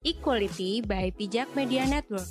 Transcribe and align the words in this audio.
Equality 0.00 0.80
by 0.80 1.12
Pijak 1.12 1.52
Media 1.52 1.84
Network. 1.84 2.24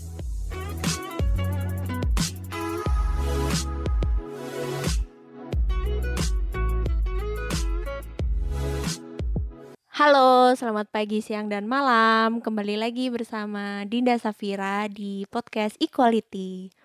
Halo, 9.93 10.57
selamat 10.57 10.89
pagi, 10.89 11.21
siang, 11.21 11.45
dan 11.45 11.69
malam. 11.69 12.41
Kembali 12.41 12.73
lagi 12.73 13.13
bersama 13.13 13.85
Dinda 13.85 14.17
Safira 14.17 14.89
di 14.89 15.29
podcast 15.29 15.77
Equality. 15.77 16.78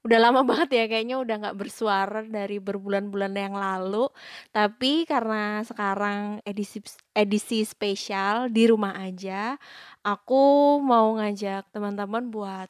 Udah 0.00 0.18
lama 0.20 0.40
banget 0.48 0.68
ya, 0.80 0.84
kayaknya 0.88 1.16
udah 1.20 1.34
nggak 1.44 1.58
bersuara 1.60 2.24
dari 2.24 2.56
berbulan-bulan 2.56 3.32
yang 3.36 3.54
lalu. 3.56 4.08
Tapi 4.52 5.04
karena 5.04 5.60
sekarang 5.64 6.40
edisi 6.48 6.80
edisi 7.12 7.60
spesial 7.68 8.48
di 8.48 8.64
rumah 8.68 8.96
aja, 8.96 9.60
aku 10.00 10.78
mau 10.80 11.16
ngajak 11.20 11.68
teman-teman 11.72 12.32
buat 12.32 12.68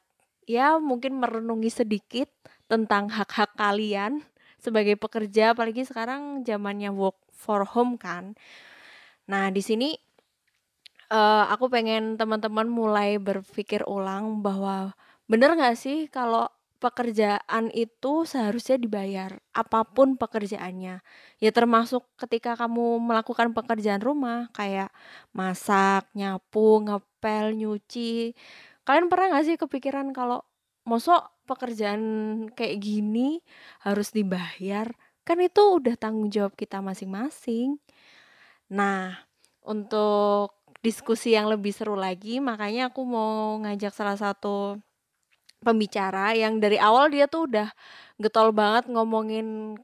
ya 0.51 0.83
mungkin 0.83 1.15
merenungi 1.23 1.71
sedikit 1.71 2.27
tentang 2.67 3.07
hak-hak 3.07 3.55
kalian 3.55 4.23
sebagai 4.65 4.99
pekerja, 4.99 5.55
apalagi 5.55 5.87
sekarang 5.87 6.43
zamannya 6.43 6.91
work 6.91 7.19
for 7.31 7.63
home 7.63 7.95
kan. 7.97 8.35
Nah, 9.31 9.49
di 9.55 9.63
sini 9.63 9.95
uh, 11.13 11.45
aku 11.53 11.71
pengen 11.71 12.17
teman-teman 12.19 12.67
mulai 12.71 13.19
berpikir 13.21 13.87
ulang 13.87 14.43
bahwa 14.43 14.95
bener 15.31 15.55
nggak 15.55 15.77
sih 15.79 16.11
kalau 16.11 16.51
pekerjaan 16.81 17.69
itu 17.77 18.25
seharusnya 18.25 18.81
dibayar 18.81 19.37
apa 19.53 19.85
pun 19.85 20.17
pekerjaannya. 20.17 21.05
Ya 21.39 21.51
termasuk 21.53 22.09
ketika 22.17 22.57
kamu 22.57 22.99
melakukan 23.05 23.53
pekerjaan 23.53 24.01
rumah 24.01 24.49
kayak 24.57 24.89
masak 25.37 26.09
nyapu 26.17 26.81
ngepel 26.83 27.53
nyuci. 27.55 28.33
Kalian 28.89 29.13
pernah 29.13 29.37
nggak 29.37 29.47
sih 29.47 29.57
kepikiran 29.61 30.17
kalau 30.17 30.41
mosok 30.89 31.29
pekerjaan 31.45 32.03
kayak 32.57 32.81
gini 32.81 33.45
harus 33.85 34.11
dibayar? 34.17 34.89
Kan 35.29 35.45
itu 35.45 35.61
udah 35.61 35.95
tanggung 36.01 36.33
jawab 36.33 36.57
kita 36.57 36.81
masing-masing. 36.81 37.77
Nah, 38.73 39.21
untuk 39.63 40.57
diskusi 40.81 41.37
yang 41.37 41.53
lebih 41.53 41.77
seru 41.77 41.95
lagi, 41.95 42.41
makanya 42.41 42.89
aku 42.89 43.05
mau 43.05 43.61
ngajak 43.61 43.93
salah 43.93 44.17
satu 44.17 44.81
pembicara 45.61 46.33
yang 46.37 46.59
dari 46.59 46.77
awal 46.81 47.13
dia 47.13 47.29
tuh 47.29 47.49
udah 47.49 47.69
getol 48.21 48.53
banget 48.53 48.89
ngomongin 48.89 49.77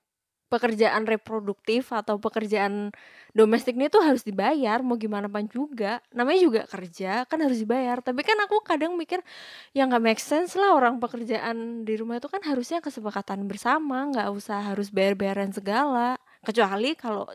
pekerjaan 0.47 1.11
reproduktif 1.11 1.91
atau 1.91 2.23
pekerjaan 2.23 2.95
domestik 3.35 3.75
ini 3.75 3.91
tuh 3.91 3.99
harus 3.99 4.23
dibayar 4.23 4.79
mau 4.79 4.95
gimana 4.95 5.27
pun 5.27 5.43
juga 5.51 5.99
namanya 6.15 6.41
juga 6.41 6.63
kerja 6.71 7.27
kan 7.27 7.43
harus 7.43 7.59
dibayar 7.59 7.99
tapi 7.99 8.23
kan 8.23 8.39
aku 8.47 8.63
kadang 8.63 8.95
mikir 8.95 9.19
ya 9.75 9.85
nggak 9.91 10.03
make 10.03 10.23
sense 10.23 10.55
lah 10.55 10.71
orang 10.79 11.03
pekerjaan 11.03 11.83
di 11.83 11.99
rumah 11.99 12.23
itu 12.23 12.31
kan 12.31 12.41
harusnya 12.47 12.79
kesepakatan 12.79 13.51
bersama 13.51 14.07
nggak 14.15 14.31
usah 14.31 14.71
harus 14.71 14.95
bayar-bayaran 14.95 15.51
segala 15.51 16.15
kecuali 16.47 16.95
kalau 16.95 17.27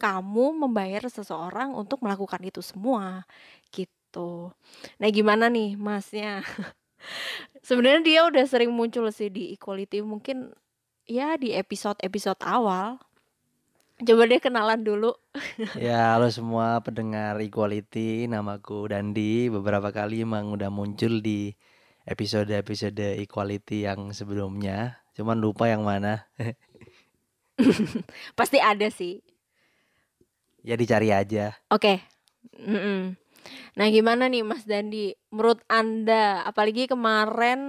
kamu 0.00 0.64
membayar 0.68 1.04
seseorang 1.08 1.76
untuk 1.76 2.00
melakukan 2.00 2.40
itu 2.40 2.64
semua 2.64 3.24
gitu. 3.72 4.48
Nah, 4.96 5.08
gimana 5.12 5.52
nih 5.52 5.76
Masnya? 5.76 6.40
Sebenarnya 7.60 8.00
dia 8.00 8.20
udah 8.24 8.44
sering 8.48 8.72
muncul 8.72 9.04
sih 9.12 9.28
di 9.28 9.52
Equality 9.52 10.00
mungkin 10.00 10.56
ya 11.04 11.36
di 11.36 11.52
episode-episode 11.52 12.40
awal. 12.40 12.96
Coba 14.00 14.24
deh 14.24 14.40
kenalan 14.40 14.80
dulu. 14.80 15.12
ya, 15.76 16.16
halo 16.16 16.32
semua 16.32 16.80
pendengar 16.80 17.36
Equality, 17.36 18.24
namaku 18.32 18.88
Dandi. 18.88 19.52
Beberapa 19.52 19.92
kali 19.92 20.24
emang 20.24 20.56
udah 20.56 20.72
muncul 20.72 21.20
di 21.20 21.52
episode-episode 22.08 23.20
Equality 23.20 23.84
yang 23.84 24.16
sebelumnya. 24.16 25.04
Cuman 25.12 25.36
lupa 25.36 25.68
yang 25.68 25.84
mana. 25.84 26.24
Pasti 28.38 28.56
ada 28.56 28.88
sih. 28.88 29.20
Ya 30.64 30.80
dicari 30.80 31.12
aja. 31.12 31.60
Oke. 31.68 32.00
Okay. 32.56 33.20
Nah 33.78 33.86
gimana 33.90 34.26
nih 34.26 34.42
Mas 34.46 34.66
Dandi? 34.66 35.14
Menurut 35.32 35.62
Anda, 35.70 36.42
apalagi 36.46 36.90
kemarin 36.90 37.60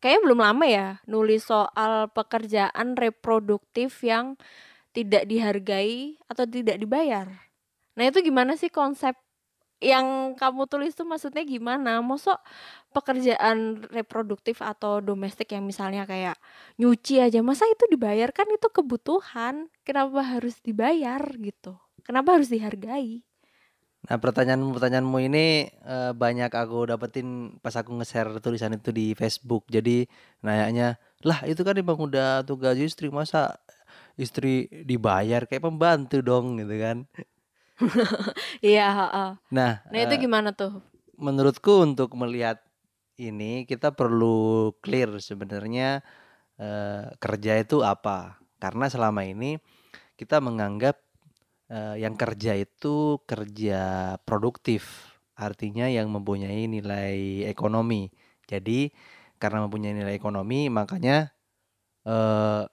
kayaknya 0.00 0.20
belum 0.22 0.40
lama 0.44 0.64
ya 0.68 0.88
nulis 1.08 1.48
soal 1.48 2.12
pekerjaan 2.12 2.94
reproduktif 2.94 4.04
yang 4.04 4.36
tidak 4.94 5.28
dihargai 5.28 6.16
atau 6.30 6.44
tidak 6.48 6.80
dibayar. 6.80 7.26
Nah 7.96 8.04
itu 8.08 8.20
gimana 8.24 8.56
sih 8.56 8.72
konsep 8.72 9.16
yang 9.80 10.32
kamu 10.40 10.64
tulis 10.72 10.96
tuh 10.96 11.04
maksudnya 11.04 11.44
gimana? 11.44 12.00
Mosok 12.00 12.40
pekerjaan 12.96 13.84
reproduktif 13.92 14.64
atau 14.64 15.04
domestik 15.04 15.52
yang 15.52 15.68
misalnya 15.68 16.08
kayak 16.08 16.40
nyuci 16.80 17.20
aja 17.20 17.44
masa 17.44 17.68
itu 17.68 17.84
dibayar 17.92 18.32
kan 18.32 18.48
itu 18.48 18.72
kebutuhan 18.72 19.68
kenapa 19.84 20.24
harus 20.24 20.56
dibayar 20.64 21.20
gitu 21.36 21.76
kenapa 22.08 22.40
harus 22.40 22.48
dihargai 22.48 23.25
nah 24.06 24.16
pertanyaan-pertanyaanmu 24.22 25.18
ini 25.26 25.70
uh, 25.82 26.14
banyak 26.14 26.50
aku 26.50 26.90
dapetin 26.94 27.58
pas 27.60 27.74
aku 27.74 27.94
nge-share 27.98 28.38
tulisan 28.40 28.74
itu 28.78 28.90
di 28.94 29.12
Facebook. 29.18 29.66
Jadi 29.66 30.06
nanyanya 30.42 30.98
lah 31.26 31.42
itu 31.44 31.62
kan 31.66 31.74
emang 31.74 31.98
udah 31.98 32.46
tugas 32.46 32.78
istri 32.78 33.10
masa 33.10 33.58
istri 34.14 34.70
dibayar? 34.86 35.44
Kayak 35.50 35.66
pembantu 35.68 36.22
dong 36.22 36.58
gitu 36.62 36.76
kan. 36.78 36.98
Iya 38.64 38.88
nah 39.52 39.84
nah 39.84 40.00
itu 40.00 40.16
uh, 40.16 40.20
gimana 40.20 40.56
tuh? 40.56 40.80
menurutku 41.16 41.84
untuk 41.84 42.12
melihat 42.14 42.60
ini 43.16 43.64
kita 43.64 43.96
perlu 43.96 44.72
clear 44.84 45.08
sebenarnya 45.20 46.04
uh, 46.60 47.12
kerja 47.16 47.56
itu 47.60 47.80
apa. 47.80 48.40
Karena 48.60 48.88
selama 48.88 49.24
ini 49.24 49.56
kita 50.16 50.40
menganggap 50.40 51.00
uh, 51.70 51.94
yang 51.98 52.14
kerja 52.18 52.54
itu 52.58 53.20
kerja 53.24 54.14
produktif, 54.22 55.14
artinya 55.38 55.86
yang 55.90 56.10
mempunyai 56.10 56.66
nilai 56.70 57.46
ekonomi. 57.48 58.10
Jadi 58.46 58.90
karena 59.36 59.66
mempunyai 59.66 59.92
nilai 59.92 60.14
ekonomi 60.16 60.72
makanya 60.72 61.34
uh, 62.08 62.64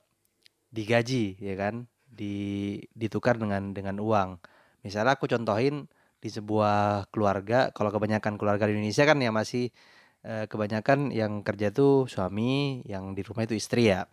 digaji 0.73 1.37
ya 1.37 1.53
kan, 1.59 1.85
di 2.13 2.77
ditukar 2.93 3.41
dengan 3.41 3.73
dengan 3.73 3.97
uang. 4.01 4.37
Misalnya 4.85 5.17
aku 5.17 5.25
contohin 5.25 5.89
di 6.23 6.29
sebuah 6.31 7.11
keluarga, 7.11 7.75
kalau 7.75 7.91
kebanyakan 7.91 8.39
keluarga 8.39 8.69
di 8.69 8.79
Indonesia 8.79 9.03
kan 9.03 9.19
ya 9.19 9.31
masih 9.35 9.75
eh, 10.23 10.45
kebanyakan 10.47 11.11
yang 11.11 11.43
kerja 11.43 11.75
tuh 11.75 12.07
suami, 12.07 12.79
yang 12.87 13.11
di 13.11 13.21
rumah 13.27 13.43
itu 13.43 13.59
istri 13.59 13.91
ya. 13.91 14.07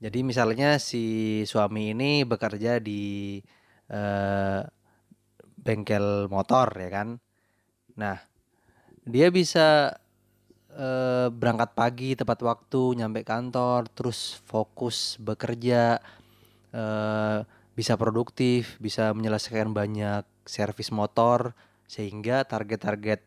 Jadi 0.00 0.24
misalnya 0.24 0.80
si 0.80 1.04
suami 1.44 1.92
ini 1.92 2.24
bekerja 2.24 2.80
di 2.80 3.36
eh, 3.92 4.60
bengkel 5.60 6.24
motor 6.32 6.72
ya 6.72 6.88
kan. 6.88 7.08
Nah, 8.00 8.16
dia 9.04 9.28
bisa 9.28 9.92
eh, 10.72 11.28
berangkat 11.28 11.70
pagi 11.76 12.10
tepat 12.16 12.40
waktu 12.40 12.96
nyampe 12.96 13.28
kantor, 13.28 13.92
terus 13.92 14.40
fokus 14.48 15.20
bekerja, 15.20 16.00
eh, 16.72 17.38
bisa 17.76 17.94
produktif, 18.00 18.80
bisa 18.80 19.12
menyelesaikan 19.12 19.76
banyak 19.76 20.24
servis 20.48 20.90
motor 20.96 21.52
sehingga 21.84 22.48
target-target 22.48 23.20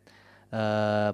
eh, 0.54 1.12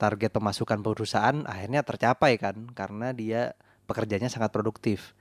target 0.00 0.30
pemasukan 0.34 0.80
perusahaan 0.82 1.46
akhirnya 1.46 1.86
tercapai 1.86 2.34
kan 2.40 2.56
karena 2.74 3.14
dia 3.14 3.54
pekerjaannya 3.86 4.30
sangat 4.30 4.50
produktif. 4.54 5.16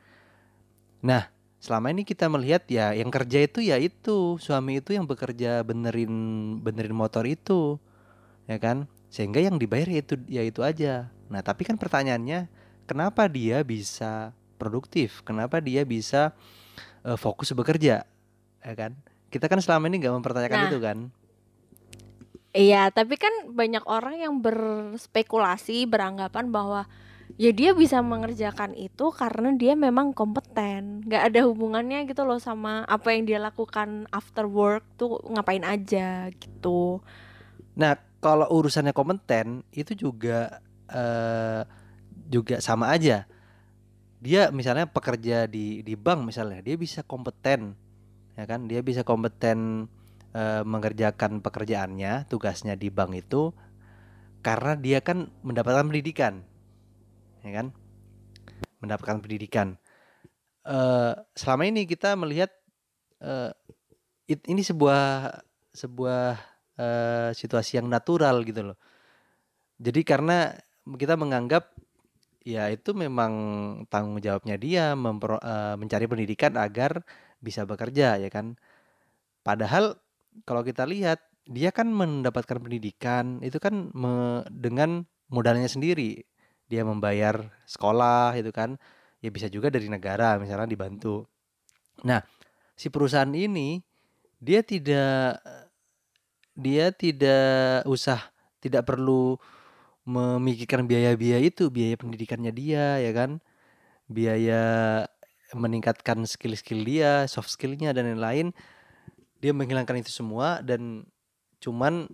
Nah, 1.01 1.29
selama 1.61 1.93
ini 1.93 2.05
kita 2.05 2.29
melihat 2.29 2.65
ya 2.69 2.93
yang 2.93 3.09
kerja 3.09 3.45
itu 3.45 3.61
ya 3.61 3.77
itu. 3.77 4.37
Suami 4.41 4.81
itu 4.81 4.93
yang 4.97 5.05
bekerja 5.05 5.61
benerin 5.65 6.13
benerin 6.61 6.95
motor 6.95 7.25
itu 7.25 7.77
ya 8.49 8.57
kan? 8.57 8.89
Sehingga 9.11 9.43
yang 9.43 9.61
dibayar 9.61 9.87
ya 9.89 9.99
itu 10.01 10.15
ya 10.29 10.41
itu 10.45 10.61
aja. 10.65 11.13
Nah 11.29 11.41
tapi 11.45 11.65
kan 11.67 11.77
pertanyaannya 11.77 12.49
kenapa 12.89 13.29
dia 13.29 13.61
bisa 13.61 14.33
produktif? 14.57 15.25
Kenapa 15.25 15.57
dia 15.61 15.85
bisa 15.85 16.33
uh, 17.05 17.17
fokus 17.17 17.53
bekerja? 17.53 18.05
Ya 18.61 18.73
kan? 18.77 18.97
Kita 19.31 19.47
kan 19.47 19.63
selama 19.63 19.87
ini 19.87 20.03
nggak 20.03 20.15
mempertanyakan 20.21 20.59
nah, 20.59 20.69
itu 20.69 20.79
kan? 20.83 20.97
Iya, 22.51 22.91
tapi 22.91 23.15
kan 23.15 23.31
banyak 23.47 23.87
orang 23.87 24.19
yang 24.19 24.43
berspekulasi, 24.43 25.87
beranggapan 25.87 26.51
bahwa 26.51 26.83
ya 27.41 27.49
dia 27.49 27.73
bisa 27.73 28.05
mengerjakan 28.05 28.77
itu 28.77 29.09
karena 29.09 29.49
dia 29.57 29.73
memang 29.73 30.13
kompeten. 30.13 31.01
Gak 31.09 31.33
ada 31.33 31.49
hubungannya 31.49 32.05
gitu 32.05 32.21
loh 32.21 32.37
sama 32.37 32.85
apa 32.85 33.17
yang 33.17 33.25
dia 33.25 33.41
lakukan 33.41 34.05
after 34.13 34.45
work 34.45 34.85
tuh 35.01 35.17
ngapain 35.25 35.65
aja 35.65 36.29
gitu. 36.37 37.01
Nah, 37.73 37.97
kalau 38.21 38.45
urusannya 38.45 38.93
kompeten 38.93 39.65
itu 39.73 39.97
juga 39.97 40.61
uh, 40.93 41.65
juga 42.29 42.61
sama 42.61 42.93
aja. 42.93 43.25
Dia 44.21 44.53
misalnya 44.53 44.85
pekerja 44.85 45.49
di 45.49 45.81
di 45.81 45.97
bank 45.97 46.29
misalnya, 46.29 46.61
dia 46.61 46.77
bisa 46.77 47.01
kompeten, 47.01 47.73
ya 48.37 48.45
kan? 48.45 48.69
Dia 48.69 48.85
bisa 48.85 49.01
kompeten 49.01 49.89
eh, 50.37 50.61
mengerjakan 50.61 51.41
pekerjaannya, 51.41 52.29
tugasnya 52.29 52.77
di 52.77 52.93
bank 52.93 53.17
itu 53.17 53.49
karena 54.45 54.77
dia 54.77 55.01
kan 55.01 55.33
mendapatkan 55.41 55.89
pendidikan. 55.89 56.45
Ya 57.41 57.51
kan? 57.61 57.67
Mendapatkan 58.81 59.21
pendidikan. 59.21 59.77
Eh, 60.65 61.13
selama 61.33 61.63
ini 61.65 61.89
kita 61.89 62.13
melihat 62.13 62.53
eh, 63.21 63.51
it- 64.29 64.45
ini 64.45 64.61
sebuah 64.61 65.33
sebuah 65.73 66.37
eh, 66.77 67.29
situasi 67.33 67.81
yang 67.81 67.87
natural 67.89 68.45
gitu 68.45 68.73
loh. 68.73 68.77
Jadi 69.81 70.01
karena 70.05 70.53
kita 70.85 71.17
menganggap 71.17 71.73
ya 72.41 72.69
itu 72.73 72.93
memang 72.97 73.33
tanggung 73.89 74.17
jawabnya 74.21 74.57
dia 74.57 74.93
mempro- 74.97 75.41
eh, 75.41 75.75
mencari 75.77 76.05
pendidikan 76.09 76.53
agar 76.57 77.01
bisa 77.41 77.65
bekerja 77.65 78.21
ya 78.21 78.29
kan. 78.29 78.57
Padahal 79.41 79.97
kalau 80.45 80.61
kita 80.61 80.85
lihat 80.85 81.21
dia 81.49 81.73
kan 81.73 81.89
mendapatkan 81.89 82.61
pendidikan 82.61 83.41
itu 83.41 83.57
kan 83.57 83.89
me- 83.97 84.45
dengan 84.53 85.05
modalnya 85.33 85.65
sendiri. 85.69 86.21
Dia 86.71 86.87
membayar 86.87 87.51
sekolah 87.67 88.39
itu 88.39 88.55
kan. 88.55 88.79
Ya 89.19 89.29
bisa 89.29 89.51
juga 89.51 89.67
dari 89.67 89.91
negara 89.91 90.39
misalnya 90.39 90.71
dibantu. 90.71 91.27
Nah, 92.07 92.23
si 92.79 92.87
perusahaan 92.87 93.29
ini 93.29 93.83
dia 94.39 94.63
tidak 94.63 95.43
dia 96.55 96.89
tidak 96.95 97.83
usah 97.85 98.31
tidak 98.63 98.87
perlu 98.87 99.35
memikirkan 100.07 100.89
biaya-biaya 100.89 101.43
itu, 101.43 101.69
biaya 101.69 101.99
pendidikannya 101.99 102.55
dia 102.55 103.03
ya 103.03 103.11
kan. 103.11 103.43
Biaya 104.07 104.61
meningkatkan 105.51 106.23
skill-skill 106.23 106.81
dia, 106.87 107.27
soft 107.27 107.51
skillnya 107.51 107.91
dan 107.91 108.15
lain-lain. 108.15 108.55
Dia 109.43 109.51
menghilangkan 109.51 110.01
itu 110.01 110.09
semua 110.13 110.63
dan 110.63 111.05
cuman 111.61 112.09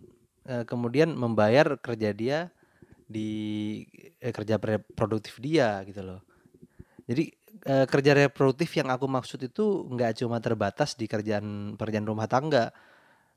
eh, 0.47 0.63
kemudian 0.67 1.15
membayar 1.15 1.79
kerja 1.79 2.11
dia 2.11 2.51
di 3.07 3.31
eh, 4.19 4.33
kerja 4.35 4.59
produktif 4.95 5.39
dia 5.39 5.81
gitu 5.87 6.03
loh. 6.03 6.21
Jadi 7.07 7.31
eh, 7.63 7.85
kerja 7.87 8.11
reproduktif 8.15 8.75
yang 8.75 8.91
aku 8.91 9.07
maksud 9.07 9.39
itu 9.47 9.87
nggak 9.87 10.19
cuma 10.23 10.37
terbatas 10.43 10.99
di 10.99 11.07
kerjaan 11.07 11.79
pekerjaan 11.79 12.07
rumah 12.07 12.27
tangga, 12.27 12.75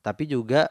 tapi 0.02 0.26
juga 0.26 0.68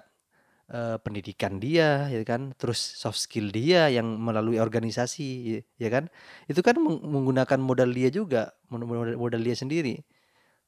eh, 0.72 0.98
pendidikan 1.02 1.58
dia, 1.62 2.08
ya 2.12 2.22
kan, 2.28 2.54
terus 2.60 2.80
soft 2.80 3.20
skill 3.20 3.50
dia 3.54 3.90
yang 3.92 4.08
melalui 4.20 4.60
organisasi, 4.62 5.62
ya, 5.82 5.90
kan, 5.92 6.08
itu 6.52 6.62
kan 6.62 6.78
meng- 6.80 7.04
menggunakan 7.04 7.60
modal 7.62 7.90
dia 7.94 8.10
juga, 8.14 8.54
mod- 8.72 8.86
modal, 8.88 9.16
modal 9.18 9.42
dia 9.44 9.56
sendiri, 9.58 10.02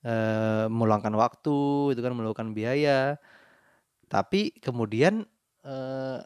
eh, 0.06 0.66
meluangkan 0.72 1.14
waktu, 1.16 1.94
itu 1.96 2.02
kan 2.04 2.14
meluangkan 2.18 2.54
biaya, 2.56 3.18
tapi 4.10 4.56
kemudian 4.60 5.24
eh, 5.66 6.20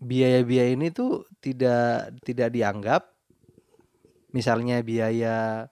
biaya-biaya 0.00 0.72
ini 0.74 0.88
tuh 0.90 1.28
tidak 1.38 2.16
tidak 2.24 2.48
dianggap. 2.50 3.02
Misalnya 4.32 4.80
biaya 4.80 5.68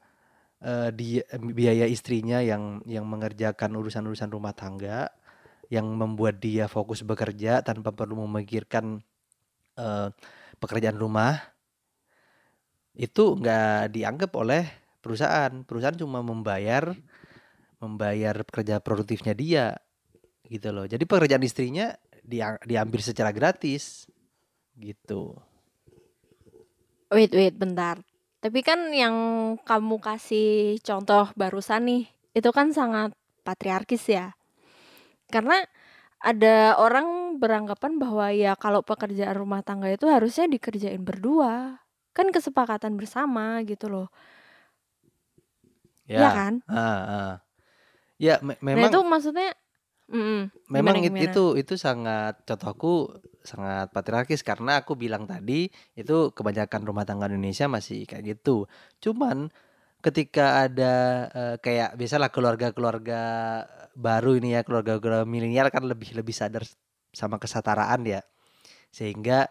eh, 0.61 0.89
dia 0.93 1.25
biaya 1.41 1.89
istrinya 1.89 2.45
yang 2.45 2.85
yang 2.85 3.09
mengerjakan 3.09 3.73
urusan-urusan 3.75 4.31
rumah 4.31 4.53
tangga 4.53 5.09
yang 5.73 5.89
membuat 5.97 6.41
dia 6.41 6.69
fokus 6.69 7.05
bekerja 7.05 7.65
tanpa 7.65 7.93
perlu 7.97 8.29
memikirkan 8.29 9.01
eh, 9.81 10.09
pekerjaan 10.61 11.01
rumah 11.01 11.41
itu 12.99 13.39
nggak 13.39 13.95
dianggap 13.95 14.31
oleh 14.37 14.65
perusahaan. 15.01 15.65
Perusahaan 15.65 15.97
cuma 15.97 16.21
membayar 16.21 16.93
membayar 17.79 18.43
pekerja 18.43 18.83
produktifnya 18.83 19.33
dia 19.39 19.67
gitu 20.51 20.75
loh. 20.75 20.85
Jadi 20.85 21.07
pekerjaan 21.07 21.47
istrinya 21.47 21.95
dia 22.27 22.59
diambil 22.67 23.01
secara 23.01 23.31
gratis 23.31 24.11
gitu 24.79 25.37
Wait, 27.09 27.33
wait, 27.33 27.57
bentar. 27.57 27.97
Tapi 28.45 28.61
kan 28.61 28.93
yang 28.93 29.17
kamu 29.65 29.97
kasih 29.99 30.77
contoh 30.85 31.33
barusan 31.35 31.83
nih, 31.89 32.03
itu 32.37 32.51
kan 32.53 32.71
sangat 32.71 33.11
patriarkis 33.43 34.05
ya. 34.13 34.37
Karena 35.33 35.65
ada 36.21 36.77
orang 36.77 37.39
beranggapan 37.41 37.97
bahwa 37.97 38.27
ya 38.35 38.53
kalau 38.59 38.85
pekerjaan 38.85 39.37
rumah 39.39 39.65
tangga 39.65 39.89
itu 39.89 40.05
harusnya 40.09 40.45
dikerjain 40.51 41.01
berdua. 41.01 41.81
Kan 42.13 42.29
kesepakatan 42.35 42.99
bersama 43.01 43.63
gitu 43.65 43.89
loh. 43.89 44.09
Iya 46.09 46.25
ya 46.25 46.29
kan? 46.33 46.55
ah, 46.69 47.01
ah. 47.09 47.33
ya 48.19 48.35
me- 48.45 48.59
Nah, 48.59 48.65
memang 48.75 48.91
itu 48.91 49.01
maksudnya 49.05 49.49
mm, 50.13 50.41
Memang 50.69 51.01
gimana 51.01 51.05
gimana? 51.05 51.25
itu 51.25 51.45
itu 51.61 51.75
sangat 51.81 52.45
contohku 52.49 53.13
sangat 53.41 53.89
patriarkis 53.97 54.45
karena 54.45 54.85
aku 54.85 54.93
bilang 54.99 55.25
tadi 55.25 55.73
itu 55.97 56.17
kebanyakan 56.37 56.83
rumah 56.85 57.05
tangga 57.09 57.29
Indonesia 57.33 57.67
masih 57.71 58.05
kayak 58.09 58.37
gitu. 58.37 58.69
Cuman 59.01 59.49
ketika 60.05 60.69
ada 60.69 60.95
eh, 61.33 61.57
kayak 61.65 61.97
biasalah 61.99 62.29
keluarga-keluarga 62.35 63.23
baru 63.99 64.39
ini 64.39 64.55
ya 64.57 64.63
keluarga-keluarga 64.67 65.27
milenial 65.27 65.69
kan 65.75 65.85
lebih 65.89 66.15
lebih 66.15 66.35
sadar 66.37 66.63
sama 67.13 67.37
kesetaraan 67.43 68.05
ya 68.07 68.21
sehingga 68.95 69.49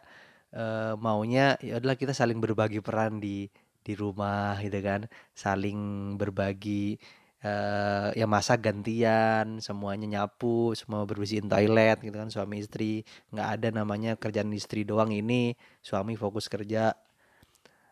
eh, 0.55 0.93
maunya 0.99 1.57
ya 1.61 1.79
adalah 1.81 1.95
kita 1.99 2.13
saling 2.15 2.39
berbagi 2.43 2.79
peran 2.85 3.19
di 3.19 3.49
di 3.85 3.93
rumah 3.95 4.59
gitu 4.63 4.79
kan 4.83 5.07
saling 5.35 5.79
berbagi 6.19 6.99
eh 7.47 8.07
ya 8.19 8.25
masak 8.35 8.59
gantian 8.67 9.47
semuanya 9.65 10.07
nyapu 10.13 10.75
semua 10.79 11.01
bersihin 11.09 11.47
toilet 11.53 11.97
gitu 12.05 12.15
kan 12.21 12.29
suami 12.35 12.55
istri. 12.63 12.91
Nggak 13.33 13.47
ada 13.55 13.67
namanya 13.79 14.11
kerjaan 14.21 14.51
istri 14.59 14.81
doang 14.89 15.11
ini 15.21 15.55
suami 15.87 16.13
fokus 16.23 16.45
kerja. 16.53 16.83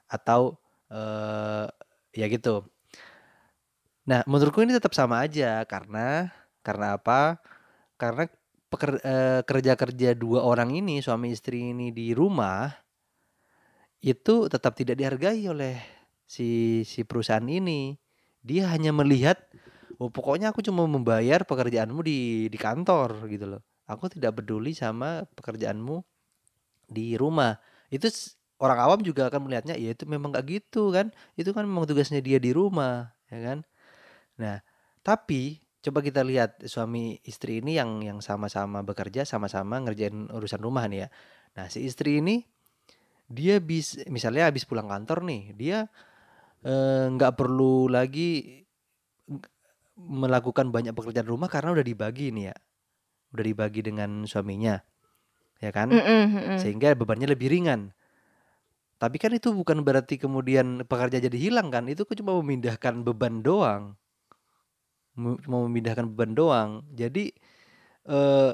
Atau 0.10 0.58
eh 0.92 1.68
ya 2.16 2.26
gitu. 2.32 2.66
Nah 4.10 4.22
menurutku 4.30 4.62
ini 4.62 4.74
tetap 4.78 4.94
sama 4.94 5.26
aja 5.26 5.66
karena 5.66 6.30
karena 6.66 6.98
apa? 6.98 7.42
Karena 8.02 8.26
peker- 8.72 9.04
eh, 9.06 9.42
kerja-kerja 9.46 10.10
dua 10.18 10.42
orang 10.46 10.72
ini 10.76 11.02
suami 11.06 11.34
istri 11.36 11.74
ini 11.74 11.90
di 11.94 12.14
rumah 12.14 12.70
itu 14.04 14.36
tetap 14.52 14.78
tidak 14.78 14.96
dihargai 15.00 15.42
oleh 15.50 15.76
si 16.26 16.82
si 16.86 17.02
perusahaan 17.08 17.46
ini. 17.48 17.98
Dia 18.46 18.70
hanya 18.70 18.94
melihat, 18.94 19.42
oh 19.98 20.14
pokoknya 20.14 20.54
aku 20.54 20.62
cuma 20.62 20.86
membayar 20.86 21.42
pekerjaanmu 21.42 22.06
di 22.06 22.46
di 22.54 22.58
kantor 22.62 23.26
gitu 23.26 23.58
loh. 23.58 23.62
Aku 23.90 24.06
tidak 24.06 24.38
peduli 24.38 24.78
sama 24.78 25.26
pekerjaanmu 25.34 26.06
di 26.86 27.18
rumah. 27.18 27.58
Itu 27.90 28.06
orang 28.62 28.78
awam 28.86 29.00
juga 29.02 29.34
akan 29.34 29.50
melihatnya, 29.50 29.74
ya 29.78 29.98
itu 29.98 30.06
memang 30.06 30.30
gak 30.30 30.46
gitu 30.46 30.94
kan. 30.94 31.10
Itu 31.34 31.58
kan 31.58 31.66
memang 31.66 31.90
tugasnya 31.90 32.22
dia 32.22 32.38
di 32.38 32.54
rumah, 32.54 33.18
ya 33.34 33.40
kan. 33.42 33.58
Nah, 34.38 34.62
tapi 35.02 35.66
coba 35.82 36.02
kita 36.02 36.26
lihat 36.26 36.66
suami 36.66 37.22
istri 37.26 37.62
ini 37.62 37.78
yang 37.78 38.02
yang 38.02 38.20
sama-sama 38.22 38.82
bekerja, 38.82 39.26
sama-sama 39.26 39.82
ngerjain 39.86 40.30
urusan 40.34 40.62
rumah 40.62 40.86
nih 40.90 41.06
ya. 41.06 41.10
Nah, 41.58 41.66
si 41.70 41.86
istri 41.86 42.22
ini 42.22 42.46
dia 43.26 43.58
bis 43.58 44.06
misalnya 44.10 44.50
habis 44.50 44.66
pulang 44.70 44.86
kantor 44.86 45.26
nih, 45.26 45.54
dia 45.58 45.90
eh, 46.66 47.06
nggak 47.14 47.38
perlu 47.38 47.88
lagi 47.88 48.62
melakukan 49.96 50.76
banyak 50.76 50.92
pekerjaan 50.92 51.30
rumah 51.30 51.48
karena 51.48 51.72
udah 51.72 51.86
dibagi 51.86 52.34
nih 52.34 52.52
ya, 52.52 52.56
udah 53.32 53.46
dibagi 53.48 53.82
dengan 53.86 54.28
suaminya, 54.28 54.76
ya 55.64 55.72
kan? 55.72 55.94
Mm-mm, 55.94 56.24
mm-mm. 56.36 56.58
Sehingga 56.60 56.92
bebannya 56.98 57.32
lebih 57.32 57.48
ringan. 57.48 57.96
Tapi 58.96 59.20
kan 59.20 59.32
itu 59.36 59.52
bukan 59.52 59.84
berarti 59.84 60.16
kemudian 60.20 60.84
pekerja 60.88 61.20
jadi 61.20 61.36
hilang 61.36 61.72
kan? 61.72 61.88
Itu 61.88 62.08
cuma 62.08 62.36
memindahkan 62.40 63.04
beban 63.08 63.44
doang, 63.44 63.96
cuma 65.16 65.58
memindahkan 65.68 66.12
beban 66.12 66.32
doang. 66.36 66.70
Jadi 66.92 67.32
eh 68.08 68.54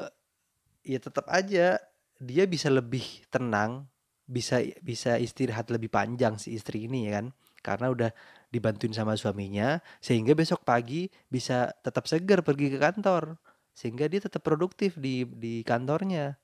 ya 0.82 1.00
tetap 1.02 1.30
aja 1.30 1.78
dia 2.22 2.44
bisa 2.46 2.70
lebih 2.70 3.06
tenang, 3.34 3.90
bisa 4.30 4.62
bisa 4.82 5.18
istirahat 5.18 5.70
lebih 5.74 5.90
panjang 5.90 6.38
si 6.38 6.54
istri 6.54 6.86
ini 6.86 7.10
ya 7.10 7.22
kan, 7.22 7.34
karena 7.64 7.94
udah 7.94 8.10
dibantuin 8.52 8.92
sama 8.92 9.16
suaminya, 9.16 9.80
sehingga 10.04 10.36
besok 10.36 10.66
pagi 10.68 11.08
bisa 11.32 11.72
tetap 11.86 12.06
segar 12.10 12.44
pergi 12.44 12.74
ke 12.74 12.78
kantor, 12.82 13.40
sehingga 13.72 14.06
dia 14.12 14.22
tetap 14.22 14.44
produktif 14.44 15.00
di 15.00 15.24
di 15.24 15.64
kantornya, 15.64 16.36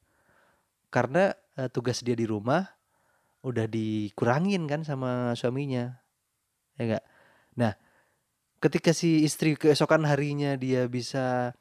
karena 0.94 1.36
eh, 1.60 1.70
tugas 1.70 2.02
dia 2.06 2.16
di 2.16 2.26
rumah 2.30 2.64
udah 3.44 3.68
dikurangin 3.70 4.66
kan 4.66 4.82
sama 4.88 5.36
suaminya, 5.38 6.00
ya 6.80 6.84
enggak? 6.88 7.04
Nah, 7.58 7.74
ketika 8.64 8.92
si 8.94 9.24
istri 9.26 9.54
keesokan 9.60 10.06
harinya 10.08 10.58
dia 10.58 10.86
bisa 10.90 11.54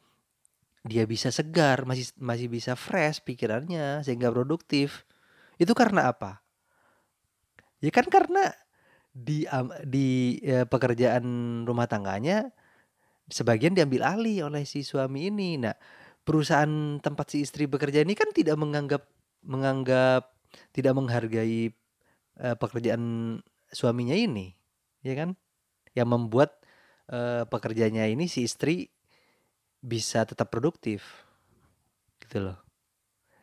dia 0.86 1.04
bisa 1.04 1.34
segar, 1.34 1.82
masih 1.82 2.14
masih 2.22 2.46
bisa 2.46 2.78
fresh 2.78 3.20
pikirannya 3.26 4.06
sehingga 4.06 4.30
produktif. 4.30 5.02
Itu 5.58 5.74
karena 5.74 6.12
apa? 6.14 6.46
Ya 7.82 7.90
kan 7.92 8.06
karena 8.08 8.54
di 9.16 9.48
am- 9.48 9.72
di 9.80 10.36
eh, 10.44 10.68
pekerjaan 10.68 11.24
rumah 11.64 11.88
tangganya 11.88 12.52
sebagian 13.32 13.72
diambil 13.72 14.04
alih 14.04 14.44
oleh 14.46 14.68
si 14.68 14.84
suami 14.84 15.32
ini. 15.32 15.56
Nah, 15.56 15.72
perusahaan 16.22 17.00
tempat 17.00 17.32
si 17.32 17.42
istri 17.42 17.64
bekerja 17.64 18.04
ini 18.04 18.12
kan 18.12 18.28
tidak 18.36 18.60
menganggap 18.60 19.08
menganggap 19.46 20.36
tidak 20.70 20.92
menghargai 20.94 21.70
uh, 22.42 22.56
pekerjaan 22.58 23.38
suaminya 23.72 24.14
ini, 24.14 24.54
ya 25.02 25.14
kan? 25.18 25.34
Yang 25.96 26.08
membuat 26.12 26.50
uh, 27.10 27.46
pekerjanya 27.50 28.06
ini 28.06 28.30
si 28.30 28.46
istri 28.46 28.90
bisa 29.82 30.26
tetap 30.26 30.50
produktif, 30.50 31.26
gitu 32.22 32.50
loh. 32.50 32.58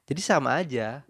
Jadi 0.08 0.22
sama 0.24 0.60
aja. 0.60 1.08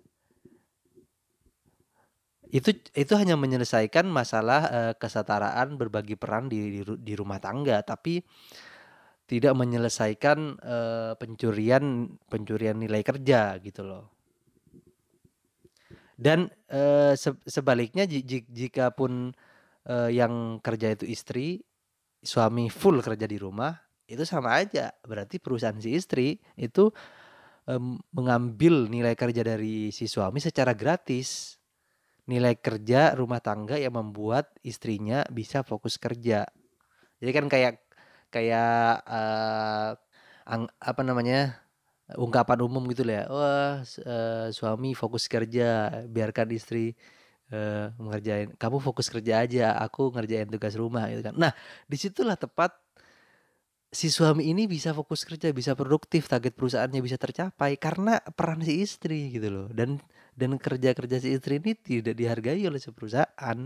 Itu 2.53 2.69
itu 2.93 3.13
hanya 3.17 3.33
menyelesaikan 3.33 4.05
masalah 4.05 4.61
uh, 4.69 4.93
kesetaraan 4.93 5.73
berbagi 5.73 6.13
peran 6.13 6.45
di, 6.53 6.77
di 6.77 6.81
di 6.85 7.13
rumah 7.17 7.41
tangga, 7.41 7.81
tapi 7.81 8.21
tidak 9.25 9.57
menyelesaikan 9.57 10.61
uh, 10.61 11.11
pencurian 11.17 12.13
pencurian 12.29 12.77
nilai 12.77 13.01
kerja 13.01 13.57
gitu 13.57 13.81
loh. 13.81 14.05
Dan 16.13 16.45
uh, 16.69 17.17
se 17.17 17.33
sebaliknya 17.41 18.05
jika 18.05 18.93
pun 18.93 19.33
uh, 19.89 20.09
yang 20.13 20.61
kerja 20.61 20.93
itu 20.93 21.09
istri, 21.09 21.57
suami 22.21 22.69
full 22.69 23.01
kerja 23.01 23.25
di 23.25 23.41
rumah, 23.41 23.73
itu 24.05 24.21
sama 24.29 24.61
aja. 24.61 24.93
Berarti 25.01 25.41
perusahaan 25.41 25.81
si 25.81 25.97
istri 25.97 26.37
itu 26.53 26.93
um, 27.65 27.97
mengambil 28.13 28.85
nilai 28.85 29.17
kerja 29.17 29.41
dari 29.41 29.89
si 29.89 30.05
suami 30.05 30.37
secara 30.37 30.77
gratis. 30.77 31.57
Nilai 32.29 32.55
kerja 32.55 33.11
rumah 33.19 33.43
tangga 33.43 33.75
yang 33.75 33.99
membuat 33.99 34.53
istrinya 34.63 35.27
bisa 35.27 35.61
fokus 35.61 35.99
kerja. 35.99 36.47
Jadi 37.19 37.31
kan 37.35 37.45
kayak 37.51 37.73
kayak 38.31 39.03
uh, 39.07 39.91
ang, 40.47 40.67
apa 40.79 41.01
namanya? 41.03 41.63
ungkapan 42.19 42.59
umum 42.61 42.83
gitu 42.91 43.07
lah 43.07 43.15
ya. 43.15 43.25
Wah, 43.31 43.73
uh, 43.83 44.47
suami 44.51 44.91
fokus 44.93 45.25
kerja, 45.31 46.03
biarkan 46.07 46.51
istri 46.51 46.93
uh, 47.53 47.95
mengerjain. 47.95 48.53
Kamu 48.59 48.83
fokus 48.83 49.07
kerja 49.07 49.43
aja, 49.47 49.77
aku 49.79 50.11
ngerjain 50.13 50.49
tugas 50.51 50.75
rumah 50.75 51.07
gitu 51.09 51.23
kan. 51.25 51.35
Nah, 51.39 51.51
di 51.87 51.97
situlah 51.97 52.35
tepat 52.35 52.75
si 53.93 54.09
suami 54.09 54.49
ini 54.49 54.65
bisa 54.65 54.91
fokus 54.91 55.23
kerja, 55.23 55.53
bisa 55.53 55.77
produktif, 55.77 56.25
target 56.25 56.57
perusahaannya 56.57 57.01
bisa 57.01 57.17
tercapai 57.21 57.77
karena 57.77 58.19
peran 58.33 58.61
si 58.65 58.81
istri 58.81 59.31
gitu 59.31 59.47
loh. 59.53 59.67
Dan 59.69 60.01
dan 60.33 60.57
kerja-kerja 60.57 61.17
si 61.21 61.33
istri 61.37 61.61
ini 61.61 61.77
tidak 61.77 62.17
dihargai 62.17 62.61
oleh 62.65 62.81
perusahaan. 62.81 63.57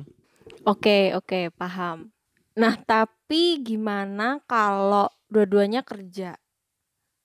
Oke, 0.64 1.16
oke, 1.16 1.52
paham. 1.56 2.12
Nah, 2.58 2.74
tapi 2.80 3.62
gimana 3.62 4.42
kalau 4.48 5.12
dua-duanya 5.28 5.84
kerja? 5.84 6.40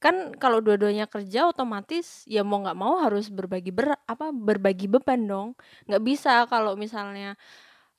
Kan 0.02 0.34
kalau 0.34 0.58
dua-duanya 0.58 1.06
kerja 1.06 1.46
otomatis 1.46 2.26
ya 2.26 2.42
mau 2.42 2.58
nggak 2.58 2.74
mau 2.74 2.98
harus 2.98 3.30
berbagi 3.30 3.70
ber 3.70 3.94
apa 4.10 4.34
berbagi 4.34 4.90
beban 4.90 5.22
dong. 5.30 5.48
Nggak 5.86 6.02
bisa 6.02 6.32
kalau 6.50 6.74
misalnya 6.74 7.38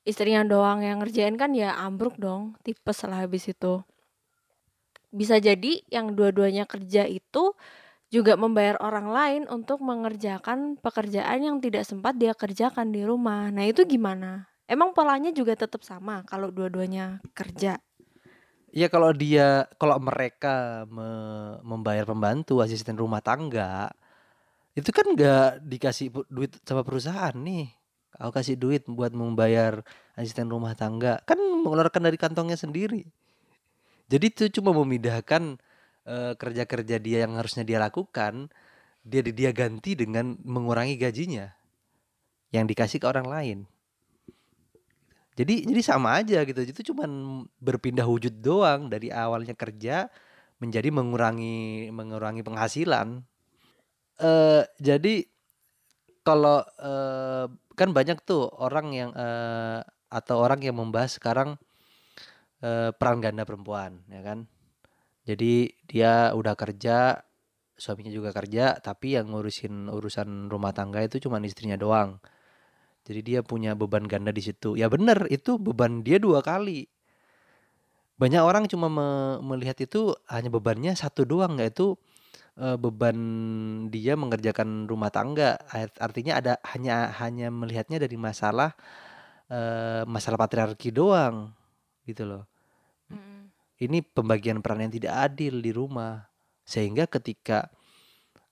istrinya 0.03 0.43
doang 0.43 0.83
yang 0.83 0.99
ngerjain 0.99 1.39
kan 1.39 1.55
ya 1.55 1.71
ambruk 1.79 2.19
dong, 2.19 2.59
tipes 2.67 3.07
lah 3.07 3.23
habis 3.23 3.47
itu 3.47 3.79
bisa 5.13 5.37
jadi 5.37 5.85
yang 5.93 6.17
dua-duanya 6.17 6.65
kerja 6.65 7.05
itu 7.05 7.53
juga 8.13 8.37
membayar 8.37 8.77
orang 8.77 9.09
lain 9.09 9.43
untuk 9.49 9.81
mengerjakan 9.81 10.77
pekerjaan 10.77 11.41
yang 11.41 11.57
tidak 11.57 11.81
sempat 11.81 12.13
dia 12.13 12.37
kerjakan 12.37 12.93
di 12.93 13.01
rumah. 13.01 13.49
Nah, 13.49 13.65
itu 13.65 13.81
gimana? 13.89 14.53
Emang 14.69 14.93
polanya 14.93 15.33
juga 15.33 15.57
tetap 15.57 15.81
sama 15.81 16.21
kalau 16.29 16.53
dua-duanya 16.53 17.25
kerja? 17.33 17.81
Ya 18.73 18.87
kalau 18.89 19.13
dia 19.13 19.65
kalau 19.81 19.97
mereka 19.97 20.85
me 20.89 21.09
membayar 21.65 22.05
pembantu 22.05 22.61
asisten 22.61 22.97
rumah 22.97 23.21
tangga 23.21 23.93
itu 24.73 24.89
kan 24.89 25.13
nggak 25.13 25.61
dikasih 25.61 26.09
duit 26.29 26.57
sama 26.65 26.81
perusahaan 26.81 27.33
nih. 27.37 27.69
Aku 28.17 28.33
kasih 28.33 28.57
duit 28.57 28.85
buat 28.89 29.13
membayar 29.13 29.81
asisten 30.17 30.49
rumah 30.49 30.73
tangga 30.77 31.21
kan 31.25 31.37
mengeluarkan 31.37 32.09
dari 32.09 32.17
kantongnya 32.17 32.57
sendiri. 32.57 33.05
Jadi 34.09 34.25
itu 34.29 34.43
cuma 34.61 34.73
memindahkan 34.73 35.61
uh, 36.07 36.33
kerja-kerja 36.35 36.97
dia 36.99 37.27
yang 37.27 37.35
harusnya 37.39 37.63
dia 37.67 37.79
lakukan, 37.79 38.47
dia 39.03 39.21
dia 39.23 39.51
ganti 39.51 39.95
dengan 39.97 40.39
mengurangi 40.43 40.95
gajinya 40.95 41.51
yang 42.53 42.69
dikasih 42.69 43.01
ke 43.01 43.07
orang 43.09 43.27
lain. 43.27 43.59
Jadi 45.33 45.65
jadi 45.65 45.81
sama 45.81 46.21
aja 46.21 46.45
gitu. 46.45 46.61
Itu 46.61 46.93
cuma 46.93 47.09
berpindah 47.57 48.05
wujud 48.05 48.37
doang 48.39 48.87
dari 48.87 49.09
awalnya 49.09 49.57
kerja 49.57 50.07
menjadi 50.61 50.93
mengurangi 50.93 51.89
mengurangi 51.89 52.45
penghasilan. 52.45 53.25
Uh, 54.21 54.61
jadi 54.77 55.25
kalau 56.21 56.61
uh, 56.79 57.49
kan 57.73 57.89
banyak 57.91 58.21
tuh 58.23 58.45
orang 58.61 58.93
yang 58.93 59.09
uh, 59.17 59.81
atau 60.13 60.45
orang 60.45 60.61
yang 60.61 60.77
membahas 60.77 61.17
sekarang 61.17 61.57
eh, 62.61 62.93
peran 62.93 63.17
ganda 63.17 63.49
perempuan 63.49 63.97
ya 64.13 64.21
kan 64.21 64.45
jadi 65.23 65.71
dia 65.87 66.35
udah 66.35 66.55
kerja 66.59 67.23
suaminya 67.79 68.11
juga 68.11 68.29
kerja 68.35 68.77
tapi 68.79 69.15
yang 69.17 69.31
ngurusin 69.31 69.87
urusan 69.89 70.51
rumah 70.51 70.75
tangga 70.75 70.99
itu 71.03 71.19
cuma 71.23 71.39
istrinya 71.43 71.79
doang. 71.79 72.19
Jadi 73.03 73.19
dia 73.23 73.39
punya 73.43 73.75
beban 73.75 74.07
ganda 74.07 74.31
di 74.31 74.39
situ. 74.43 74.75
Ya 74.79 74.87
bener 74.87 75.27
itu 75.27 75.59
beban 75.59 76.03
dia 76.03 76.19
dua 76.19 76.39
kali. 76.43 76.87
Banyak 78.19 78.43
orang 78.43 78.63
cuma 78.71 78.87
me 78.87 79.07
melihat 79.43 79.75
itu 79.83 80.15
hanya 80.31 80.47
bebannya 80.53 80.95
satu 80.95 81.27
doang 81.27 81.59
yaitu 81.59 81.99
e, 82.55 82.79
beban 82.79 83.17
dia 83.91 84.15
mengerjakan 84.15 84.87
rumah 84.87 85.11
tangga. 85.11 85.59
Artinya 85.99 86.39
ada 86.39 86.53
hanya 86.71 87.11
hanya 87.19 87.47
melihatnya 87.51 87.99
dari 87.99 88.15
masalah 88.15 88.75
e, 89.51 89.59
masalah 90.07 90.39
patriarki 90.39 90.91
doang 90.95 91.51
gitu 92.07 92.23
loh 92.27 92.52
ini 93.85 94.01
pembagian 94.01 94.63
peran 94.63 94.87
yang 94.87 94.93
tidak 94.93 95.13
adil 95.31 95.59
di 95.59 95.71
rumah. 95.75 96.27
Sehingga 96.63 97.07
ketika 97.11 97.67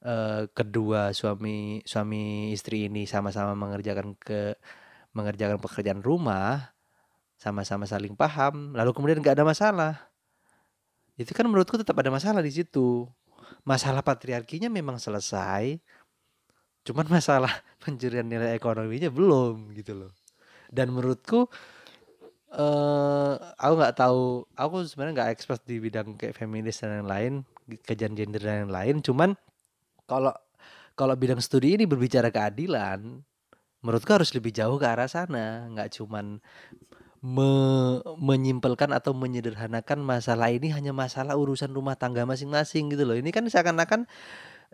uh, 0.04 0.50
kedua 0.52 1.16
suami 1.16 1.80
suami 1.88 2.52
istri 2.52 2.92
ini 2.92 3.08
sama-sama 3.08 3.56
mengerjakan 3.56 4.18
ke 4.20 4.58
mengerjakan 5.12 5.60
pekerjaan 5.60 6.00
rumah 6.00 6.72
sama-sama 7.36 7.84
saling 7.90 8.16
paham 8.16 8.78
lalu 8.78 8.94
kemudian 8.94 9.20
nggak 9.20 9.40
ada 9.40 9.46
masalah. 9.48 9.94
Itu 11.18 11.34
kan 11.34 11.46
menurutku 11.50 11.78
tetap 11.80 11.98
ada 11.98 12.14
masalah 12.14 12.42
di 12.46 12.54
situ. 12.54 13.10
Masalah 13.68 14.02
patriarkinya 14.02 14.72
memang 14.72 14.98
selesai 14.98 15.82
cuman 16.82 17.06
masalah 17.14 17.62
pencurian 17.82 18.26
nilai 18.26 18.58
ekonominya 18.58 19.10
belum 19.14 19.74
gitu 19.78 20.06
loh. 20.06 20.12
Dan 20.72 20.96
menurutku 20.96 21.52
uh, 22.56 23.34
aku 23.56 23.74
nggak 23.80 23.96
tahu, 23.96 24.44
aku 24.54 24.76
sebenarnya 24.88 25.14
nggak 25.24 25.32
expert 25.32 25.62
di 25.64 25.80
bidang 25.80 26.20
kayak 26.20 26.36
feminis 26.36 26.84
dan 26.84 27.04
lain-lain, 27.04 27.48
kajian 27.88 28.14
gender 28.14 28.42
dan 28.44 28.68
lain-lain, 28.68 29.00
cuman 29.00 29.30
kalau 30.06 30.36
kalau 30.94 31.16
bidang 31.16 31.40
studi 31.40 31.80
ini 31.80 31.88
berbicara 31.88 32.30
keadilan, 32.30 33.24
menurutku 33.82 34.12
harus 34.12 34.36
lebih 34.36 34.52
jauh 34.52 34.76
ke 34.76 34.86
arah 34.86 35.08
sana, 35.08 35.66
nggak 35.72 35.96
cuman 35.98 36.44
me 37.22 37.52
menyimpelkan 38.18 38.90
atau 38.98 39.14
menyederhanakan 39.14 40.02
masalah 40.02 40.50
ini 40.50 40.74
hanya 40.74 40.90
masalah 40.90 41.38
urusan 41.38 41.70
rumah 41.70 41.94
tangga 41.94 42.26
masing-masing 42.26 42.90
gitu 42.92 43.06
loh. 43.06 43.14
Ini 43.14 43.30
kan 43.30 43.46
seakan-akan 43.46 44.10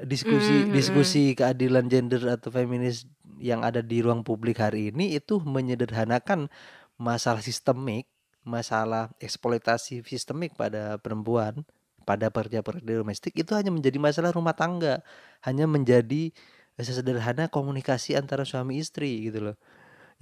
diskusi 0.08 0.54
mm 0.54 0.64
-hmm. 0.70 0.74
diskusi 0.74 1.24
keadilan 1.36 1.92
gender 1.92 2.22
atau 2.40 2.48
feminis 2.54 3.10
yang 3.38 3.62
ada 3.62 3.84
di 3.84 4.02
ruang 4.02 4.26
publik 4.26 4.58
hari 4.62 4.90
ini 4.94 5.14
itu 5.18 5.38
menyederhanakan 5.42 6.50
masalah 6.98 7.42
sistemik, 7.46 8.10
masalah 8.42 9.14
eksploitasi 9.22 10.02
sistemik 10.06 10.58
pada 10.58 10.98
perempuan, 10.98 11.66
pada 12.08 12.32
pekerja-pekerja 12.32 13.04
domestik 13.04 13.36
itu 13.38 13.52
hanya 13.54 13.70
menjadi 13.70 13.98
masalah 14.02 14.34
rumah 14.34 14.56
tangga, 14.58 15.06
hanya 15.46 15.68
menjadi 15.70 16.32
sesederhana 16.78 17.50
komunikasi 17.50 18.14
antara 18.14 18.46
suami 18.46 18.78
istri 18.78 19.30
gitu 19.30 19.52
loh. 19.52 19.58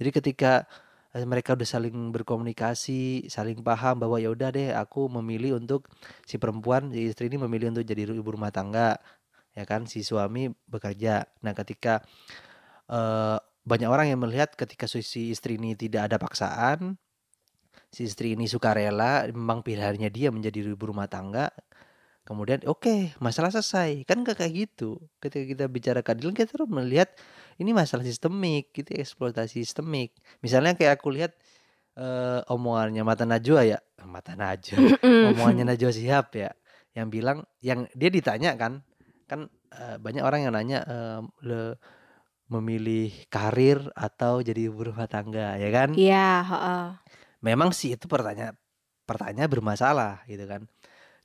Jadi 0.00 0.10
ketika 0.12 0.64
eh, 1.12 1.24
mereka 1.24 1.54
udah 1.56 1.68
saling 1.68 2.12
berkomunikasi, 2.12 3.28
saling 3.28 3.60
paham 3.60 4.02
bahwa 4.02 4.16
ya 4.20 4.32
udah 4.32 4.50
deh 4.52 4.72
aku 4.72 5.08
memilih 5.20 5.60
untuk 5.60 5.88
si 6.24 6.36
perempuan, 6.40 6.92
si 6.92 7.12
istri 7.12 7.28
ini 7.28 7.40
memilih 7.40 7.72
untuk 7.76 7.84
jadi 7.84 8.08
ibu 8.08 8.30
rumah 8.34 8.50
tangga, 8.50 8.98
ya 9.56 9.64
kan 9.64 9.88
si 9.88 10.04
suami 10.04 10.52
bekerja. 10.68 11.28
Nah, 11.44 11.52
ketika 11.56 12.04
uh, 12.90 13.38
banyak 13.66 13.90
orang 13.90 14.06
yang 14.14 14.22
melihat 14.22 14.54
ketika 14.54 14.86
si 14.86 15.34
istri 15.34 15.58
ini 15.58 15.74
tidak 15.74 16.06
ada 16.08 16.16
paksaan, 16.22 16.94
si 17.90 18.06
istri 18.06 18.38
ini 18.38 18.46
suka 18.46 18.70
rela, 18.70 19.26
memang 19.26 19.66
pilihannya 19.66 20.06
dia 20.08 20.30
menjadi 20.30 20.70
ibu 20.70 20.86
rumah 20.86 21.10
tangga, 21.10 21.50
kemudian 22.22 22.62
oke 22.70 22.86
okay, 22.86 22.98
masalah 23.18 23.50
selesai. 23.50 24.06
Kan 24.06 24.22
gak 24.22 24.38
kayak 24.38 24.70
gitu. 24.70 25.02
Ketika 25.18 25.44
kita 25.44 25.64
bicara 25.66 26.00
keadilan 26.06 26.32
kita 26.38 26.54
harus 26.54 26.70
melihat 26.70 27.10
ini 27.58 27.74
masalah 27.74 28.06
sistemik 28.06 28.70
gitu 28.70 28.94
eksploitasi 28.94 29.66
sistemik. 29.66 30.14
Misalnya 30.46 30.78
kayak 30.78 31.02
aku 31.02 31.10
lihat 31.10 31.34
uh, 31.98 32.40
omongannya 32.52 33.02
mata 33.02 33.24
najwa 33.24 33.64
ya 33.64 33.78
mata 34.14 34.36
najwa 34.38 34.78
omongannya 35.02 35.64
najwa 35.74 35.90
siap 35.90 36.36
ya 36.36 36.52
yang 36.96 37.12
bilang 37.12 37.44
yang 37.60 37.84
dia 37.92 38.08
ditanya 38.08 38.56
kan 38.56 38.80
kan 39.26 39.50
uh, 39.74 39.96
banyak 40.00 40.22
orang 40.22 40.46
yang 40.48 40.54
nanya 40.54 40.78
uh, 40.86 41.20
le, 41.42 41.76
memilih 42.46 43.10
karir 43.26 43.90
atau 43.98 44.38
jadi 44.42 44.70
ibu 44.70 44.90
rumah 44.90 45.10
tangga 45.10 45.58
ya 45.58 45.70
kan? 45.74 45.90
Iya, 45.94 46.28
heeh. 46.46 46.84
memang 47.42 47.70
sih 47.70 47.94
itu 47.94 48.06
pertanyaan 48.10 48.56
pertanyaan 49.06 49.50
bermasalah 49.50 50.26
gitu 50.26 50.44
kan. 50.50 50.66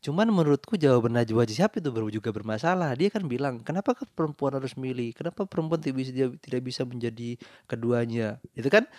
Cuman 0.02 0.34
menurutku 0.34 0.82
jawaban 0.82 1.14
Najwa 1.14 1.46
Shihab 1.46 1.78
itu 1.78 1.94
juga 2.10 2.34
bermasalah. 2.34 2.98
Dia 2.98 3.14
kan 3.14 3.22
bilang 3.30 3.62
kenapa 3.62 3.94
perempuan 4.18 4.58
harus 4.58 4.74
milih? 4.74 5.14
Kenapa 5.14 5.46
perempuan 5.46 5.78
tidak 5.78 6.02
bisa 6.02 6.12
tidak 6.42 6.62
bisa 6.66 6.82
menjadi 6.90 7.38
keduanya? 7.70 8.42
Itu 8.58 8.74
kan? 8.74 8.90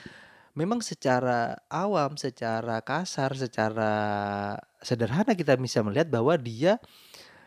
Memang 0.55 0.85
secara 0.85 1.59
awam 1.67 2.15
secara 2.21 2.85
kasar 2.85 3.35
secara 3.35 3.93
sederhana 4.85 5.33
kita 5.33 5.57
bisa 5.57 5.81
melihat 5.81 6.13
bahwa 6.13 6.37
dia 6.37 6.77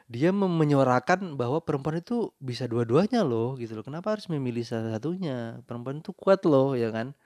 dia 0.06 0.30
menyuarakan 0.30 1.34
bahwa 1.34 1.66
perempuan 1.66 1.98
itu 1.98 2.30
bisa 2.38 2.70
dua-duanya 2.70 3.26
loh 3.26 3.58
gitu 3.58 3.74
loh. 3.74 3.86
Kenapa 3.86 4.14
harus 4.14 4.30
memilih 4.30 4.62
salah 4.62 4.94
satunya? 4.98 5.58
Perempuan 5.66 6.02
itu 6.02 6.14
kuat 6.14 6.46
loh 6.46 6.78
ya 6.78 6.94
kan. 6.94 7.18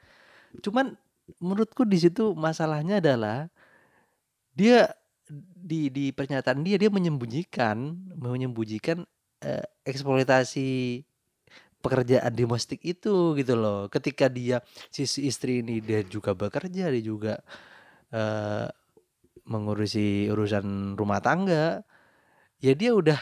Cuman 0.64 0.96
menurutku 1.44 1.84
di 1.84 2.00
situ 2.00 2.32
masalahnya 2.34 3.04
adalah 3.04 3.52
dia 4.56 4.96
di 5.60 5.92
di 5.94 6.10
pernyataan 6.10 6.66
dia 6.66 6.80
dia 6.82 6.90
menyembunyikan 6.90 7.78
menyembunyikan 8.18 9.06
eh, 9.46 9.66
eksploitasi 9.86 11.04
pekerjaan 11.84 12.32
domestik 12.36 12.80
itu 12.84 13.36
gitu 13.36 13.54
loh. 13.60 13.88
Ketika 13.92 14.28
dia 14.32 14.64
sisi 14.92 15.28
istri 15.28 15.64
ini 15.64 15.80
dia 15.84 16.04
juga 16.08 16.32
bekerja, 16.36 16.92
dia 16.92 17.04
juga 17.04 17.44
eh, 18.16 18.68
mengurusi 19.48 20.32
urusan 20.32 20.96
rumah 20.96 21.20
tangga 21.24 21.84
ya 22.60 22.76
dia 22.76 22.92
udah 22.96 23.20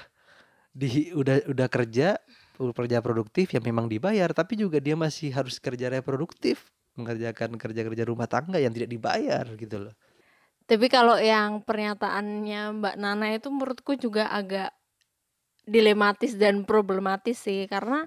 di 0.74 1.10
udah 1.13 1.50
udah 1.50 1.67
kerja 1.70 2.17
kerja 2.58 2.98
produktif 3.06 3.53
yang 3.53 3.65
memang 3.65 3.86
dibayar 3.86 4.29
tapi 4.34 4.58
juga 4.58 4.82
dia 4.82 4.98
masih 4.98 5.34
harus 5.34 5.62
kerja 5.62 5.89
reproduktif 5.94 6.74
mengerjakan 6.98 7.58
kerja-kerja 7.58 8.03
rumah 8.10 8.25
tangga 8.25 8.58
yang 8.58 8.74
tidak 8.74 8.89
dibayar 8.89 9.46
gitu 9.53 9.89
loh 9.89 9.96
Tapi 10.67 10.91
kalau 10.91 11.15
yang 11.15 11.63
pernyataannya 11.63 12.75
Mbak 12.84 12.96
Nana 13.00 13.32
itu 13.32 13.48
menurutku 13.48 13.96
juga 13.96 14.27
agak 14.27 14.75
dilematis 15.63 16.36
dan 16.36 16.67
problematis 16.67 17.39
sih 17.39 17.72
karena 17.72 18.03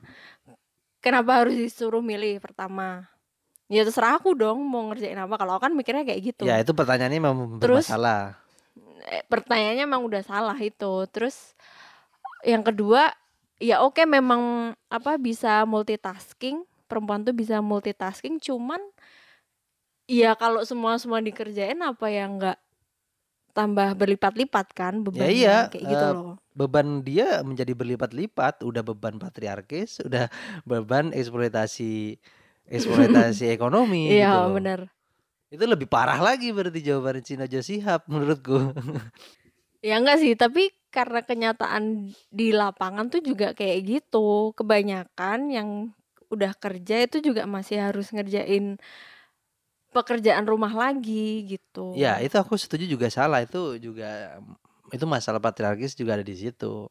kenapa 1.01 1.41
harus 1.41 1.57
disuruh 1.57 2.05
milih 2.05 2.37
pertama? 2.37 3.09
Ya 3.71 3.81
terserah 3.87 4.21
aku 4.21 4.37
dong 4.37 4.61
mau 4.67 4.93
ngerjain 4.93 5.17
apa 5.17 5.41
kalau 5.41 5.57
aku 5.57 5.71
kan 5.71 5.73
mikirnya 5.73 6.05
kayak 6.05 6.21
gitu. 6.21 6.43
ya 6.45 6.61
itu 6.61 6.77
pertanyaannya 6.77 7.21
memang 7.23 7.63
Terus? 7.63 7.89
Eh, 9.11 9.23
pertanyaannya 9.27 9.85
emang 9.89 10.03
udah 10.07 10.23
salah 10.23 10.57
itu. 10.61 10.93
Terus 11.11 11.57
yang 12.45 12.65
kedua, 12.65 13.13
ya 13.61 13.85
oke 13.85 14.03
memang 14.09 14.73
apa 14.89 15.17
bisa 15.21 15.65
multitasking, 15.69 16.65
perempuan 16.89 17.23
tuh 17.27 17.37
bisa 17.37 17.61
multitasking, 17.61 18.41
cuman 18.41 18.81
ya 20.11 20.31
kalau 20.37 20.61
semua 20.67 20.93
semua 21.03 21.21
dikerjain 21.23 21.79
apa 21.91 22.07
yang 22.11 22.31
enggak 22.39 22.59
tambah 23.57 23.89
berlipat-lipat 24.01 24.67
kan 24.79 24.95
bebannya 25.07 25.33
iya, 25.35 25.71
kayak 25.71 25.87
gitu 25.93 26.05
eh, 26.07 26.15
loh. 26.15 26.31
beban 26.59 27.03
dia 27.07 27.43
menjadi 27.47 27.73
berlipat-lipat 27.75 28.63
udah 28.69 28.83
beban 28.87 29.17
patriarkis 29.23 30.01
udah 30.09 30.27
beban 30.69 31.11
eksploitasi 31.15 32.19
eksploitasi 32.71 33.45
ekonomi 33.57 34.23
gitu 34.23 34.37
Iya 34.37 34.41
loh. 34.41 34.55
bener 34.55 34.81
itu 35.51 35.65
lebih 35.67 35.91
parah 35.91 36.19
lagi 36.23 36.55
berarti 36.55 36.81
jawaban 36.81 37.21
Cina 37.27 37.51
Josihab 37.51 38.07
menurutku 38.07 38.71
Ya 39.81 39.97
enggak 39.97 40.21
sih, 40.21 40.37
tapi 40.37 40.69
karena 40.93 41.25
kenyataan 41.25 42.13
di 42.29 42.53
lapangan 42.53 43.09
tuh 43.09 43.25
juga 43.25 43.57
kayak 43.57 43.81
gitu. 43.89 44.53
Kebanyakan 44.53 45.49
yang 45.49 45.69
udah 46.29 46.53
kerja 46.53 47.09
itu 47.09 47.25
juga 47.25 47.49
masih 47.49 47.81
harus 47.81 48.13
ngerjain 48.13 48.77
pekerjaan 49.91 50.45
rumah 50.45 50.71
lagi 50.77 51.49
gitu. 51.49 51.97
Ya, 51.97 52.21
itu 52.21 52.37
aku 52.37 52.61
setuju 52.61 52.85
juga 52.85 53.09
salah. 53.09 53.41
Itu 53.41 53.81
juga 53.81 54.37
itu 54.93 55.09
masalah 55.09 55.41
patriarkis 55.41 55.97
juga 55.97 56.21
ada 56.21 56.25
di 56.29 56.37
situ. 56.37 56.85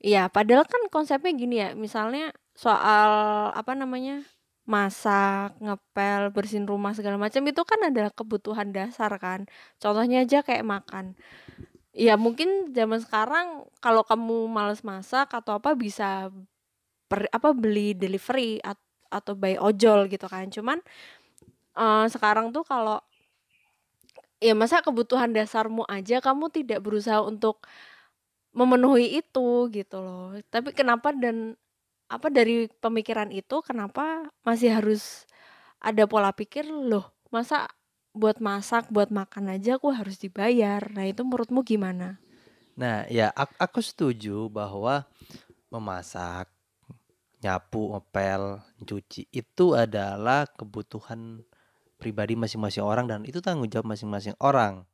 Iya, 0.00 0.32
padahal 0.32 0.64
kan 0.64 0.80
konsepnya 0.88 1.32
gini 1.36 1.56
ya, 1.60 1.68
misalnya 1.76 2.32
soal 2.56 3.10
apa 3.52 3.76
namanya? 3.76 4.24
Masak, 4.66 5.54
ngepel, 5.62 6.34
bersihin 6.34 6.66
rumah 6.66 6.92
segala 6.98 7.16
macam 7.18 7.42
itu 7.46 7.62
kan 7.62 7.80
adalah 7.90 8.10
kebutuhan 8.14 8.70
dasar 8.74 9.10
kan. 9.22 9.46
Contohnya 9.82 10.26
aja 10.26 10.42
kayak 10.42 10.66
makan. 10.66 11.14
Ya 11.96 12.14
mungkin 12.20 12.72
zaman 12.76 13.00
sekarang 13.04 13.64
kalau 13.80 14.02
kamu 14.04 14.46
males 14.52 14.82
masak 14.84 15.32
atau 15.32 15.56
apa 15.58 15.72
bisa 15.78 16.28
per, 17.10 17.30
apa 17.30 17.50
beli 17.56 17.94
delivery 17.96 18.60
at- 18.64 18.82
atau 19.12 19.34
buy 19.38 19.56
ojol 19.60 20.10
gitu 20.10 20.26
kan. 20.30 20.50
Cuman 20.52 20.78
eh, 21.76 22.06
sekarang 22.12 22.50
tuh 22.54 22.64
kalau 22.66 22.98
ya 24.42 24.52
masa 24.52 24.84
kebutuhan 24.84 25.32
dasarmu 25.32 25.84
aja 25.88 26.20
kamu 26.20 26.52
tidak 26.52 26.84
berusaha 26.84 27.20
untuk 27.24 27.64
memenuhi 28.56 29.20
itu 29.20 29.68
gitu 29.72 29.96
loh. 30.00 30.36
Tapi 30.48 30.72
kenapa 30.72 31.12
dan 31.12 31.56
apa 32.14 32.28
dari 32.30 32.70
pemikiran 32.84 33.30
itu 33.40 33.56
kenapa 33.68 34.30
masih 34.46 34.70
harus 34.76 35.02
ada 35.88 36.04
pola 36.10 36.30
pikir 36.40 36.64
loh 36.90 37.06
masa 37.34 37.68
buat 38.20 38.38
masak 38.48 38.84
buat 38.94 39.10
makan 39.20 39.44
aja 39.54 39.70
aku 39.78 39.88
harus 39.98 40.16
dibayar 40.24 40.82
nah 40.94 41.04
itu 41.06 41.22
menurutmu 41.26 41.60
gimana 41.66 42.08
Nah, 42.76 43.08
ya 43.08 43.32
ak- 43.32 43.56
aku 43.56 43.80
setuju 43.80 44.52
bahwa 44.52 45.04
memasak, 45.72 46.48
nyapu, 47.44 47.82
ngepel, 47.96 48.42
cuci 48.88 49.22
itu 49.32 49.66
adalah 49.76 50.48
kebutuhan 50.58 51.44
pribadi 52.00 52.34
masing-masing 52.36 52.84
orang 52.84 53.06
dan 53.10 53.20
itu 53.28 53.40
tanggung 53.44 53.70
jawab 53.72 53.88
masing-masing 53.96 54.36
orang. 54.40 54.84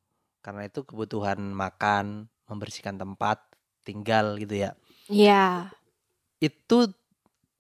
Karena 0.45 0.63
itu 0.71 0.83
kebutuhan 0.87 1.39
makan, 1.55 2.29
membersihkan 2.51 2.97
tempat 2.99 3.39
tinggal 3.87 4.39
gitu 4.43 4.55
ya. 4.69 4.71
Iya 5.09 5.71
Itu 6.43 6.91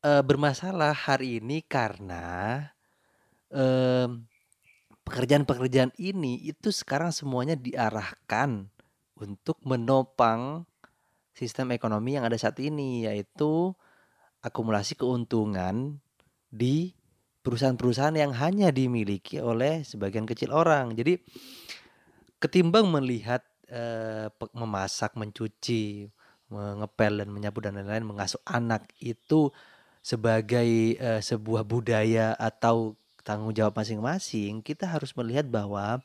eh, 0.02 0.22
bermasalah 0.22 0.92
hari 0.92 1.38
ini 1.38 1.62
karena 1.62 2.58
em, 3.50 4.26
pekerjaan-pekerjaan 5.06 5.94
ini 5.98 6.42
itu 6.46 6.70
sekarang 6.74 7.14
semuanya 7.14 7.54
diarahkan 7.58 8.70
untuk 9.18 9.58
menopang 9.62 10.66
sistem 11.32 11.72
ekonomi 11.72 12.18
yang 12.18 12.26
ada 12.26 12.36
saat 12.36 12.58
ini 12.60 13.06
yaitu 13.06 13.72
akumulasi 14.42 14.98
keuntungan 14.98 16.02
di 16.50 16.92
perusahaan-perusahaan 17.42 18.14
yang 18.14 18.34
hanya 18.36 18.70
dimiliki 18.70 19.42
oleh 19.42 19.82
sebagian 19.82 20.26
kecil 20.26 20.54
orang. 20.54 20.94
Jadi 20.94 21.18
ketimbang 22.42 22.90
melihat 22.90 23.42
eh, 23.70 24.30
memasak, 24.54 25.14
mencuci, 25.18 26.06
mengepel 26.52 27.24
dan 27.24 27.28
menyapu 27.32 27.64
dan 27.64 27.78
lain-lain, 27.80 28.04
mengasuh 28.04 28.42
anak 28.44 28.86
itu 29.00 29.50
sebagai 30.02 30.98
eh, 30.98 31.20
sebuah 31.22 31.62
budaya 31.62 32.34
atau 32.34 32.98
tanggung 33.22 33.54
jawab 33.54 33.78
masing-masing, 33.78 34.60
kita 34.66 34.90
harus 34.90 35.14
melihat 35.14 35.46
bahwa 35.46 36.02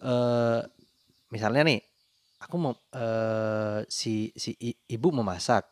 eh 0.00 0.60
misalnya 1.32 1.64
nih, 1.64 1.80
aku 2.44 2.54
mau 2.60 2.74
eh, 2.92 3.82
si 3.88 4.30
si 4.36 4.52
ibu 4.88 5.08
memasak 5.10 5.64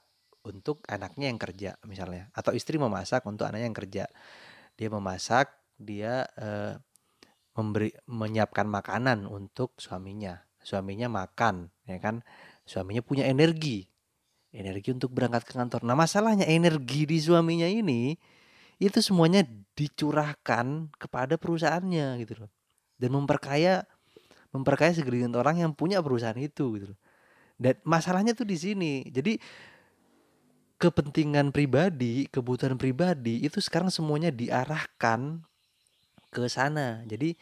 untuk 0.48 0.80
anaknya 0.88 1.28
yang 1.28 1.36
kerja 1.36 1.76
misalnya, 1.84 2.32
atau 2.32 2.56
istri 2.56 2.80
memasak 2.80 3.22
untuk 3.28 3.44
anaknya 3.44 3.68
yang 3.68 3.76
kerja. 3.76 4.04
Dia 4.78 4.88
memasak, 4.88 5.52
dia 5.76 6.24
eh, 6.40 6.80
memberi 7.58 7.90
menyiapkan 8.08 8.64
makanan 8.64 9.28
untuk 9.28 9.76
suaminya. 9.76 10.38
Suaminya 10.62 11.10
makan, 11.10 11.68
ya 11.90 11.98
kan? 11.98 12.22
Suaminya 12.62 13.02
punya 13.02 13.26
energi. 13.26 13.88
Energi 14.48 14.96
untuk 14.96 15.12
berangkat 15.12 15.44
ke 15.44 15.52
kantor. 15.52 15.84
Nah, 15.84 15.92
masalahnya 15.92 16.48
energi 16.48 17.04
di 17.04 17.20
suaminya 17.20 17.68
ini 17.68 18.16
itu 18.80 18.98
semuanya 19.02 19.44
dicurahkan 19.76 20.88
kepada 20.96 21.36
perusahaannya 21.36 22.16
gitu 22.24 22.46
loh. 22.46 22.50
Dan 22.96 23.12
memperkaya 23.12 23.84
memperkaya 24.48 24.96
segelintir 24.96 25.36
orang 25.36 25.60
yang 25.60 25.72
punya 25.76 26.00
perusahaan 26.00 26.38
itu 26.38 26.80
gitu 26.80 26.86
loh. 26.94 26.98
Dan 27.58 27.76
masalahnya 27.84 28.32
tuh 28.32 28.48
di 28.48 28.56
sini. 28.56 29.04
Jadi 29.10 29.36
kepentingan 30.78 31.50
pribadi, 31.50 32.30
kebutuhan 32.30 32.78
pribadi 32.78 33.42
itu 33.42 33.58
sekarang 33.58 33.90
semuanya 33.90 34.30
diarahkan 34.30 35.42
ke 36.30 36.46
sana. 36.46 37.02
Jadi 37.04 37.34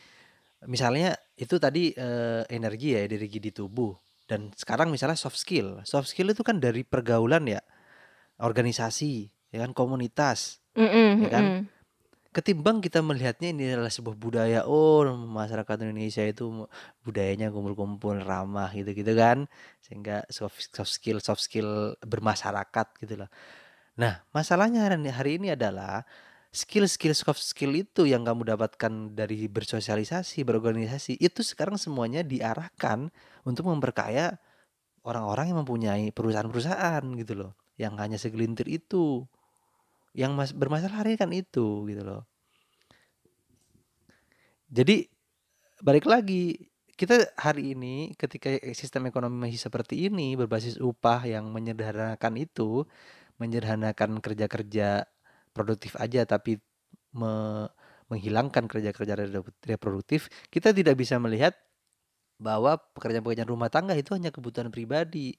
misalnya 0.65 1.15
itu 1.37 1.61
tadi 1.61 1.93
eh, 1.93 2.43
energi 2.49 2.97
ya, 2.97 3.05
energi 3.05 3.39
di 3.39 3.53
tubuh. 3.53 4.06
Dan 4.27 4.51
sekarang 4.59 4.91
misalnya 4.91 5.19
soft 5.19 5.39
skill. 5.39 5.81
Soft 5.87 6.11
skill 6.11 6.35
itu 6.35 6.43
kan 6.43 6.59
dari 6.59 6.83
pergaulan 6.83 7.47
ya, 7.47 7.63
organisasi, 8.43 9.31
ya 9.55 9.63
kan 9.63 9.71
komunitas. 9.73 10.59
Mm-mm, 10.77 11.25
Ya 11.25 11.31
kan? 11.33 11.47
ketimbang 12.37 12.85
kita 12.85 13.01
melihatnya 13.01 13.49
ini 13.49 13.73
adalah 13.73 13.89
sebuah 13.89 14.13
budaya 14.13 14.69
oh 14.69 15.09
masyarakat 15.09 15.89
Indonesia 15.89 16.21
itu 16.21 16.69
budayanya 17.01 17.49
kumpul-kumpul 17.49 18.21
ramah 18.21 18.69
gitu-gitu 18.77 19.17
kan 19.17 19.49
sehingga 19.81 20.21
soft, 20.29 20.69
soft 20.69 20.93
skill 20.93 21.17
soft 21.25 21.41
skill 21.41 21.97
bermasyarakat 22.05 22.87
gitu 23.01 23.25
loh 23.25 23.33
nah 23.97 24.21
masalahnya 24.37 24.85
hari 25.17 25.41
ini 25.41 25.57
adalah 25.57 26.05
skill-skill 26.57 27.13
soft 27.13 27.45
skill 27.45 27.77
itu 27.77 28.09
yang 28.09 28.25
kamu 28.25 28.57
dapatkan 28.57 29.13
dari 29.13 29.45
bersosialisasi 29.45 30.41
berorganisasi 30.41 31.21
itu 31.21 31.45
sekarang 31.45 31.77
semuanya 31.77 32.25
diarahkan 32.25 33.13
untuk 33.45 33.69
memperkaya 33.69 34.41
orang-orang 35.05 35.53
yang 35.53 35.59
mempunyai 35.61 36.05
perusahaan-perusahaan 36.17 37.05
gitu 37.21 37.33
loh 37.37 37.53
yang 37.77 38.01
hanya 38.01 38.17
segelintir 38.17 38.65
itu 38.73 39.29
yang 40.17 40.33
mas 40.33 40.57
bermasalah 40.57 41.05
hari 41.05 41.21
kan 41.21 41.29
itu 41.37 41.85
gitu 41.85 42.01
loh. 42.01 42.25
Jadi 44.73 45.05
balik 45.85 46.09
lagi 46.09 46.73
kita 46.97 47.37
hari 47.37 47.77
ini 47.77 48.17
ketika 48.17 48.57
sistem 48.73 49.13
ekonomi 49.13 49.47
masih 49.47 49.61
seperti 49.61 50.09
ini 50.09 50.33
berbasis 50.41 50.81
upah 50.81 51.29
yang 51.29 51.53
menyederhanakan 51.53 52.41
itu 52.41 52.89
menyederhanakan 53.37 54.25
kerja-kerja 54.25 55.05
produktif 55.57 55.97
aja 55.97 56.29
tapi 56.29 56.61
me 57.17 57.65
menghilangkan 58.07 58.71
kerja-kerja 58.71 59.19
reproduktif 59.67 60.31
kita 60.53 60.71
tidak 60.71 60.95
bisa 60.95 61.19
melihat 61.19 61.59
bahwa 62.37 62.77
pekerjaan-pekerjaan 62.95 63.49
rumah 63.49 63.73
tangga 63.73 63.97
itu 63.97 64.13
hanya 64.13 64.29
kebutuhan 64.29 64.69
pribadi. 64.69 65.35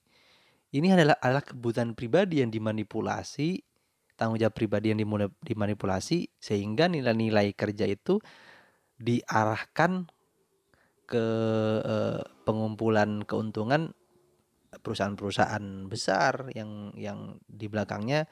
Ini 0.73 0.97
adalah 0.99 1.15
adalah 1.23 1.45
kebutuhan 1.45 1.95
pribadi 1.95 2.43
yang 2.43 2.51
dimanipulasi 2.51 3.63
tanggung 4.17 4.41
jawab 4.41 4.57
pribadi 4.57 4.91
yang 4.91 4.99
dimanipulasi 5.45 6.27
sehingga 6.41 6.89
nilai-nilai 6.89 7.53
kerja 7.53 7.85
itu 7.85 8.17
diarahkan 8.97 10.09
ke 11.05 11.25
eh, 11.85 12.21
pengumpulan 12.43 13.23
keuntungan 13.23 13.93
perusahaan-perusahaan 14.81 15.87
besar 15.87 16.51
yang 16.51 16.91
yang 16.97 17.39
di 17.45 17.69
belakangnya 17.69 18.25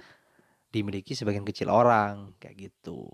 dimiliki 0.75 1.15
sebagian 1.15 1.47
kecil 1.47 1.71
orang 1.71 2.35
kayak 2.43 2.69
gitu. 2.69 3.07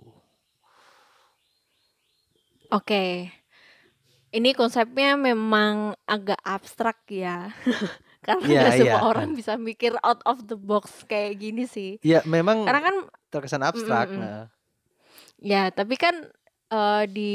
Oke. 2.71 3.30
Ini 4.32 4.50
konsepnya 4.56 5.19
memang 5.19 5.93
agak 6.08 6.39
abstrak 6.41 7.04
ya. 7.12 7.52
Karena 8.26 8.45
Iya 8.47 8.60
nggak 8.63 8.74
semua 8.80 9.02
iya. 9.02 9.10
orang 9.12 9.28
bisa 9.34 9.54
mikir 9.58 9.93
out 10.06 10.21
of 10.24 10.45
the 10.47 10.56
box 10.56 11.04
kayak 11.10 11.41
gini 11.41 11.67
sih. 11.67 11.97
Ya 12.06 12.21
memang 12.24 12.63
Karena 12.63 12.82
kan 12.82 12.95
terkesan 13.34 13.65
abstrak. 13.65 14.08
mm, 14.10 14.15
mm. 14.17 14.21
Nah, 14.24 14.45
Ya, 15.41 15.74
tapi 15.74 15.97
kan 15.97 16.30
eh, 16.69 17.04
di 17.10 17.34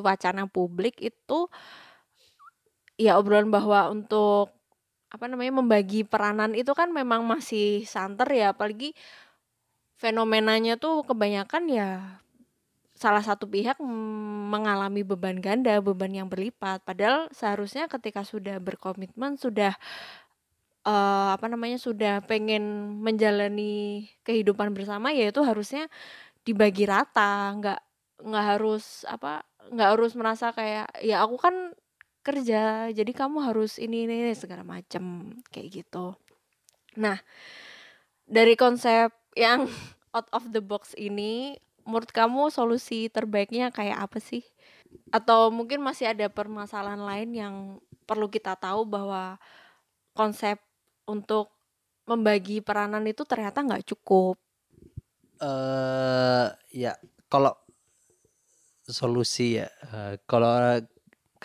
wacana 0.00 0.46
publik 0.46 1.02
itu 1.02 1.50
ya 2.94 3.18
obrolan 3.18 3.50
bahwa 3.50 3.90
untuk 3.90 4.54
apa 5.08 5.24
namanya 5.26 5.58
membagi 5.58 6.04
peranan 6.06 6.52
itu 6.54 6.70
kan 6.76 6.92
memang 6.92 7.24
masih 7.26 7.82
santer 7.88 8.28
ya, 8.30 8.46
apalagi 8.54 8.92
fenomenanya 9.98 10.78
tuh 10.78 11.02
kebanyakan 11.02 11.64
ya 11.68 11.90
salah 12.98 13.22
satu 13.22 13.46
pihak 13.46 13.78
mengalami 14.50 15.06
beban 15.06 15.38
ganda, 15.38 15.78
beban 15.78 16.10
yang 16.10 16.26
berlipat. 16.26 16.82
Padahal 16.82 17.30
seharusnya 17.30 17.86
ketika 17.86 18.26
sudah 18.26 18.58
berkomitmen, 18.58 19.38
sudah 19.38 19.78
eh, 20.82 21.28
apa 21.30 21.46
namanya, 21.46 21.78
sudah 21.78 22.26
pengen 22.26 22.98
menjalani 22.98 24.10
kehidupan 24.26 24.74
bersama, 24.74 25.14
ya 25.14 25.30
itu 25.30 25.40
harusnya 25.46 25.86
dibagi 26.42 26.90
rata, 26.90 27.54
nggak 27.54 27.80
nggak 28.26 28.44
harus 28.58 29.06
apa, 29.06 29.46
nggak 29.70 29.88
harus 29.94 30.12
merasa 30.18 30.50
kayak 30.50 30.90
ya 30.98 31.22
aku 31.22 31.38
kan 31.38 31.54
kerja, 32.26 32.90
jadi 32.90 33.12
kamu 33.14 33.46
harus 33.46 33.78
ini 33.78 34.10
ini, 34.10 34.26
ini 34.26 34.34
segala 34.34 34.66
macem 34.66 35.38
kayak 35.54 35.68
gitu. 35.86 36.18
Nah, 36.98 37.22
dari 38.26 38.58
konsep 38.58 39.17
yang 39.38 39.70
out 40.16 40.26
of 40.34 40.50
the 40.50 40.58
box 40.58 40.98
ini, 40.98 41.54
menurut 41.86 42.10
kamu 42.10 42.50
solusi 42.50 43.06
terbaiknya 43.06 43.70
kayak 43.70 44.10
apa 44.10 44.18
sih? 44.18 44.42
Atau 45.14 45.54
mungkin 45.54 45.78
masih 45.78 46.10
ada 46.10 46.26
permasalahan 46.26 47.00
lain 47.00 47.30
yang 47.32 47.54
perlu 48.08 48.26
kita 48.26 48.58
tahu 48.58 48.82
bahwa 48.88 49.38
konsep 50.16 50.58
untuk 51.06 51.54
membagi 52.08 52.64
peranan 52.64 53.04
itu 53.06 53.22
ternyata 53.22 53.62
nggak 53.62 53.86
cukup. 53.94 54.34
eh 55.38 56.50
ya 56.74 56.98
kalau 57.30 57.54
solusi 58.90 59.62
ya 59.62 59.70
eh, 59.94 60.18
kalau 60.26 60.82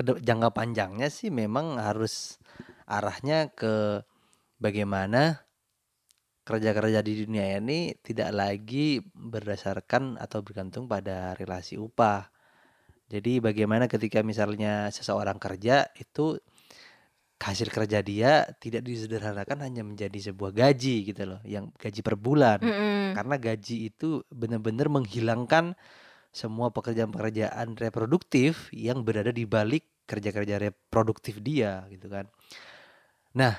jangka 0.01 0.49
panjangnya 0.49 1.13
sih 1.13 1.29
memang 1.29 1.77
harus 1.77 2.41
arahnya 2.89 3.53
ke 3.53 4.01
bagaimana 4.57 5.42
kerja-kerja 6.43 6.99
di 6.99 7.23
dunia 7.23 7.57
ini 7.57 7.95
tidak 8.03 8.35
lagi 8.35 8.99
berdasarkan 9.03 10.19
atau 10.19 10.43
bergantung 10.43 10.91
pada 10.91 11.33
relasi 11.39 11.79
upah. 11.79 12.27
Jadi 13.07 13.39
bagaimana 13.39 13.87
ketika 13.87 14.19
misalnya 14.23 14.91
seseorang 14.91 15.39
kerja 15.39 15.87
itu 15.95 16.39
hasil 17.43 17.67
kerja 17.67 17.99
dia 17.99 18.47
tidak 18.55 18.87
disederhanakan 18.87 19.67
hanya 19.67 19.83
menjadi 19.83 20.31
sebuah 20.31 20.55
gaji 20.55 21.11
gitu 21.11 21.23
loh, 21.27 21.41
yang 21.43 21.75
gaji 21.75 21.99
per 21.99 22.15
bulan. 22.15 22.63
Mm-mm. 22.63 23.11
Karena 23.11 23.35
gaji 23.35 23.91
itu 23.91 24.23
benar-benar 24.31 24.87
menghilangkan 24.87 25.75
semua 26.33 26.71
pekerjaan-pekerjaan 26.71 27.77
reproduktif 27.77 28.71
yang 28.71 29.03
berada 29.03 29.29
di 29.29 29.43
balik 29.43 29.85
kerja-kerja 30.07 30.59
reproduktif 30.59 31.39
dia 31.43 31.83
gitu 31.91 32.07
kan. 32.09 32.25
Nah, 33.37 33.53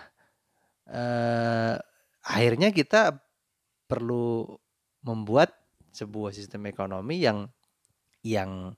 eh, 0.91 1.77
akhirnya 2.25 2.73
kita 2.73 3.21
perlu 3.85 4.49
membuat 5.05 5.53
sebuah 5.93 6.33
sistem 6.35 6.67
ekonomi 6.67 7.23
yang 7.23 7.47
yang 8.25 8.73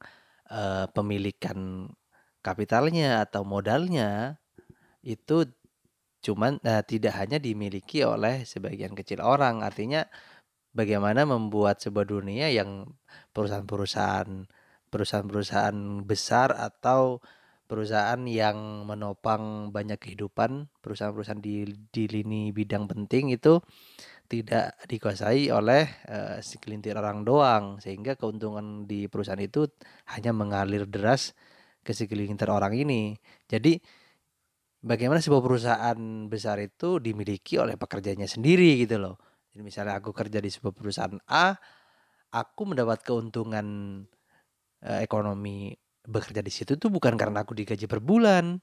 eh, 0.50 0.86
pemilikan 0.90 1.88
kapitalnya 2.42 3.22
atau 3.24 3.46
modalnya 3.46 4.38
itu 5.06 5.46
cuman 6.20 6.58
eh, 6.66 6.82
tidak 6.82 7.14
hanya 7.22 7.38
dimiliki 7.38 8.02
oleh 8.02 8.42
sebagian 8.42 8.92
kecil 8.98 9.22
orang. 9.22 9.62
Artinya 9.62 10.04
bagaimana 10.74 11.22
membuat 11.24 11.78
sebuah 11.80 12.06
dunia 12.10 12.50
yang 12.50 12.90
perusahaan-perusahaan 13.30 14.50
perusahaan-perusahaan 14.90 15.78
besar 16.06 16.54
atau 16.54 17.22
perusahaan 17.66 18.18
yang 18.26 18.86
menopang 18.86 19.74
banyak 19.74 19.98
kehidupan, 19.98 20.70
perusahaan-perusahaan 20.80 21.42
di 21.42 21.66
di 21.90 22.04
lini 22.06 22.54
bidang 22.54 22.86
penting 22.86 23.34
itu 23.34 23.58
tidak 24.26 24.74
dikuasai 24.90 25.50
oleh 25.54 25.86
eh, 26.06 26.38
segelintir 26.42 26.98
orang 26.98 27.22
doang 27.22 27.78
sehingga 27.78 28.18
keuntungan 28.18 28.86
di 28.86 29.06
perusahaan 29.06 29.38
itu 29.42 29.70
hanya 30.14 30.34
mengalir 30.34 30.86
deras 30.86 31.34
ke 31.86 31.94
segelintir 31.94 32.50
orang 32.50 32.74
ini. 32.74 33.14
Jadi 33.46 33.78
bagaimana 34.82 35.22
sebuah 35.22 35.42
perusahaan 35.42 35.98
besar 36.26 36.58
itu 36.62 36.98
dimiliki 36.98 37.58
oleh 37.58 37.78
pekerjanya 37.78 38.26
sendiri 38.26 38.82
gitu 38.82 38.98
loh. 38.98 39.16
Jadi 39.54 39.62
misalnya 39.62 39.98
aku 39.98 40.10
kerja 40.10 40.42
di 40.42 40.50
sebuah 40.50 40.74
perusahaan 40.74 41.16
A, 41.30 41.54
aku 42.34 42.62
mendapat 42.66 43.06
keuntungan 43.06 43.66
eh, 44.82 45.00
ekonomi 45.06 45.72
bekerja 46.06 46.40
di 46.40 46.52
situ 46.54 46.78
tuh 46.78 46.88
bukan 46.88 47.18
karena 47.18 47.42
aku 47.42 47.52
digaji 47.52 47.90
per 47.90 48.00
bulan, 48.00 48.62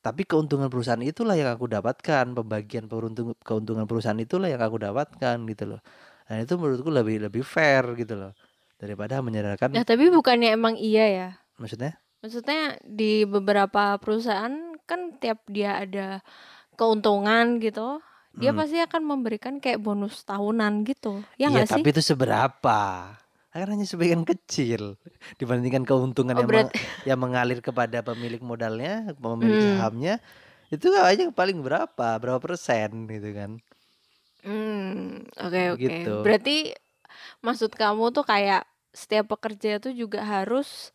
tapi 0.00 0.24
keuntungan 0.24 0.68
perusahaan 0.68 1.00
itulah 1.00 1.36
yang 1.36 1.52
aku 1.52 1.68
dapatkan, 1.68 2.32
pembagian 2.32 2.88
peruntung 2.88 3.36
keuntungan 3.40 3.84
perusahaan 3.84 4.20
itulah 4.20 4.48
yang 4.48 4.60
aku 4.60 4.80
dapatkan 4.80 5.36
gitu 5.48 5.64
loh. 5.76 5.80
Dan 6.28 6.46
itu 6.46 6.54
menurutku 6.54 6.94
lebih 6.94 7.26
lebih 7.26 7.42
fair 7.42 7.82
gitu 7.98 8.14
loh 8.14 8.32
daripada 8.80 9.18
Ya 9.18 9.24
menyerahkan 9.24 9.68
tapi 9.84 10.08
bukannya 10.08 10.56
emang 10.56 10.78
iya 10.80 11.04
ya? 11.10 11.28
maksudnya 11.60 12.00
Maksudnya 12.20 12.76
di 12.84 13.24
beberapa 13.24 13.96
perusahaan 13.96 14.76
kan 14.84 15.16
tiap 15.16 15.40
dia 15.48 15.80
ada 15.80 16.20
keuntungan 16.76 17.56
gitu, 17.64 18.04
dia 18.36 18.52
hmm. 18.52 18.60
pasti 18.60 18.76
akan 18.76 19.02
memberikan 19.08 19.56
kayak 19.56 19.80
bonus 19.80 20.20
tahunan 20.28 20.84
gitu. 20.84 21.24
Ya 21.40 21.48
sih? 21.48 21.80
tapi 21.80 21.88
itu 21.88 22.04
seberapa? 22.04 22.80
Kan 23.50 23.66
hanya 23.66 23.82
sebagian 23.82 24.22
kecil 24.22 24.94
dibandingkan 25.40 25.82
keuntungan 25.82 26.38
Oh 26.38 26.42
yang 26.42 26.50
meng- 26.54 26.70
berarti 26.70 26.78
yang 27.08 27.18
mengalir 27.18 27.58
kepada 27.58 27.98
pemilik 28.06 28.38
modalnya, 28.38 29.10
pemilik 29.18 29.58
hmm. 29.58 29.66
sahamnya 29.74 30.14
itu 30.70 30.86
kayaknya 30.86 31.34
paling 31.34 31.58
berapa? 31.66 32.08
Berapa 32.22 32.38
persen 32.38 33.10
gitu 33.10 33.30
kan? 33.34 33.50
Hmm, 34.44 35.26
oke 35.36 35.60
oke. 35.76 35.80
Gitu. 35.82 36.12
Berarti 36.24 36.56
maksud 37.44 37.70
kamu 37.76 38.04
tuh 38.16 38.24
kayak 38.24 38.64
setiap 38.94 39.34
pekerja 39.34 39.78
itu 39.82 39.90
juga 40.06 40.20
harus 40.24 40.90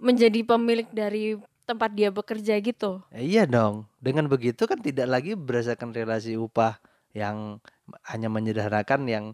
menjadi 0.00 0.40
pemilik 0.44 0.88
dari 0.92 1.38
tempat 1.68 1.90
dia 1.94 2.10
bekerja 2.10 2.58
gitu. 2.60 3.00
Ya, 3.12 3.20
iya 3.20 3.42
dong. 3.44 3.86
Dengan 4.00 4.26
begitu 4.32 4.64
kan 4.70 4.80
tidak 4.80 5.06
lagi 5.14 5.32
berdasarkan 5.36 5.92
relasi 5.92 6.34
upah 6.40 6.80
yang 7.12 7.60
hanya 8.08 8.28
menyederhanakan 8.32 9.00
yang 9.14 9.24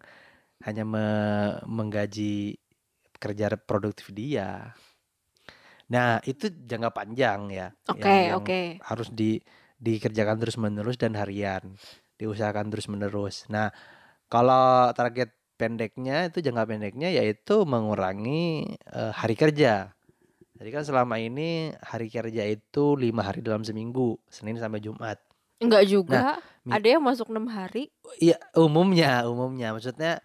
hanya 0.66 0.82
me- 0.82 1.58
menggaji 1.66 2.58
kerja 3.18 3.54
produktif 3.58 4.10
dia. 4.14 4.74
Nah, 5.88 6.20
itu 6.28 6.52
jangka 6.52 6.90
panjang 6.92 7.48
ya. 7.48 7.72
Oke, 7.88 8.04
yang 8.04 8.44
oke. 8.44 8.60
harus 8.84 9.08
di 9.10 9.40
dikerjakan 9.78 10.36
terus-menerus 10.42 10.98
dan 11.00 11.16
harian. 11.16 11.78
Diusahakan 12.18 12.68
terus-menerus. 12.68 13.46
Nah, 13.48 13.70
kalau 14.28 14.90
target 14.92 15.32
pendeknya 15.56 16.28
itu 16.28 16.44
jangka 16.44 16.68
pendeknya 16.68 17.08
yaitu 17.10 17.64
mengurangi 17.64 18.74
eh, 18.74 19.12
hari 19.14 19.34
kerja. 19.38 19.94
Jadi 20.58 20.70
kan 20.74 20.82
selama 20.82 21.22
ini 21.22 21.70
hari 21.78 22.10
kerja 22.10 22.42
itu 22.42 22.98
lima 22.98 23.22
hari 23.22 23.40
dalam 23.40 23.62
seminggu, 23.62 24.18
Senin 24.26 24.58
sampai 24.58 24.82
Jumat. 24.82 25.22
Enggak 25.62 25.86
Nah, 25.86 25.90
juga. 25.90 26.20
mi- 26.66 26.74
Ada 26.74 26.98
yang 26.98 27.02
masuk 27.06 27.30
enam 27.30 27.46
hari. 27.46 27.94
Iya, 28.18 28.36
umumnya, 28.58 29.24
umumnya. 29.30 29.70
Maksudnya 29.70 30.18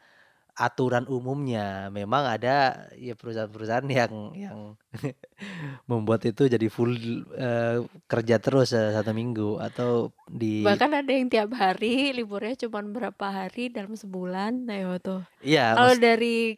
aturan 0.53 1.05
umumnya 1.09 1.89
memang 1.89 2.23
ada 2.29 2.85
ya 2.97 3.13
perusahaan-perusahaan 3.17 3.87
yang 3.89 4.13
yang 4.37 4.59
membuat 5.89 6.21
itu 6.29 6.45
jadi 6.45 6.67
full 6.69 6.93
eh, 7.35 7.81
kerja 8.05 8.37
terus 8.37 8.69
eh, 8.77 8.93
satu 8.93 9.11
minggu 9.17 9.57
atau 9.57 10.13
di 10.29 10.47
Bahkan 10.63 10.91
ada 11.03 11.11
yang 11.11 11.27
tiap 11.27 11.51
hari 11.59 12.15
liburnya 12.15 12.55
cuma 12.55 12.79
berapa 12.85 13.25
hari 13.27 13.67
dalam 13.67 13.93
sebulan. 13.99 14.63
Nah, 14.63 14.77
ya 14.79 14.91
tuh. 15.03 15.21
iya 15.43 15.75
Kalau 15.75 15.93
dari 15.99 16.55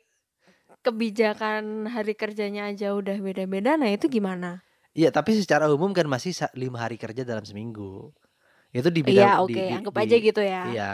kebijakan 0.86 1.90
hari 1.90 2.14
kerjanya 2.14 2.70
aja 2.72 2.94
udah 2.94 3.18
beda-beda, 3.26 3.72
nah 3.82 3.90
itu 3.90 4.06
gimana? 4.12 4.62
iya 4.96 5.10
tapi 5.12 5.32
secara 5.42 5.66
umum 5.72 5.92
kan 5.98 6.08
masih 6.08 6.32
lima 6.56 6.78
hari 6.84 6.96
kerja 7.00 7.22
dalam 7.28 7.44
seminggu. 7.46 8.12
Itu 8.76 8.90
di 8.94 9.02
Iya, 9.06 9.08
bidang 9.08 9.32
di 9.48 9.56
oke, 9.56 9.66
di 9.70 9.76
anggap 9.78 9.96
di 9.96 10.04
aja 10.04 10.16
gitu 10.28 10.42
ya. 10.44 10.62
iya. 10.66 10.90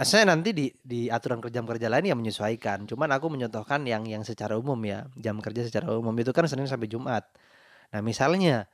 Saya 0.00 0.24
nanti 0.24 0.56
di 0.56 0.66
di 0.80 1.12
aturan 1.12 1.44
kerja 1.44 1.60
kerja 1.60 1.88
lain 1.92 2.08
yang 2.08 2.18
menyesuaikan. 2.20 2.88
Cuman 2.88 3.12
aku 3.12 3.28
menyontohkan 3.28 3.84
yang 3.84 4.08
yang 4.08 4.24
secara 4.24 4.56
umum 4.56 4.78
ya. 4.88 5.04
Jam 5.20 5.36
kerja 5.44 5.66
secara 5.68 5.92
umum 5.92 6.16
itu 6.16 6.32
kan 6.32 6.48
Senin 6.48 6.64
sampai 6.64 6.88
Jumat. 6.88 7.28
Nah, 7.92 8.00
misalnya 8.00 8.68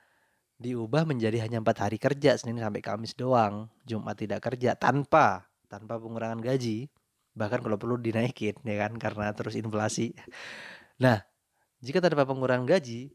diubah 0.58 1.06
menjadi 1.06 1.42
hanya 1.42 1.58
empat 1.62 1.86
hari 1.86 1.98
kerja 1.98 2.38
Senin 2.38 2.62
sampai 2.62 2.82
Kamis 2.82 3.14
doang, 3.18 3.70
Jumat 3.82 4.18
tidak 4.18 4.46
kerja 4.46 4.78
tanpa 4.78 5.50
tanpa 5.66 5.98
pengurangan 5.98 6.38
gaji. 6.38 6.86
Bahkan 7.34 7.62
kalau 7.66 7.78
perlu 7.78 7.98
dinaikin 7.98 8.58
ya 8.62 8.76
kan 8.86 8.94
karena 8.98 9.34
terus 9.34 9.58
inflasi. 9.58 10.14
Nah, 11.02 11.22
jika 11.82 12.02
tanpa 12.02 12.26
pengurangan 12.26 12.66
gaji 12.66 13.10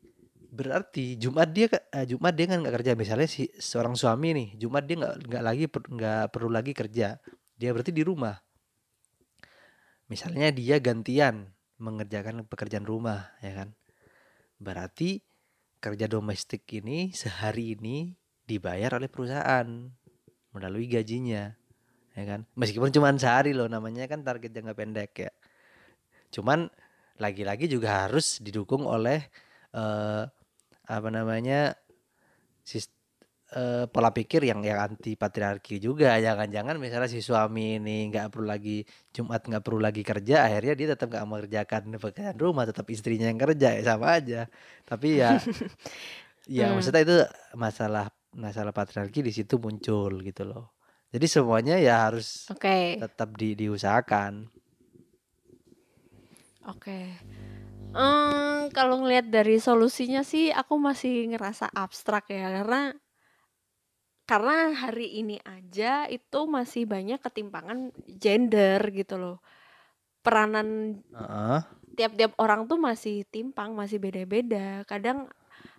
berarti 0.53 1.17
Jumat 1.17 1.49
dia 1.49 1.65
eh, 1.89 2.05
Jumat 2.05 2.37
dia 2.37 2.45
kan 2.45 2.61
nggak 2.61 2.75
kerja 2.77 2.91
misalnya 2.93 3.25
si 3.25 3.49
seorang 3.57 3.97
suami 3.97 4.37
nih 4.37 4.47
Jumat 4.61 4.85
dia 4.85 5.01
nggak 5.01 5.15
nggak 5.25 5.43
lagi 5.43 5.65
nggak 5.65 6.25
perlu 6.29 6.49
lagi 6.53 6.71
kerja 6.77 7.17
dia 7.63 7.71
berarti 7.71 7.95
di 7.95 8.03
rumah. 8.03 8.35
Misalnya 10.11 10.51
dia 10.51 10.83
gantian 10.83 11.55
mengerjakan 11.79 12.43
pekerjaan 12.43 12.83
rumah 12.83 13.31
ya 13.39 13.55
kan? 13.55 13.71
Berarti 14.59 15.23
kerja 15.79 16.11
domestik 16.11 16.67
ini 16.75 17.15
sehari 17.15 17.79
ini 17.79 18.11
dibayar 18.43 18.99
oleh 18.99 19.07
perusahaan 19.07 19.63
melalui 20.51 20.91
gajinya 20.91 21.55
ya 22.11 22.23
kan? 22.27 22.43
Meskipun 22.59 22.91
cuma 22.91 23.15
sehari 23.15 23.55
loh 23.55 23.71
namanya 23.71 24.11
kan 24.11 24.27
target 24.27 24.51
jangka 24.51 24.75
pendek 24.75 25.11
ya. 25.15 25.31
Cuman 26.35 26.67
lagi-lagi 27.15 27.71
juga 27.71 28.03
harus 28.03 28.43
didukung 28.43 28.83
oleh 28.83 29.23
eh, 29.71 30.23
apa 30.83 31.09
namanya 31.15 31.79
sis- 32.67 32.91
eh, 33.53 33.85
pola 33.87 34.09
pikir 34.11 34.41
yang 34.49 34.61
yang 34.65 34.79
anti 34.81 35.13
patriarki 35.15 35.77
juga. 35.77 36.17
Jangan-jangan 36.17 36.75
misalnya 36.81 37.09
si 37.09 37.21
suami 37.21 37.77
ini 37.77 38.09
nggak 38.09 38.33
perlu 38.33 38.47
lagi 38.49 38.81
Jumat 39.13 39.45
nggak 39.45 39.63
perlu 39.63 39.79
lagi 39.81 40.01
kerja 40.01 40.49
akhirnya 40.49 40.73
dia 40.79 40.87
tetap 40.97 41.07
nggak 41.13 41.25
mengerjakan 41.29 41.81
pekerjaan 41.97 42.37
rumah 42.41 42.65
tetap 42.67 42.85
istrinya 42.89 43.29
yang 43.29 43.39
kerja 43.41 43.67
ya 43.77 43.81
sama 43.85 44.17
aja. 44.19 44.49
Tapi 44.85 45.07
ya 45.21 45.37
ya 46.59 46.65
Hmm. 46.69 46.75
maksudnya 46.75 47.01
itu 47.05 47.17
masalah 47.55 48.05
masalah 48.33 48.73
patriarki 48.75 49.21
di 49.23 49.31
situ 49.31 49.55
muncul 49.61 50.19
gitu 50.25 50.43
loh. 50.43 50.73
Jadi 51.13 51.25
semuanya 51.29 51.77
ya 51.77 52.09
harus 52.09 52.49
Oke, 52.49 52.97
tetap 52.97 53.37
di, 53.37 53.53
diusahakan. 53.53 54.49
Oke. 56.65 56.99
Em, 57.93 58.73
kalau 58.73 59.05
ngelihat 59.05 59.29
dari 59.29 59.61
solusinya 59.61 60.25
sih 60.25 60.49
aku 60.49 60.81
masih 60.81 61.29
ngerasa 61.29 61.69
abstrak 61.69 62.25
ya 62.33 62.49
karena 62.49 62.97
karena 64.23 64.71
hari 64.71 65.19
ini 65.19 65.37
aja 65.43 66.07
itu 66.07 66.39
masih 66.47 66.87
banyak 66.87 67.19
ketimpangan 67.19 67.91
gender 68.07 68.79
gitu 68.95 69.19
loh. 69.19 69.37
Peranan 70.23 70.99
Heeh. 71.11 71.59
tiap-tiap 71.99 72.31
orang 72.39 72.65
tuh 72.65 72.79
masih 72.79 73.27
timpang, 73.27 73.75
masih 73.75 73.99
beda-beda. 73.99 74.87
Kadang 74.87 75.27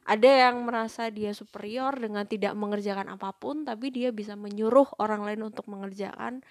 ada 0.04 0.28
yang 0.28 0.68
merasa 0.68 1.08
dia 1.08 1.32
superior 1.32 1.96
dengan 1.96 2.28
tidak 2.28 2.52
mengerjakan 2.52 3.16
apa 3.16 3.32
pun, 3.32 3.64
tapi 3.64 3.88
dia 3.88 4.12
bisa 4.12 4.36
menyuruh 4.36 5.00
orang 5.00 5.24
lain 5.24 5.48
untuk 5.48 5.64
mengerjakan 5.72 6.44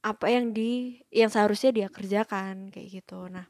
apa 0.00 0.26
yang 0.32 0.56
di 0.56 1.04
yang 1.12 1.28
seharusnya 1.28 1.76
dia 1.76 1.88
kerjakan 1.92 2.72
kayak 2.72 3.04
gitu. 3.04 3.28
Nah, 3.28 3.44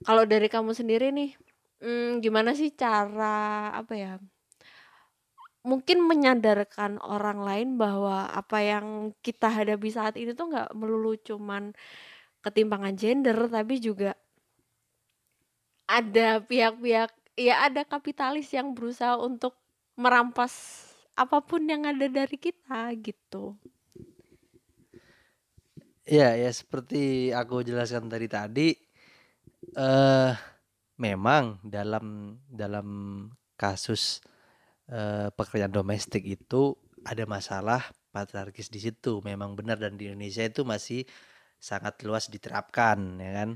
kalau 0.00 0.24
dari 0.24 0.48
kamu 0.48 0.72
sendiri 0.72 1.12
nih, 1.12 1.36
hmm, 1.84 2.24
gimana 2.24 2.56
sih 2.56 2.72
cara 2.72 3.68
apa 3.76 3.92
ya? 3.92 4.12
Mungkin 5.66 6.06
menyadarkan 6.06 7.02
orang 7.02 7.42
lain 7.42 7.68
bahwa 7.76 8.30
apa 8.30 8.62
yang 8.62 9.10
kita 9.26 9.50
hadapi 9.50 9.90
saat 9.90 10.14
ini 10.14 10.30
tuh 10.32 10.54
nggak 10.54 10.70
melulu 10.78 11.18
cuman 11.18 11.74
ketimpangan 12.44 12.94
gender, 12.94 13.36
tapi 13.50 13.82
juga 13.82 14.14
ada 15.88 16.38
pihak-pihak 16.44 17.10
ya 17.34 17.64
ada 17.64 17.82
kapitalis 17.82 18.52
yang 18.52 18.76
berusaha 18.76 19.16
untuk 19.18 19.56
merampas 19.98 20.84
apa 21.18 21.42
pun 21.42 21.66
yang 21.66 21.82
ada 21.88 22.06
dari 22.06 22.36
kita 22.38 22.94
gitu. 23.02 23.58
Ya, 26.08 26.38
ya 26.38 26.48
seperti 26.48 27.34
aku 27.34 27.66
jelaskan 27.66 28.08
tadi 28.08 28.26
tadi 28.30 28.68
eh 29.76 30.32
memang 30.96 31.60
dalam 31.66 32.38
dalam 32.48 32.88
kasus 33.58 34.22
eh, 34.88 35.28
pekerjaan 35.32 35.72
domestik 35.72 36.24
itu 36.24 36.76
ada 37.04 37.24
masalah 37.24 37.80
patriarkis 38.12 38.68
di 38.72 38.80
situ. 38.82 39.20
Memang 39.24 39.54
benar 39.58 39.78
dan 39.80 39.94
di 40.00 40.10
Indonesia 40.10 40.44
itu 40.44 40.62
masih 40.66 41.04
sangat 41.58 42.00
luas 42.06 42.30
diterapkan 42.30 42.98
ya 43.18 43.32
kan. 43.44 43.50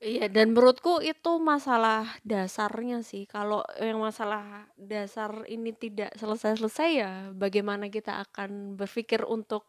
Iya, 0.00 0.32
dan 0.32 0.56
menurutku 0.56 1.04
itu 1.04 1.36
masalah 1.36 2.08
dasarnya 2.24 3.04
sih. 3.04 3.28
Kalau 3.28 3.60
yang 3.76 4.00
masalah 4.00 4.64
dasar 4.80 5.44
ini 5.44 5.76
tidak 5.76 6.16
selesai-selesai 6.16 6.90
ya, 6.96 7.12
bagaimana 7.36 7.92
kita 7.92 8.24
akan 8.24 8.80
berpikir 8.80 9.28
untuk 9.28 9.68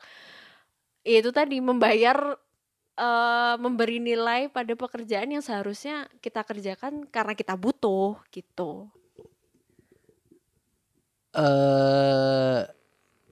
ya 1.03 1.19
itu 1.19 1.35
tadi 1.35 1.59
membayar 1.59 2.39
eh, 2.95 3.55
memberi 3.59 3.99
nilai 3.99 4.47
pada 4.47 4.71
pekerjaan 4.71 5.35
yang 5.35 5.43
seharusnya 5.43 6.07
kita 6.23 6.47
kerjakan 6.47 7.03
karena 7.11 7.35
kita 7.35 7.59
butuh 7.59 8.15
gitu. 8.31 8.87
Eh 11.35 12.59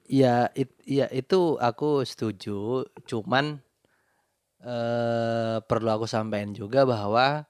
ya 0.09 0.35
it- 0.55 0.79
ya 0.87 1.07
itu 1.11 1.59
aku 1.59 2.03
setuju, 2.07 2.87
cuman 3.09 3.45
eh 4.73 5.57
perlu 5.69 5.89
aku 5.95 6.05
sampaikan 6.15 6.51
juga 6.51 6.83
bahwa 6.83 7.47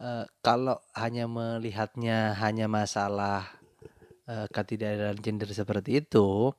eh, 0.00 0.24
kalau 0.46 0.76
hanya 1.02 1.24
melihatnya 1.36 2.18
hanya 2.42 2.66
masalah 2.78 3.40
eh, 4.32 4.46
ketidakadilan 4.54 5.18
gender 5.24 5.50
seperti 5.60 5.90
itu, 6.04 6.52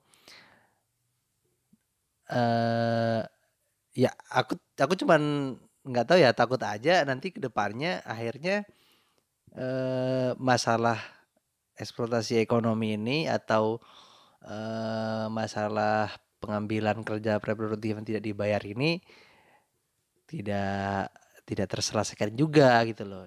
eh 2.29 3.21
ya 3.97 4.11
aku 4.39 4.53
aku 4.83 4.93
cuman 5.01 5.21
nggak 5.89 6.05
tahu 6.09 6.19
ya 6.25 6.31
takut 6.37 6.61
aja 6.63 7.03
nanti 7.09 7.27
ke 7.35 7.39
depannya 7.41 8.01
akhirnya 8.05 8.65
eh 9.57 10.31
masalah 10.39 10.99
eksploitasi 11.79 12.43
ekonomi 12.43 12.99
ini 12.99 13.25
atau 13.31 13.79
eh 14.43 15.27
masalah 15.31 16.11
pengambilan 16.39 17.03
kerja 17.03 17.39
reproduktif 17.39 17.99
yang 17.99 18.07
tidak 18.07 18.23
dibayar 18.23 18.61
ini 18.63 19.03
tidak 20.29 21.11
tidak 21.43 21.67
terselesaikan 21.71 22.37
juga 22.37 22.79
gitu 22.85 23.03
loh. 23.03 23.25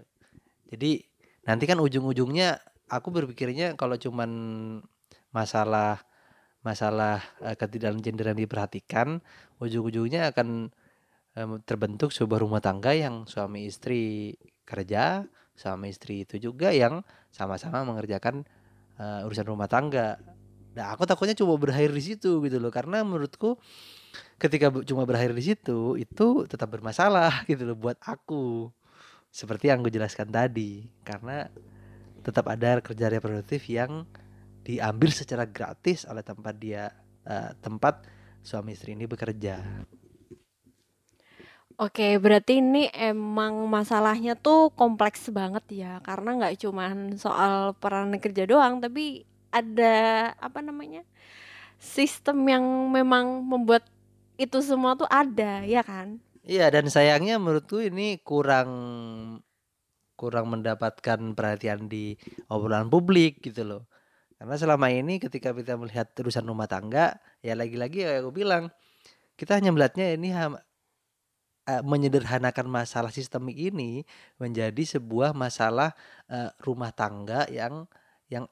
Jadi 0.71 1.03
nanti 1.45 1.65
kan 1.67 1.83
ujung-ujungnya 1.83 2.61
aku 2.87 3.09
berpikirnya 3.11 3.75
kalau 3.75 3.99
cuman 3.99 4.31
masalah 5.35 6.05
masalah 6.63 7.19
eh, 7.43 7.59
ketidakadilan 7.59 8.05
gender 8.05 8.27
yang 8.33 8.41
diperhatikan, 8.41 9.09
ujung-ujungnya 9.59 10.31
akan 10.31 10.71
em, 11.35 11.53
terbentuk 11.67 12.15
sebuah 12.15 12.41
rumah 12.47 12.63
tangga 12.63 12.95
yang 12.95 13.27
suami 13.27 13.67
istri 13.67 14.35
kerja, 14.63 15.27
suami 15.53 15.93
istri 15.93 16.25
itu 16.25 16.41
juga 16.41 16.73
yang 16.73 17.05
sama-sama 17.33 17.85
mengerjakan 17.85 18.45
eh, 18.99 19.27
urusan 19.27 19.47
rumah 19.49 19.69
tangga. 19.69 20.19
Nah, 20.73 20.97
aku 20.97 21.05
takutnya 21.05 21.37
cuma 21.37 21.57
berakhir 21.61 21.93
di 21.93 22.03
situ 22.03 22.41
gitu 22.41 22.57
loh, 22.57 22.73
karena 22.73 23.05
menurutku 23.05 23.61
ketika 24.41 24.73
cuma 24.85 25.05
berakhir 25.09 25.33
di 25.37 25.45
situ 25.45 25.97
itu 26.01 26.45
tetap 26.49 26.69
bermasalah 26.73 27.43
gitu 27.51 27.69
loh 27.69 27.77
buat 27.79 27.99
aku. 28.03 28.73
seperti 29.33 29.73
yang 29.73 29.81
gue 29.81 29.89
jelaskan 29.89 30.29
tadi 30.29 30.93
karena 31.09 31.49
tetap 32.21 32.45
ada 32.53 32.85
kerja 32.85 33.09
reproduktif 33.09 33.65
yang 33.73 34.05
diambil 34.61 35.09
secara 35.09 35.49
gratis 35.49 36.05
oleh 36.05 36.21
tempat 36.21 36.55
dia 36.61 36.93
uh, 37.25 37.57
tempat 37.65 38.05
suami 38.45 38.77
istri 38.77 38.93
ini 38.93 39.09
bekerja. 39.09 39.89
Oke, 41.81 42.21
berarti 42.21 42.61
ini 42.61 42.91
emang 42.93 43.65
masalahnya 43.71 44.37
tuh 44.37 44.69
kompleks 44.77 45.33
banget 45.33 45.65
ya, 45.73 45.93
karena 46.05 46.37
nggak 46.37 46.57
cuman 46.61 47.17
soal 47.17 47.73
peran 47.81 48.13
kerja 48.21 48.45
doang, 48.45 48.79
tapi 48.83 49.25
ada 49.49 50.31
apa 50.37 50.61
namanya 50.61 51.05
sistem 51.81 52.45
yang 52.49 52.65
memang 52.93 53.45
membuat 53.45 53.85
itu 54.37 54.59
semua 54.61 54.97
tuh 54.97 55.09
ada, 55.09 55.65
ya 55.65 55.81
kan? 55.81 56.21
Iya, 56.45 56.69
dan 56.75 56.91
sayangnya 56.91 57.39
menurutku 57.39 57.79
ini 57.81 58.19
kurang 58.23 58.71
kurang 60.19 60.51
mendapatkan 60.55 61.35
perhatian 61.35 61.91
di 61.91 62.15
obrolan 62.47 62.87
publik 62.93 63.43
gitu 63.43 63.67
loh. 63.67 63.83
Karena 64.39 64.55
selama 64.59 64.91
ini 64.91 65.19
ketika 65.23 65.55
kita 65.55 65.75
melihat 65.79 66.11
urusan 66.19 66.47
rumah 66.47 66.67
tangga, 66.67 67.19
ya 67.43 67.55
lagi-lagi 67.55 68.03
ya 68.07 68.23
aku 68.23 68.31
bilang 68.35 68.71
kita 69.39 69.59
hanya 69.59 69.71
melihatnya 69.75 70.15
ini 70.19 70.31
uh, 71.69 71.83
menyederhanakan 71.83 72.67
masalah 72.67 73.11
sistemik 73.15 73.55
ini 73.55 74.03
menjadi 74.39 74.99
sebuah 74.99 75.35
masalah 75.37 75.95
uh, 76.31 76.51
rumah 76.63 76.91
tangga 76.91 77.47
yang 77.51 77.87
yang 78.27 78.49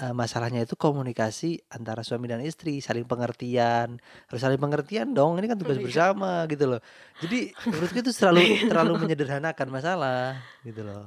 uh, 0.00 0.14
masalahnya 0.14 0.66
itu 0.66 0.74
komunikasi 0.74 1.62
antara 1.70 2.02
suami 2.02 2.30
dan 2.30 2.42
istri, 2.42 2.78
saling 2.82 3.06
pengertian. 3.06 3.98
Harus 4.30 4.40
saling 4.42 4.60
pengertian 4.60 5.14
dong, 5.14 5.38
ini 5.38 5.46
kan 5.50 5.58
tugas 5.58 5.78
iya. 5.78 5.84
bersama 5.84 6.46
gitu 6.50 6.64
loh. 6.76 6.80
Jadi 7.22 7.54
menurutku 7.66 7.98
itu 8.00 8.12
terlalu 8.14 8.42
terlalu 8.70 8.92
menyederhanakan 9.06 9.68
masalah 9.70 10.38
gitu 10.66 10.82
loh. 10.82 11.02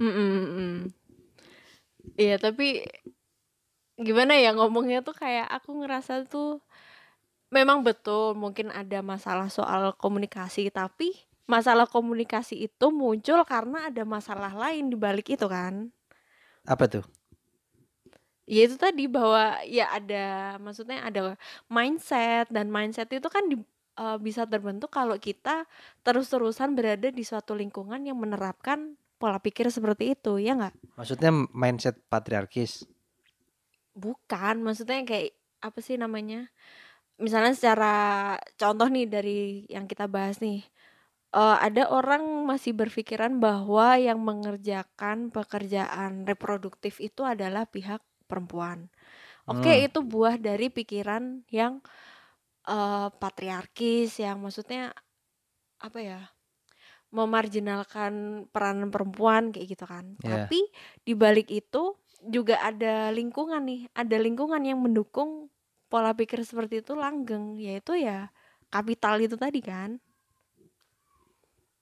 Iya, 2.15 2.39
tapi 2.39 2.87
gimana 3.97 4.37
ya 4.37 4.53
ngomongnya 4.53 5.01
tuh 5.01 5.17
kayak 5.17 5.49
aku 5.49 5.81
ngerasa 5.81 6.29
tuh 6.29 6.61
memang 7.49 7.81
betul 7.81 8.37
mungkin 8.37 8.69
ada 8.69 9.01
masalah 9.01 9.49
soal 9.49 9.95
komunikasi 9.97 10.69
tapi 10.69 11.26
masalah 11.47 11.87
komunikasi 11.87 12.67
itu 12.67 12.87
muncul 12.91 13.41
karena 13.47 13.87
ada 13.87 14.03
masalah 14.03 14.51
lain 14.51 14.91
di 14.91 14.97
balik 14.99 15.31
itu 15.31 15.47
kan. 15.47 15.89
Apa 16.67 16.85
tuh? 16.91 17.07
Ya 18.47 18.63
itu 18.67 18.79
tadi 18.79 19.07
bahwa 19.11 19.59
ya 19.67 19.91
ada 19.91 20.55
maksudnya 20.59 21.03
ada 21.03 21.35
mindset 21.67 22.47
dan 22.47 22.71
mindset 22.71 23.11
itu 23.11 23.27
kan 23.27 23.43
di, 23.47 23.59
uh, 23.99 24.15
bisa 24.19 24.47
terbentuk 24.47 24.87
kalau 24.87 25.19
kita 25.19 25.67
terus-terusan 26.03 26.71
berada 26.71 27.11
di 27.11 27.23
suatu 27.27 27.51
lingkungan 27.55 28.07
yang 28.07 28.15
menerapkan 28.15 28.95
pola 29.17 29.41
pikir 29.41 29.67
seperti 29.67 30.15
itu, 30.15 30.37
ya 30.39 30.55
nggak? 30.55 30.75
Maksudnya 30.95 31.31
mindset 31.51 31.99
patriarkis? 32.07 32.85
Bukan, 33.97 34.61
maksudnya 34.61 35.01
kayak 35.03 35.33
apa 35.59 35.79
sih 35.81 35.97
namanya? 35.97 36.47
Misalnya 37.17 37.57
secara 37.57 37.95
contoh 38.61 38.85
nih 38.93 39.09
dari 39.09 39.65
yang 39.73 39.89
kita 39.89 40.05
bahas 40.05 40.37
nih, 40.37 40.61
uh, 41.33 41.57
ada 41.59 41.89
orang 41.91 42.45
masih 42.47 42.77
berpikiran 42.77 43.39
bahwa 43.41 43.97
yang 43.99 44.21
mengerjakan 44.21 45.33
pekerjaan 45.33 46.23
reproduktif 46.23 46.99
itu 47.03 47.25
adalah 47.27 47.67
pihak 47.67 47.99
perempuan. 48.27 48.91
Oke, 49.47 49.71
hmm. 49.71 49.85
itu 49.87 49.99
buah 50.03 50.35
dari 50.35 50.67
pikiran 50.67 51.47
yang 51.47 51.79
uh, 52.67 53.07
patriarkis 53.15 54.19
yang 54.19 54.43
maksudnya 54.43 54.91
apa 55.79 55.99
ya? 56.03 56.21
memarjinalkan 57.07 58.45
peran 58.51 58.91
perempuan 58.91 59.55
kayak 59.55 59.67
gitu 59.79 59.85
kan. 59.87 60.19
Yeah. 60.19 60.43
Tapi 60.43 60.59
di 61.07 61.15
balik 61.15 61.47
itu 61.47 61.95
juga 62.19 62.59
ada 62.59 63.15
lingkungan 63.15 63.63
nih, 63.63 63.87
ada 63.95 64.17
lingkungan 64.19 64.59
yang 64.67 64.83
mendukung 64.83 65.47
pola 65.87 66.11
pikir 66.11 66.43
seperti 66.43 66.83
itu 66.83 66.99
langgeng, 66.99 67.55
yaitu 67.55 67.95
ya 67.95 68.27
kapital 68.67 69.23
itu 69.23 69.39
tadi 69.39 69.63
kan. 69.63 70.03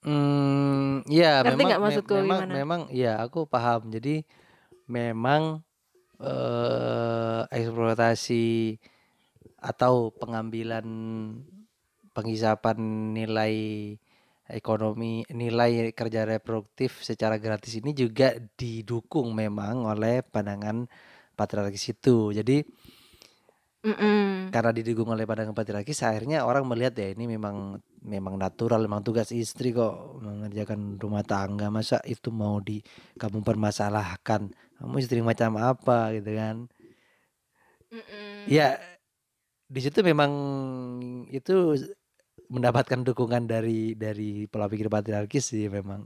Hmm, 0.06 1.02
ya 1.10 1.42
memang 1.42 1.82
maksudku 1.82 2.14
me 2.14 2.22
memang 2.22 2.42
gimana? 2.46 2.56
memang 2.58 2.82
ya 2.94 3.18
aku 3.26 3.40
paham. 3.50 3.90
Jadi 3.96 4.22
memang 4.98 5.44
eh 6.22 7.42
eksploitasi 7.58 8.46
atau 9.72 10.14
pengambilan 10.22 10.86
penghisapan 12.16 12.78
nilai 13.18 13.54
ekonomi, 14.46 15.26
nilai 15.34 15.92
kerja 16.00 16.22
reproduktif 16.24 17.02
secara 17.02 17.36
gratis 17.42 17.74
ini 17.82 17.92
juga 17.98 18.38
didukung 18.60 19.34
memang 19.34 19.90
oleh 19.90 20.22
pandangan 20.22 20.86
patriarkis 21.38 21.86
itu. 21.98 22.30
Jadi 22.32 22.62
Mm-mm. 23.86 24.52
karena 24.54 24.72
didukung 24.72 25.10
oleh 25.12 25.26
pandangan 25.28 25.56
patriarkis 25.58 26.00
akhirnya 26.08 26.48
orang 26.48 26.64
melihat 26.70 26.94
ya 26.96 27.08
ini 27.12 27.26
memang 27.36 27.82
memang 28.06 28.38
natural 28.38 28.86
memang 28.86 29.02
tugas 29.02 29.34
istri 29.34 29.74
kok 29.74 30.22
mengerjakan 30.22 31.02
rumah 31.02 31.26
tangga. 31.26 31.74
Masa 31.74 31.98
itu 32.06 32.30
mau 32.30 32.62
di 32.62 32.80
kamu 33.18 33.42
permasalahkan? 33.42 34.54
Kamu 34.78 34.96
istri 35.02 35.20
macam 35.26 35.58
apa 35.58 36.14
gitu 36.14 36.32
kan? 36.38 36.58
Mm-mm. 37.86 38.50
ya 38.50 38.76
di 39.66 39.80
situ 39.82 40.04
memang 40.04 40.32
itu 41.32 41.78
mendapatkan 42.52 43.02
dukungan 43.02 43.50
dari 43.50 43.96
dari 43.98 44.46
pola 44.52 44.70
pikir 44.70 44.88
patriarkis 44.92 45.54
sih 45.54 45.66
memang. 45.70 46.06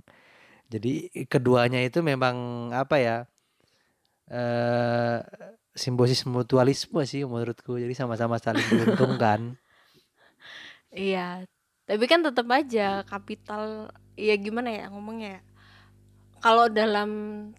Jadi 0.72 1.10
keduanya 1.28 1.82
itu 1.84 2.00
memang 2.06 2.70
apa 2.72 2.96
ya 3.02 3.18
eh 4.30 5.20
simbosis 5.76 6.24
mutualisme 6.30 7.02
sih 7.12 7.26
menurutku. 7.26 7.76
Jadi 7.82 7.94
sama-sama 7.98 8.38
saling 8.40 8.64
menguntungkan 8.72 9.60
iya 10.94 11.46
tapi 11.89 12.06
kan 12.06 12.21
tetap 12.21 12.45
aja 12.54 13.02
kapital 13.10 13.89
ya 14.13 14.38
gimana 14.38 14.69
ya 14.69 14.86
ngomongnya? 14.93 15.41
Ya 15.41 15.49
kalau 16.39 16.71
dalam 16.71 17.12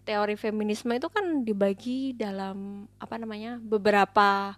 teori 0.03 0.33
feminisme 0.33 0.89
itu 0.97 1.07
kan 1.07 1.45
dibagi 1.45 2.17
dalam 2.17 2.89
apa 2.97 3.15
namanya 3.21 3.61
beberapa 3.61 4.57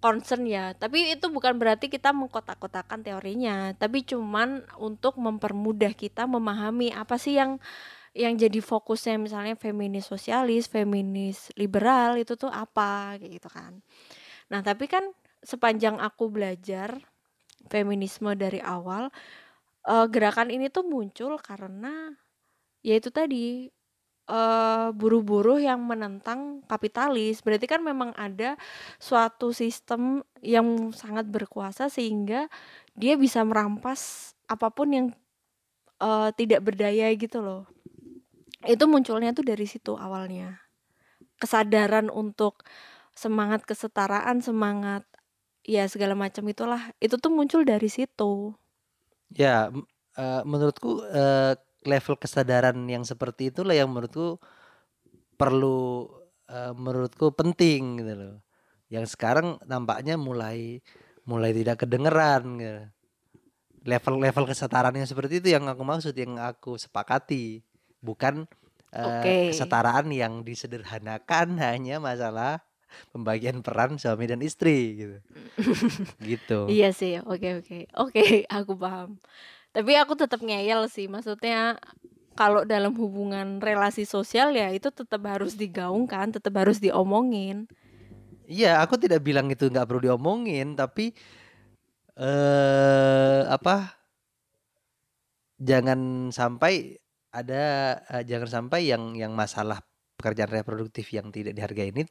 concern 0.00 0.48
ya. 0.48 0.72
Tapi 0.76 1.16
itu 1.16 1.28
bukan 1.28 1.56
berarti 1.60 1.92
kita 1.92 2.12
mengkotak-kotakan 2.12 3.04
teorinya. 3.04 3.72
Tapi 3.76 4.04
cuman 4.04 4.64
untuk 4.80 5.20
mempermudah 5.20 5.92
kita 5.92 6.24
memahami 6.24 6.92
apa 6.92 7.20
sih 7.20 7.36
yang 7.36 7.60
yang 8.16 8.36
jadi 8.38 8.62
fokusnya 8.62 9.18
misalnya 9.18 9.58
feminis 9.58 10.06
sosialis 10.06 10.70
feminis 10.70 11.50
liberal 11.58 12.14
itu 12.16 12.36
tuh 12.40 12.52
apa 12.52 13.20
kayak 13.20 13.32
gitu 13.40 13.48
kan. 13.52 13.80
Nah 14.48 14.64
tapi 14.64 14.88
kan 14.88 15.04
sepanjang 15.44 16.00
aku 16.00 16.32
belajar 16.32 16.96
feminisme 17.68 18.32
dari 18.36 18.60
awal 18.60 19.08
uh, 19.88 20.06
gerakan 20.08 20.52
ini 20.52 20.72
tuh 20.72 20.84
muncul 20.84 21.36
karena 21.40 22.12
ya 22.84 22.96
itu 22.96 23.08
tadi 23.08 23.68
uh, 24.28 24.92
buruh-buruh 24.92 25.60
yang 25.60 25.84
menentang 25.84 26.64
kapitalis. 26.68 27.40
Berarti 27.44 27.66
kan 27.68 27.80
memang 27.84 28.12
ada 28.16 28.56
suatu 29.00 29.52
sistem 29.52 30.24
yang 30.40 30.92
sangat 30.92 31.28
berkuasa 31.28 31.88
sehingga 31.92 32.48
dia 32.96 33.16
bisa 33.16 33.44
merampas 33.44 34.32
apa 34.48 34.68
pun 34.72 34.88
yang 34.92 35.06
uh, 36.00 36.30
tidak 36.36 36.64
berdaya 36.64 37.08
gitu 37.16 37.40
loh. 37.40 37.64
Itu 38.64 38.88
munculnya 38.88 39.36
tuh 39.36 39.44
dari 39.44 39.68
situ 39.68 39.96
awalnya. 39.96 40.64
Kesadaran 41.36 42.08
untuk 42.08 42.64
semangat 43.12 43.68
kesetaraan 43.68 44.40
semangat 44.40 45.04
ya 45.64 45.88
segala 45.88 46.12
macam 46.12 46.44
itulah 46.44 46.92
itu 47.00 47.16
tuh 47.16 47.32
muncul 47.32 47.64
dari 47.64 47.88
situ 47.88 48.52
ya 49.32 49.72
uh, 50.20 50.42
menurutku 50.44 51.02
uh, 51.08 51.56
level 51.84 52.16
kesadaran 52.16 52.76
yang 52.88 53.04
seperti 53.04 53.52
itulah 53.52 53.76
yang 53.76 53.92
menurutku 53.92 54.40
perlu 55.36 56.08
uh, 56.48 56.72
menurutku 56.76 57.32
penting 57.32 58.00
gitu 58.00 58.12
loh 58.14 58.36
yang 58.92 59.08
sekarang 59.08 59.58
nampaknya 59.64 60.14
mulai 60.20 60.84
mulai 61.24 61.56
tidak 61.56 61.84
kedengeran 61.84 62.60
gitu. 62.60 62.82
level-level 63.84 64.48
kesetaraan 64.48 64.96
yang 64.96 65.08
seperti 65.08 65.44
itu 65.44 65.48
yang 65.52 65.68
aku 65.68 65.82
maksud 65.84 66.16
yang 66.16 66.40
aku 66.40 66.80
sepakati 66.80 67.64
bukan 68.00 68.48
uh, 68.92 69.20
okay. 69.20 69.52
kesetaraan 69.52 70.08
yang 70.12 70.40
disederhanakan 70.44 71.58
hanya 71.64 72.00
masalah 72.00 72.64
pembagian 73.10 73.60
peran 73.60 73.96
suami 73.96 74.24
dan 74.28 74.40
istri 74.40 74.98
gitu. 74.98 75.16
gitu. 76.30 76.58
Iya 76.68 76.90
sih, 76.90 77.20
oke 77.20 77.64
oke. 77.64 77.78
Oke, 77.94 78.48
aku 78.48 78.72
paham. 78.74 79.18
Tapi 79.74 79.92
aku 79.98 80.14
tetap 80.14 80.38
ngeyel 80.42 80.86
sih, 80.86 81.10
maksudnya 81.10 81.78
kalau 82.34 82.66
dalam 82.66 82.94
hubungan 82.98 83.62
relasi 83.62 84.06
sosial 84.06 84.54
ya 84.54 84.70
itu 84.74 84.90
tetap 84.90 85.22
harus 85.26 85.54
digaungkan, 85.54 86.34
tetap 86.34 86.54
harus 86.58 86.78
diomongin. 86.82 87.70
Iya, 88.44 88.82
aku 88.84 89.00
tidak 89.00 89.24
bilang 89.24 89.48
itu 89.48 89.70
nggak 89.70 89.88
perlu 89.88 90.02
diomongin, 90.10 90.76
tapi 90.76 91.14
eh 92.18 93.42
apa? 93.48 93.98
Jangan 95.58 96.30
sampai 96.34 96.98
ada 97.34 97.62
uh, 98.14 98.22
jangan 98.22 98.46
sampai 98.62 98.86
yang 98.86 99.18
yang 99.18 99.34
masalah 99.34 99.82
pekerjaan 100.14 100.54
reproduktif 100.54 101.10
yang 101.10 101.34
tidak 101.34 101.58
dihargai 101.58 101.90
ini 101.90 102.06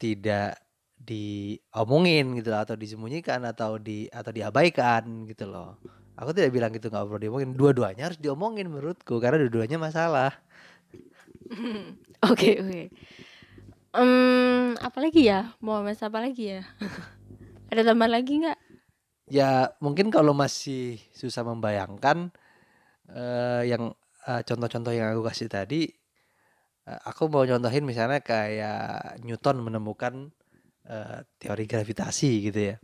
tidak 0.00 0.56
diomongin 1.00 2.36
gitu 2.40 2.56
atau 2.56 2.76
disembunyikan 2.76 3.44
atau 3.44 3.76
di 3.76 4.08
atau 4.08 4.32
diabaikan 4.32 5.28
gitu 5.28 5.44
loh. 5.48 5.76
Aku 6.16 6.32
tidak 6.36 6.52
bilang 6.52 6.72
gitu 6.72 6.88
nggak 6.88 7.04
perlu 7.04 7.20
diomongin. 7.20 7.52
Dua-duanya 7.56 8.12
harus 8.12 8.20
diomongin 8.20 8.68
menurutku 8.68 9.20
karena 9.20 9.40
dua-duanya 9.40 9.76
masalah. 9.76 10.32
Oke 12.30 12.60
oke. 12.60 12.82
Um, 13.90 14.78
apa 14.78 14.98
lagi 15.02 15.26
ya? 15.26 15.50
Mau 15.58 15.82
mas 15.82 15.98
apa 16.06 16.22
lagi 16.22 16.60
ya? 16.60 16.62
Ada 17.72 17.90
tambahan 17.90 18.12
lagi 18.22 18.44
nggak? 18.44 18.58
Ya 19.30 19.74
mungkin 19.82 20.14
kalau 20.14 20.30
masih 20.30 21.00
susah 21.10 21.42
membayangkan 21.42 22.30
uh, 23.10 23.62
yang 23.66 23.94
uh, 24.30 24.42
contoh-contoh 24.46 24.94
yang 24.94 25.10
aku 25.14 25.26
kasih 25.26 25.50
tadi, 25.50 25.90
uh, 25.90 25.99
aku 26.86 27.28
mau 27.30 27.44
contohin 27.44 27.84
misalnya 27.84 28.20
kayak 28.24 29.20
Newton 29.22 29.62
menemukan 29.62 30.32
uh, 30.88 31.22
teori 31.36 31.64
gravitasi 31.68 32.50
gitu 32.50 32.60
ya. 32.74 32.76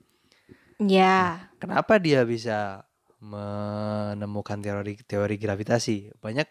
Ya. 0.76 1.16
Nah, 1.16 1.56
kenapa 1.56 1.96
dia 1.96 2.22
bisa 2.28 2.84
menemukan 3.20 4.60
teori 4.60 5.00
teori 5.08 5.36
gravitasi? 5.40 6.12
Banyak 6.20 6.48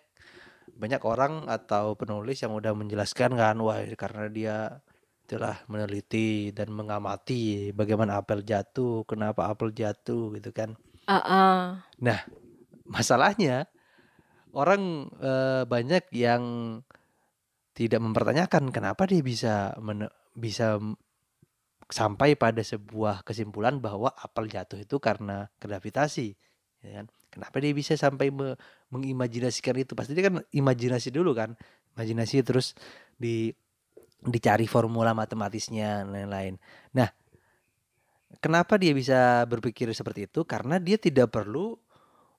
banyak 0.76 1.02
orang 1.08 1.48
atau 1.48 1.96
penulis 1.96 2.42
yang 2.44 2.52
udah 2.52 2.76
menjelaskan 2.76 3.38
kan, 3.38 3.56
wah 3.64 3.80
karena 3.96 4.26
dia 4.28 4.58
telah 5.26 5.58
meneliti 5.66 6.54
dan 6.54 6.70
mengamati 6.70 7.74
bagaimana 7.74 8.22
apel 8.22 8.46
jatuh, 8.46 9.08
kenapa 9.10 9.50
apel 9.50 9.74
jatuh 9.74 10.36
gitu 10.38 10.54
kan. 10.54 10.78
Uh 11.06 11.18
-uh. 11.18 11.58
Nah, 12.02 12.20
masalahnya 12.86 13.66
orang 14.54 15.10
e, 15.18 15.32
banyak 15.66 16.06
yang 16.14 16.44
tidak 17.76 18.00
mempertanyakan 18.00 18.72
kenapa 18.72 19.04
dia 19.04 19.20
bisa 19.20 19.76
men 19.84 20.08
bisa 20.32 20.80
sampai 21.92 22.34
pada 22.34 22.66
sebuah 22.66 23.22
kesimpulan 23.22 23.78
bahwa 23.78 24.10
apel 24.16 24.50
jatuh 24.50 24.82
itu 24.82 24.98
karena 24.98 25.52
gravitasi, 25.62 26.34
ya 26.82 26.92
kan? 27.04 27.06
Kenapa 27.30 27.60
dia 27.60 27.76
bisa 27.76 27.94
sampai 28.00 28.32
me 28.32 28.56
mengimajinasikan 28.90 29.76
itu? 29.76 29.92
Pasti 29.94 30.16
dia 30.16 30.32
kan 30.32 30.42
imajinasi 30.50 31.12
dulu 31.12 31.36
kan, 31.36 31.54
imajinasi 31.94 32.42
terus 32.48 32.74
di 33.20 33.52
dicari 34.26 34.66
formula 34.66 35.14
matematisnya 35.14 36.08
lain-lain. 36.08 36.58
Nah, 36.98 37.12
kenapa 38.42 38.80
dia 38.82 38.96
bisa 38.96 39.46
berpikir 39.46 39.92
seperti 39.94 40.26
itu? 40.32 40.48
Karena 40.48 40.82
dia 40.82 40.98
tidak 40.98 41.30
perlu 41.36 41.78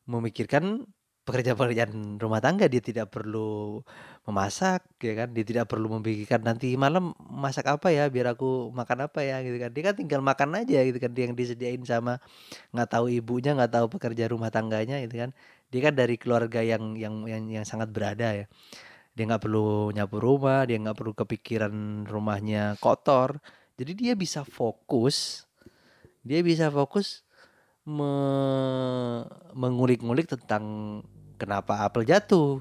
memikirkan 0.08 0.86
pekerjaan-pekerjaan 1.26 2.22
rumah 2.22 2.38
tangga 2.38 2.70
dia 2.70 2.78
tidak 2.78 3.10
perlu 3.10 3.82
memasak 4.24 4.86
ya 5.02 5.14
kan? 5.18 5.28
Dia 5.34 5.42
tidak 5.42 5.66
perlu 5.66 5.98
memikirkan 5.98 6.46
nanti 6.46 6.78
malam 6.78 7.12
masak 7.18 7.66
apa 7.66 7.90
ya? 7.90 8.06
Biar 8.06 8.38
aku 8.38 8.70
makan 8.70 9.10
apa 9.10 9.26
ya? 9.26 9.42
Gitu 9.42 9.58
kan. 9.58 9.70
Dia 9.74 9.82
kan 9.90 9.94
tinggal 9.98 10.20
makan 10.22 10.62
aja 10.62 10.78
gitu 10.86 10.98
kan 11.02 11.10
dia 11.10 11.26
yang 11.26 11.34
disediain 11.34 11.82
sama 11.82 12.22
nggak 12.70 12.88
tahu 12.94 13.10
ibunya 13.10 13.58
nggak 13.58 13.72
tahu 13.74 13.86
pekerja 13.98 14.30
rumah 14.30 14.54
tangganya 14.54 15.02
gitu 15.02 15.26
kan. 15.26 15.30
Dia 15.74 15.80
kan 15.90 15.94
dari 15.98 16.14
keluarga 16.14 16.62
yang 16.62 16.94
yang 16.94 17.26
yang, 17.26 17.44
yang 17.50 17.64
sangat 17.66 17.90
berada 17.90 18.30
ya. 18.32 18.46
Dia 19.18 19.24
nggak 19.26 19.42
perlu 19.42 19.90
nyapu 19.90 20.22
rumah 20.22 20.62
dia 20.70 20.78
nggak 20.78 20.96
perlu 20.96 21.12
kepikiran 21.18 22.06
rumahnya 22.06 22.78
kotor. 22.78 23.42
Jadi 23.76 23.92
dia 23.98 24.12
bisa 24.14 24.46
fokus 24.46 25.44
dia 26.26 26.42
bisa 26.42 26.70
fokus 26.74 27.26
me 27.86 28.10
mengulik-ngulik 29.54 30.26
tentang 30.26 30.64
kenapa 31.36 31.84
apel 31.84 32.04
jatuh 32.08 32.60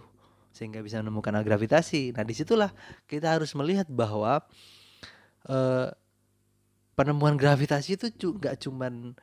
sehingga 0.56 0.80
bisa 0.80 1.04
menemukan 1.04 1.36
gravitasi. 1.44 2.16
Nah 2.16 2.24
di 2.24 2.32
situlah 2.32 2.72
kita 3.12 3.36
harus 3.36 3.52
melihat 3.60 3.92
bahwa 3.92 4.40
uh, 5.52 5.88
penemuan 6.96 7.36
gravitasi 7.36 8.00
itu 8.00 8.08
nggak 8.40 8.64
cuman 8.64 9.16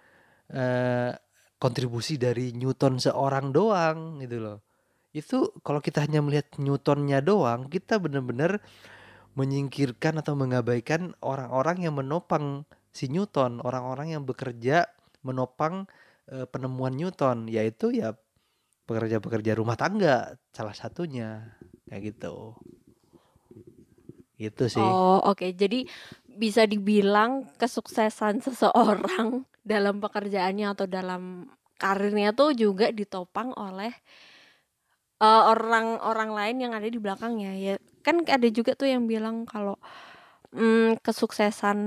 uh, 0.52 1.16
kontribusi 1.56 2.20
dari 2.20 2.52
Newton 2.52 3.00
seorang 3.00 3.48
doang 3.54 4.20
gitu 4.20 4.44
loh. 4.44 4.58
Itu 5.16 5.56
kalau 5.64 5.80
kita 5.80 6.04
hanya 6.04 6.20
melihat 6.24 6.52
Newtonnya 6.60 7.24
doang, 7.24 7.68
kita 7.68 7.96
benar-benar 7.96 8.60
menyingkirkan 9.32 10.20
atau 10.20 10.36
mengabaikan 10.36 11.16
orang-orang 11.24 11.88
yang 11.88 11.96
menopang 11.96 12.68
si 12.92 13.08
Newton, 13.08 13.64
orang-orang 13.64 14.12
yang 14.12 14.28
bekerja 14.28 14.84
menopang 15.24 15.88
uh, 16.28 16.44
penemuan 16.44 16.92
Newton, 16.92 17.48
yaitu 17.48 17.96
ya 17.96 18.12
pekerja-pekerja 18.92 19.56
rumah 19.56 19.80
tangga 19.80 20.36
salah 20.52 20.76
satunya. 20.76 21.56
Kayak 21.88 22.12
gitu. 22.12 22.52
Itu 24.36 24.68
sih. 24.68 24.84
Oh 24.84 25.24
oke. 25.24 25.40
Okay. 25.40 25.50
jadi 25.56 25.88
bisa 26.28 26.68
dibilang 26.68 27.48
kesuksesan 27.56 28.44
seseorang 28.44 29.48
dalam 29.72 29.96
pekerjaannya 30.04 30.66
atau 30.76 30.84
dalam 30.84 31.48
karirnya 31.80 32.36
tuh 32.36 32.52
juga 32.52 32.92
ditopang 32.92 33.56
oleh 33.56 33.90
orang-orang 35.22 36.30
uh, 36.30 36.36
lain 36.36 36.56
yang 36.60 36.72
ada 36.74 36.88
di 36.90 36.98
belakangnya. 36.98 37.52
Ya 37.56 37.74
kan 38.02 38.26
ada 38.26 38.48
juga 38.50 38.74
tuh 38.74 38.90
yang 38.90 39.06
bilang 39.06 39.46
kalau 39.46 39.78
hmm, 40.52 41.00
kesuksesan 41.00 41.78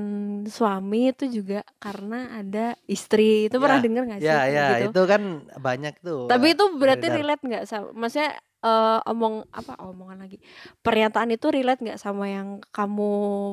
suami 0.49 1.13
itu 1.13 1.25
juga 1.29 1.61
karena 1.77 2.41
ada 2.41 2.73
istri. 2.85 3.47
Itu 3.47 3.61
pernah 3.61 3.79
Ya, 3.79 3.85
denger 3.85 4.03
gak 4.09 4.21
sih 4.21 4.27
ya, 4.27 4.39
ya, 4.49 4.65
gitu? 4.85 4.91
itu 4.91 5.01
kan 5.05 5.21
banyak 5.57 5.93
tuh 6.01 6.25
Tapi 6.25 6.57
itu 6.57 6.65
berarti 6.75 7.07
beredar. 7.07 7.17
relate 7.21 7.43
nggak 7.45 7.63
sama 7.69 7.87
maksudnya, 7.93 8.31
uh, 8.61 8.99
omong 9.05 9.45
apa 9.53 9.73
omongan 9.81 10.17
lagi, 10.19 10.37
pernyataan 10.81 11.29
itu 11.31 11.47
relate 11.53 11.81
nggak 11.85 12.01
sama 12.01 12.25
yang 12.29 12.57
kamu 12.73 13.11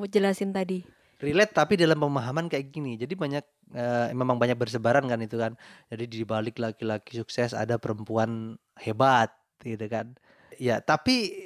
jelasin 0.08 0.50
tadi? 0.50 0.82
Relate 1.22 1.54
tapi 1.54 1.78
dalam 1.78 2.02
pemahaman 2.02 2.50
kayak 2.50 2.74
gini. 2.74 2.98
Jadi 2.98 3.14
banyak 3.14 3.44
uh, 3.78 4.10
memang 4.10 4.42
banyak 4.42 4.58
bersebaran 4.58 5.06
kan 5.06 5.22
itu 5.22 5.38
kan. 5.38 5.54
Jadi 5.86 6.04
di 6.10 6.26
balik 6.26 6.58
laki-laki 6.58 7.14
sukses 7.22 7.54
ada 7.54 7.78
perempuan 7.78 8.58
hebat 8.74 9.30
gitu 9.62 9.86
kan. 9.86 10.18
Ya, 10.58 10.82
tapi 10.82 11.41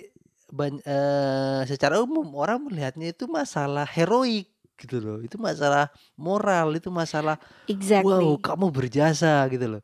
ban 0.51 0.79
uh, 0.87 1.63
secara 1.67 1.99
umum 1.99 2.27
orang 2.39 2.71
melihatnya 2.71 3.11
itu 3.11 3.27
masalah 3.27 3.87
heroik 3.87 4.51
gitu 4.79 5.01
loh. 5.01 5.19
Itu 5.25 5.41
masalah 5.41 5.91
moral, 6.15 6.77
itu 6.77 6.93
masalah 6.93 7.41
wow 7.41 7.73
Exactly. 7.73 8.39
kamu 8.45 8.67
berjasa 8.71 9.47
gitu 9.51 9.79
loh. 9.79 9.83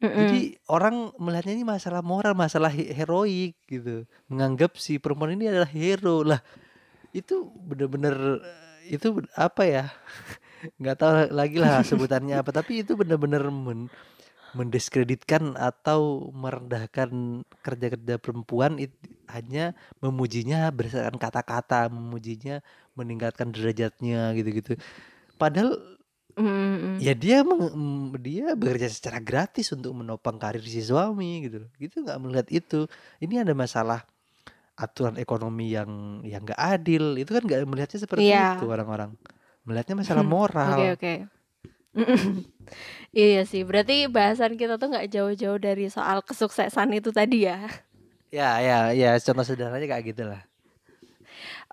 Mhm. 0.00 0.16
Jadi 0.16 0.40
orang 0.72 1.12
melihatnya 1.20 1.54
ini 1.60 1.64
masalah 1.68 2.00
moral, 2.00 2.32
masalah 2.32 2.72
he- 2.72 2.88
heroik 2.96 3.60
gitu. 3.68 4.08
Menganggap 4.32 4.80
si 4.80 4.96
perempuan 4.96 5.36
ini 5.36 5.52
adalah 5.52 5.68
hero 5.68 6.24
lah. 6.24 6.40
Itu 7.12 7.52
bener-bener 7.52 8.40
eh, 8.40 8.96
itu 8.96 9.12
apa 9.36 9.62
ya? 9.68 9.84
nggak 10.80 10.96
tahu 10.96 11.12
lagi 11.36 11.56
lah 11.60 11.84
sebutannya 11.88 12.40
apa. 12.40 12.48
Tapi 12.48 12.80
itu 12.80 12.96
bener-bener 12.96 13.44
men- 13.52 13.92
mendiskreditkan 14.52 15.54
atau 15.54 16.30
merendahkan 16.34 17.42
kerja-kerja 17.62 18.18
perempuan 18.18 18.78
it, 18.82 18.90
hanya 19.30 19.78
memujinya 20.02 20.68
berdasarkan 20.74 21.16
kata-kata, 21.16 21.86
memujinya 21.88 22.58
meningkatkan 22.98 23.54
derajatnya 23.54 24.34
gitu-gitu. 24.34 24.74
Padahal 25.38 25.78
Mhm 26.38 26.46
mhm. 26.46 26.94
ya 27.02 27.12
dia 27.18 27.42
meng- 27.42 27.74
mm, 27.74 28.22
dia 28.22 28.54
bekerja 28.54 28.86
secara 28.86 29.18
gratis 29.18 29.74
untuk 29.74 29.92
menopang 29.98 30.38
karir 30.38 30.62
si 30.62 30.78
suami 30.80 31.44
gitu 31.46 31.66
loh. 31.66 31.70
Gitu 31.76 32.06
nggak 32.06 32.18
melihat 32.22 32.46
itu. 32.48 32.86
Ini 33.18 33.42
ada 33.42 33.52
masalah 33.52 34.06
aturan 34.78 35.18
ekonomi 35.20 35.74
yang 35.74 36.22
yang 36.24 36.46
nggak 36.46 36.56
adil. 36.58 37.18
Itu 37.18 37.36
kan 37.36 37.42
nggak 37.44 37.66
melihatnya 37.66 37.98
seperti 38.00 38.30
Iya. 38.30 38.56
itu 38.56 38.64
orang-orang. 38.70 39.12
Melihatnya 39.66 40.00
masalah 40.00 40.22
Oke 40.24 40.32
moral. 40.32 40.78
oke. 40.96 41.14
Mhm. 41.26 41.39
Iya 43.10 43.42
sih, 43.42 43.66
berarti 43.66 44.06
bahasan 44.06 44.54
kita 44.54 44.78
tuh 44.78 44.94
nggak 44.94 45.10
jauh-jauh 45.10 45.58
dari 45.58 45.90
soal 45.90 46.22
kesuksesan 46.22 46.94
itu 46.94 47.10
tadi 47.10 47.50
ya? 47.50 47.66
Ya 48.30 48.62
ya 48.62 48.94
ya 48.94 49.18
contoh 49.18 49.42
sederhananya 49.42 49.90
kayak 49.90 50.14
gitu 50.14 50.22
lah. 50.30 50.46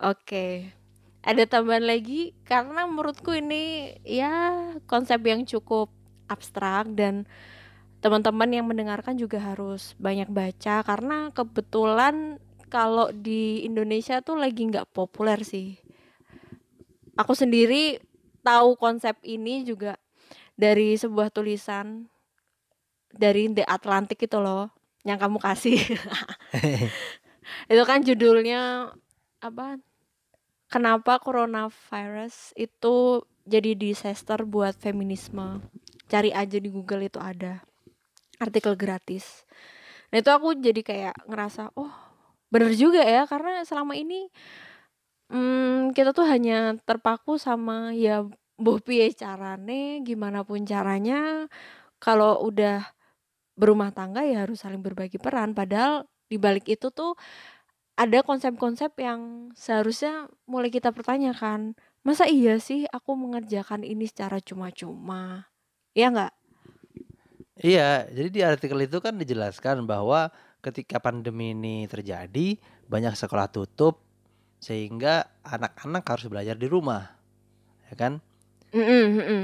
Oke. 0.02 0.74
Ada 1.22 1.46
tambahan 1.46 1.86
lagi? 1.86 2.34
Karena 2.42 2.90
menurutku 2.90 3.38
ini 3.38 3.94
ya 4.02 4.58
konsep 4.90 5.22
yang 5.22 5.46
cukup 5.46 5.94
abstrak 6.26 6.90
dan 6.98 7.30
teman-teman 8.02 8.50
yang 8.50 8.66
mendengarkan 8.66 9.14
juga 9.18 9.38
harus 9.38 9.94
banyak 10.02 10.30
baca 10.34 10.82
karena 10.82 11.30
kebetulan 11.34 12.42
kalau 12.74 13.14
di 13.14 13.62
Indonesia 13.62 14.26
tuh 14.26 14.42
lagi 14.42 14.66
nggak 14.66 14.90
populer 14.90 15.46
sih. 15.46 15.78
Aku 17.14 17.38
sendiri 17.38 18.02
tahu 18.42 18.74
konsep 18.78 19.18
ini 19.22 19.62
juga 19.62 19.98
dari 20.58 20.98
sebuah 20.98 21.30
tulisan 21.30 22.10
dari 23.14 23.48
The 23.54 23.64
Atlantic 23.64 24.26
itu 24.26 24.38
loh 24.42 24.74
yang 25.08 25.22
kamu 25.22 25.40
kasih. 25.40 25.80
itu 27.72 27.84
kan 27.88 28.04
judulnya 28.04 28.92
apa? 29.40 29.80
Kenapa 30.68 31.24
coronavirus 31.24 32.52
itu 32.60 33.24
jadi 33.48 33.72
disaster 33.78 34.44
buat 34.44 34.76
feminisme? 34.76 35.64
Cari 36.12 36.36
aja 36.36 36.60
di 36.60 36.68
Google 36.68 37.08
itu 37.08 37.24
ada 37.24 37.64
artikel 38.42 38.76
gratis. 38.76 39.48
Nah 40.12 40.20
itu 40.20 40.28
aku 40.28 40.60
jadi 40.60 40.82
kayak 40.84 41.16
ngerasa 41.24 41.72
oh 41.80 41.94
bener 42.48 42.72
juga 42.76 43.04
ya 43.04 43.28
karena 43.28 43.64
selama 43.68 43.96
ini 43.96 44.32
hmm, 45.32 45.92
kita 45.92 46.16
tuh 46.16 46.28
hanya 46.28 46.80
terpaku 46.88 47.36
sama 47.36 47.92
ya 47.92 48.24
boh 48.58 48.82
piye 48.82 49.14
carane, 49.14 50.02
gimana 50.02 50.42
pun 50.42 50.66
caranya 50.66 51.46
kalau 52.02 52.42
udah 52.46 52.84
berumah 53.58 53.90
tangga 53.90 54.22
ya 54.26 54.46
harus 54.46 54.62
saling 54.62 54.82
berbagi 54.82 55.18
peran. 55.18 55.54
Padahal 55.54 56.06
di 56.30 56.38
balik 56.38 56.70
itu 56.70 56.90
tuh 56.94 57.18
ada 57.98 58.22
konsep-konsep 58.22 58.94
yang 59.02 59.50
seharusnya 59.58 60.30
mulai 60.46 60.70
kita 60.70 60.94
pertanyakan. 60.94 61.74
Masa 62.06 62.30
iya 62.30 62.62
sih 62.62 62.86
aku 62.90 63.18
mengerjakan 63.18 63.82
ini 63.82 64.06
secara 64.06 64.38
cuma-cuma? 64.38 65.50
Ya 65.98 66.14
nggak? 66.14 66.34
Iya, 67.58 68.06
jadi 68.14 68.30
di 68.30 68.42
artikel 68.46 68.86
itu 68.86 69.02
kan 69.02 69.18
dijelaskan 69.18 69.90
bahwa 69.90 70.30
ketika 70.62 71.02
pandemi 71.02 71.58
ini 71.58 71.90
terjadi, 71.90 72.62
banyak 72.86 73.18
sekolah 73.18 73.50
tutup 73.50 74.06
sehingga 74.62 75.26
anak-anak 75.42 76.06
harus 76.06 76.30
belajar 76.30 76.54
di 76.54 76.70
rumah. 76.70 77.18
Ya 77.90 77.98
kan? 77.98 78.22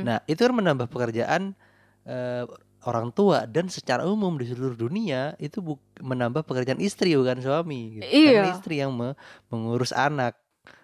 Nah, 0.04 0.18
itu 0.30 0.40
kan 0.40 0.54
menambah 0.54 0.88
pekerjaan 0.92 1.56
eh, 2.04 2.44
orang 2.84 3.16
tua 3.16 3.48
dan 3.48 3.72
secara 3.72 4.04
umum 4.04 4.36
di 4.36 4.44
seluruh 4.44 4.76
dunia 4.76 5.40
itu 5.40 5.64
buk- 5.64 6.04
menambah 6.04 6.44
pekerjaan 6.44 6.84
istri 6.84 7.16
bukan 7.16 7.40
suami 7.40 8.00
gitu. 8.00 8.04
Karena 8.04 8.44
Iya. 8.44 8.52
istri 8.52 8.84
yang 8.84 8.92
me- 8.92 9.16
mengurus 9.48 9.96
anak, 9.96 10.36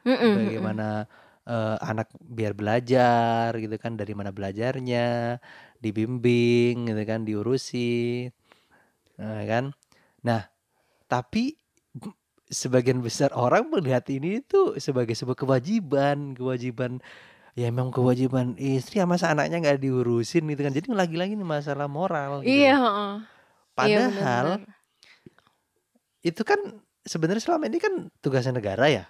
mhm. 0.07 0.31
bagaimana 0.35 0.87
eh, 1.49 1.77
anak 1.81 2.13
biar 2.21 2.53
belajar 2.53 3.57
gitu 3.57 3.73
kan, 3.81 3.97
dari 3.97 4.13
mana 4.13 4.29
belajarnya, 4.29 5.41
dibimbing 5.81 6.87
gitu 6.93 7.03
kan, 7.09 7.25
diurusi, 7.25 8.29
eh, 9.17 9.43
kan. 9.49 9.73
Nah, 10.21 10.45
tapi 11.09 11.57
sebagian 12.49 13.01
besar 13.01 13.33
orang 13.33 13.69
melihat 13.69 14.05
ini 14.09 14.41
itu 14.41 14.77
sebagai 14.77 15.13
sebuah 15.17 15.37
kewajiban, 15.37 16.33
kewajiban 16.37 17.01
ya 17.57 17.69
emang 17.69 17.89
kewajiban 17.93 18.57
istri 18.59 19.01
ya 19.01 19.05
masa 19.09 19.33
anaknya 19.33 19.57
nggak 19.63 19.79
diurusin 19.81 20.45
gitu 20.49 20.61
kan. 20.65 20.73
Jadi 20.75 20.87
lagi-lagi 20.93 21.33
ini 21.37 21.45
masalah 21.45 21.87
moral 21.89 22.41
gitu 22.45 22.49
Iya. 22.49 22.75
Iya 23.79 23.97
Padahal 24.09 24.47
benar-benar. 24.59 24.59
itu 26.23 26.41
kan 26.43 26.59
sebenarnya 27.07 27.43
selama 27.43 27.65
ini 27.71 27.79
kan 27.79 27.93
tugasnya 28.19 28.59
negara 28.59 28.85
ya 28.91 29.05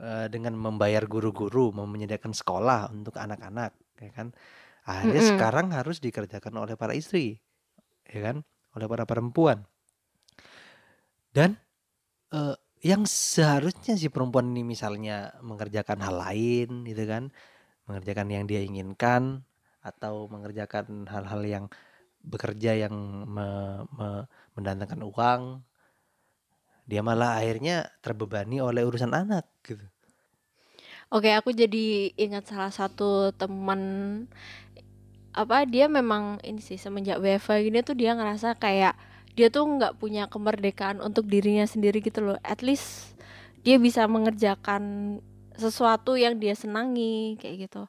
eh, 0.00 0.26
dengan 0.32 0.56
membayar 0.56 1.04
guru-guru, 1.08 1.72
menyediakan 1.72 2.32
sekolah 2.36 2.92
untuk 2.92 3.16
anak-anak, 3.16 3.72
ya 4.00 4.10
kan. 4.12 4.32
Akhirnya 4.86 5.22
Mhm. 5.24 5.30
sekarang 5.34 5.66
harus 5.74 5.98
dikerjakan 6.00 6.54
oleh 6.60 6.76
para 6.78 6.92
istri, 6.96 7.40
ya 8.08 8.20
kan, 8.32 8.36
oleh 8.76 8.86
para 8.88 9.04
perempuan. 9.08 9.64
Dan 11.32 11.56
eh, 12.34 12.56
yang 12.84 13.04
seharusnya 13.08 13.96
si 13.98 14.08
perempuan 14.12 14.52
ini 14.54 14.62
misalnya 14.66 15.34
mengerjakan 15.42 16.00
hal 16.04 16.16
lain, 16.20 16.84
gitu 16.86 17.04
kan, 17.08 17.32
mengerjakan 17.86 18.28
yang 18.34 18.44
dia 18.50 18.60
inginkan 18.68 19.22
atau 19.90 20.26
mengerjakan 20.32 21.06
hal-hal 21.12 21.42
yang 21.46 21.64
bekerja 22.32 22.72
yang 22.88 22.94
me- 23.34 23.86
me- 23.98 24.26
mendatangkan 24.58 25.02
uang, 25.10 25.42
dia 26.90 27.00
malah 27.08 27.30
akhirnya 27.38 27.76
terbebani 28.04 28.56
oleh 28.68 28.82
urusan 28.88 29.12
anak 29.22 29.44
gitu. 29.66 29.86
Oke, 31.10 31.30
aku 31.38 31.54
jadi 31.54 32.10
ingat 32.18 32.50
salah 32.50 32.72
satu 32.74 33.30
teman 33.34 33.80
apa 35.36 35.68
dia 35.68 35.86
memang 35.86 36.40
ini 36.40 36.60
sih 36.64 36.80
semenjak 36.80 37.20
WFH 37.20 37.60
gini 37.68 37.78
tuh 37.84 37.92
dia 37.92 38.16
ngerasa 38.16 38.56
kayak 38.56 38.96
dia 39.36 39.52
tuh 39.52 39.68
nggak 39.68 40.00
punya 40.00 40.24
kemerdekaan 40.32 40.98
untuk 41.04 41.28
dirinya 41.28 41.68
sendiri 41.68 42.00
gitu 42.00 42.24
loh. 42.24 42.38
At 42.40 42.64
least 42.64 43.12
dia 43.60 43.76
bisa 43.76 44.08
mengerjakan 44.08 44.82
sesuatu 45.58 46.14
yang 46.14 46.38
dia 46.38 46.54
senangi 46.54 47.36
kayak 47.40 47.68
gitu. 47.68 47.82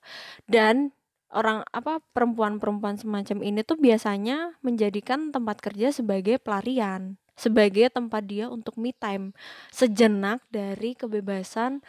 Dan 0.50 0.92
orang 1.32 1.64
apa 1.76 2.00
perempuan-perempuan 2.16 2.96
semacam 3.00 3.38
ini 3.44 3.62
tuh 3.68 3.76
biasanya 3.80 4.56
menjadikan 4.64 5.30
tempat 5.36 5.60
kerja 5.60 5.92
sebagai 5.92 6.40
pelarian, 6.40 7.20
sebagai 7.36 7.92
tempat 7.92 8.24
dia 8.26 8.48
untuk 8.48 8.80
me 8.80 8.96
time, 8.96 9.36
sejenak 9.72 10.40
dari 10.50 10.96
kebebasan 10.96 11.84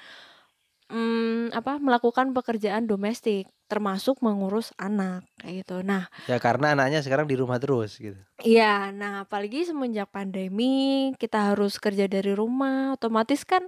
Mmm, 0.89 1.53
apa, 1.53 1.76
melakukan 1.76 2.33
pekerjaan 2.33 2.89
domestik, 2.89 3.45
termasuk 3.68 4.24
mengurus 4.24 4.72
anak, 4.81 5.20
kayak 5.37 5.61
gitu. 5.64 5.85
Nah 5.85 6.09
Ya 6.31 6.37
karena 6.41 6.72
anaknya 6.72 7.01
sekarang 7.05 7.26
di 7.29 7.37
rumah 7.37 7.61
terus 7.61 8.01
gitu. 8.01 8.16
iya, 8.39 8.95
nah 8.95 9.26
apalagi 9.26 9.66
semenjak 9.66 10.09
pandemi, 10.14 11.11
kita 11.18 11.53
harus 11.55 11.76
kerja 11.83 12.07
dari 12.07 12.33
rumah, 12.39 12.95
otomatis 12.95 13.43
kan, 13.43 13.66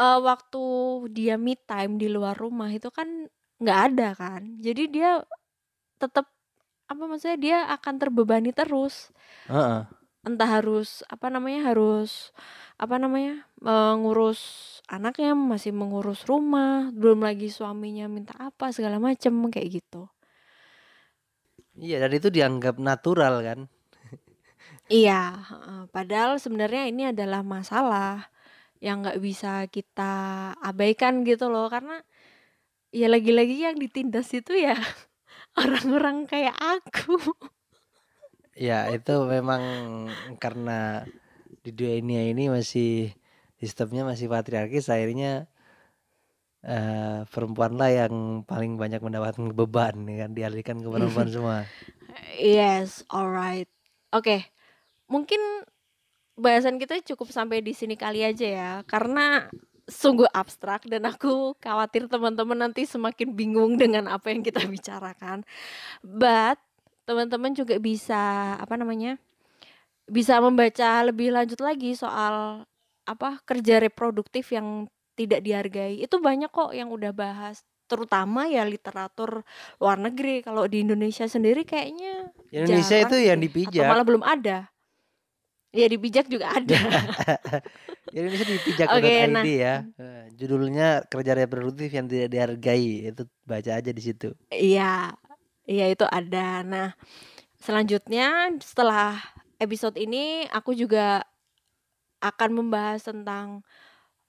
eee, 0.00 0.18
waktu 0.28 0.62
dia 1.16 1.34
me 1.36 1.54
time 1.68 2.00
di 2.02 2.08
luar 2.08 2.34
rumah 2.38 2.70
itu 2.72 2.88
kan 2.90 3.28
nggak 3.62 3.80
ada 3.92 4.08
kan. 4.16 4.42
Jadi 4.64 4.82
dia 4.94 5.10
tetep, 6.02 6.26
apa 6.92 7.02
maksudnya, 7.10 7.38
dia 7.40 7.58
akan 7.76 7.94
terbebani 8.02 8.50
terus. 8.56 9.12
Heeh. 9.48 9.86
Entah 10.24 10.60
harus, 10.60 11.00
apa 11.08 11.32
namanya, 11.32 11.72
harus, 11.72 12.36
apa 12.76 13.00
namanya, 13.00 13.48
mengurus 13.56 14.40
anaknya, 14.84 15.32
masih 15.32 15.72
mengurus 15.72 16.28
rumah, 16.28 16.92
belum 16.92 17.24
lagi 17.24 17.48
suaminya 17.48 18.04
minta 18.12 18.36
apa, 18.36 18.68
segala 18.76 19.00
macem, 19.00 19.32
kayak 19.48 19.80
gitu. 19.80 20.12
Iya 21.86 21.96
dan 22.02 22.12
itu 22.18 22.28
dianggap 22.36 22.74
natural 22.88 23.34
kan. 23.46 23.60
Iya, 24.88 25.12
heeh, 25.50 25.80
padahal 25.94 26.32
sebenarnya 26.42 26.82
ini 26.90 27.02
adalah 27.12 27.40
masalah 27.44 28.26
yang 28.80 29.04
nggak 29.04 29.20
bisa 29.20 29.68
kita 29.68 30.12
abaikan 30.64 31.22
gitu 31.28 31.52
loh, 31.52 31.68
karena 31.68 32.00
ya 32.90 33.06
lagi-lagi 33.06 33.62
yang 33.68 33.76
ditindas 33.78 34.32
itu 34.34 34.56
ya 34.56 34.74
orang-orang 35.60 36.26
kayak 36.26 36.56
aku. 36.58 37.16
Ya 38.56 38.90
itu 38.92 39.14
memang 39.24 39.62
karena 40.42 41.06
di 41.60 41.70
dunia 41.72 42.28
ini 42.28 42.48
masih 42.48 43.12
sistemnya 43.60 44.02
masih 44.08 44.26
patriarkis 44.32 44.88
akhirnya 44.88 45.48
eh, 46.64 47.24
perempuanlah 47.28 47.88
yang 47.92 48.44
paling 48.44 48.76
banyak 48.80 49.00
mendapatkan 49.00 49.52
beban 49.52 49.96
kan 50.08 50.30
dialihkan 50.32 50.80
ke 50.80 50.88
perempuan 50.88 51.28
semua. 51.34 51.58
Yes, 52.40 53.04
alright. 53.12 53.68
Oke, 54.10 54.50
mungkin 55.06 55.38
bahasan 56.40 56.80
kita 56.80 56.98
cukup 57.12 57.28
sampai 57.30 57.60
di 57.60 57.76
sini 57.76 57.94
kali 57.94 58.24
aja 58.24 58.46
ya, 58.48 58.72
karena 58.88 59.52
sungguh 59.90 60.26
abstrak 60.30 60.86
dan 60.86 61.04
aku 61.04 61.58
khawatir 61.58 62.06
teman-teman 62.06 62.70
nanti 62.70 62.86
semakin 62.86 63.34
bingung 63.34 63.74
dengan 63.76 64.06
apa 64.08 64.30
yang 64.30 64.40
kita 64.40 64.62
bicarakan. 64.72 65.44
But 66.00 66.56
teman-teman 67.04 67.52
juga 67.52 67.76
bisa 67.76 68.54
apa 68.56 68.78
namanya? 68.78 69.18
Bisa 70.10 70.42
membaca 70.42 71.06
lebih 71.06 71.30
lanjut 71.34 71.60
lagi 71.62 71.94
soal 71.94 72.64
apa 73.06 73.42
kerja 73.42 73.82
reproduktif 73.82 74.50
yang 74.54 74.86
tidak 75.18 75.42
dihargai. 75.42 76.00
Itu 76.00 76.22
banyak 76.22 76.50
kok 76.50 76.72
yang 76.72 76.90
udah 76.90 77.12
bahas, 77.12 77.62
terutama 77.90 78.46
ya 78.46 78.62
literatur 78.62 79.42
luar 79.82 79.98
negeri. 79.98 80.46
Kalau 80.46 80.66
di 80.70 80.86
Indonesia 80.86 81.26
sendiri 81.26 81.66
kayaknya 81.66 82.30
Indonesia 82.54 82.96
itu 82.96 83.16
jarang 83.18 83.28
yang 83.28 83.38
deh, 83.38 83.44
dipijak. 83.50 83.82
atau 83.82 83.90
malah 83.90 84.06
belum 84.06 84.24
ada. 84.24 84.70
Ya 85.70 85.86
dipijak 85.86 86.26
juga 86.26 86.50
ada. 86.50 86.74
Indonesia 88.16 88.42
Oke, 88.42 88.58
dipijak.id 88.58 89.30
nah. 89.30 89.44
ya. 89.46 89.74
Eh, 89.86 90.24
Judulnya 90.34 91.06
kerja 91.06 91.32
reproduktif 91.38 91.94
yang 91.94 92.10
tidak 92.10 92.34
dihargai. 92.34 93.06
Itu 93.14 93.30
baca 93.46 93.78
aja 93.78 93.90
di 93.94 94.02
situ. 94.02 94.34
Iya, 94.50 95.14
iya 95.70 95.86
itu 95.86 96.02
ada. 96.10 96.66
Nah, 96.66 96.88
selanjutnya 97.62 98.50
setelah 98.58 99.22
episode 99.62 99.94
ini 99.94 100.50
aku 100.50 100.74
juga 100.74 101.22
akan 102.18 102.50
membahas 102.50 103.06
tentang 103.06 103.62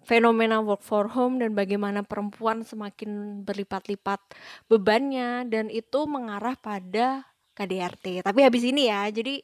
fenomena 0.06 0.62
work 0.62 0.82
for 0.82 1.10
home 1.10 1.42
dan 1.42 1.54
bagaimana 1.54 2.02
perempuan 2.02 2.66
semakin 2.66 3.42
berlipat-lipat 3.46 4.22
bebannya 4.66 5.46
dan 5.50 5.70
itu 5.70 6.06
mengarah 6.10 6.58
pada 6.58 7.26
KDRT. 7.54 8.26
Tapi 8.26 8.40
habis 8.42 8.64
ini 8.66 8.90
ya, 8.90 9.10
jadi 9.14 9.42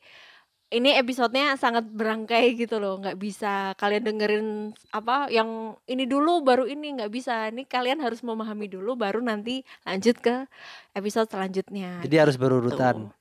ini 0.68 1.00
episodenya 1.00 1.56
sangat 1.56 1.88
berangkai 1.88 2.60
gitu 2.60 2.76
loh, 2.84 3.00
nggak 3.00 3.16
bisa 3.16 3.72
kalian 3.80 4.04
dengerin 4.04 4.48
apa 4.92 5.32
yang 5.32 5.80
ini 5.88 6.04
dulu 6.04 6.44
baru 6.44 6.68
ini 6.68 7.00
nggak 7.00 7.12
bisa. 7.12 7.48
Ini 7.48 7.64
kalian 7.64 8.04
harus 8.04 8.20
memahami 8.20 8.68
dulu 8.68 9.00
baru 9.00 9.24
nanti 9.24 9.64
lanjut 9.88 10.20
ke 10.20 10.44
episode 10.92 11.32
selanjutnya. 11.32 12.04
Jadi 12.04 12.16
harus 12.20 12.36
gitu. 12.36 12.44
berurutan. 12.44 13.16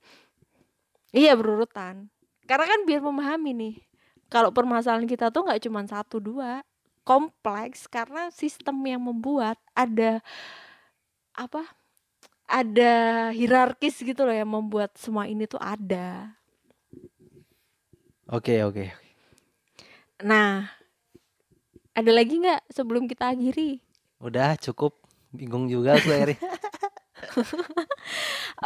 Iya 1.14 1.38
berurutan. 1.38 2.11
Karena 2.51 2.66
kan 2.66 2.80
biar 2.82 3.03
memahami 3.03 3.51
nih. 3.55 3.74
Kalau 4.26 4.51
permasalahan 4.51 5.07
kita 5.07 5.30
tuh 5.30 5.47
nggak 5.47 5.62
cuma 5.62 5.86
satu 5.86 6.18
dua, 6.18 6.66
kompleks 7.07 7.86
karena 7.86 8.26
sistem 8.34 8.82
yang 8.82 9.07
membuat 9.07 9.55
ada 9.70 10.18
apa? 11.30 11.62
Ada 12.47 13.30
hierarkis 13.30 14.03
gitu 14.03 14.26
loh 14.26 14.34
yang 14.34 14.51
membuat 14.51 14.99
semua 14.99 15.30
ini 15.30 15.47
tuh 15.47 15.62
ada. 15.62 16.34
Oke, 18.27 18.59
oke. 18.66 18.91
Nah, 20.27 20.66
ada 21.95 22.11
lagi 22.11 22.43
nggak 22.43 22.66
sebelum 22.74 23.07
kita 23.07 23.31
akhiri? 23.31 23.79
Udah 24.18 24.59
cukup. 24.59 24.99
Bingung 25.31 25.70
juga 25.70 25.95
aku 25.95 26.11
Eri. 26.11 26.35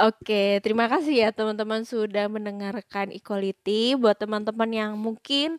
Oke, 0.09 0.63
terima 0.63 0.87
kasih 0.87 1.27
ya 1.27 1.29
teman-teman 1.35 1.83
sudah 1.83 2.31
mendengarkan 2.31 3.11
Equality. 3.11 3.99
Buat 3.99 4.23
teman-teman 4.23 4.71
yang 4.71 4.93
mungkin 4.95 5.59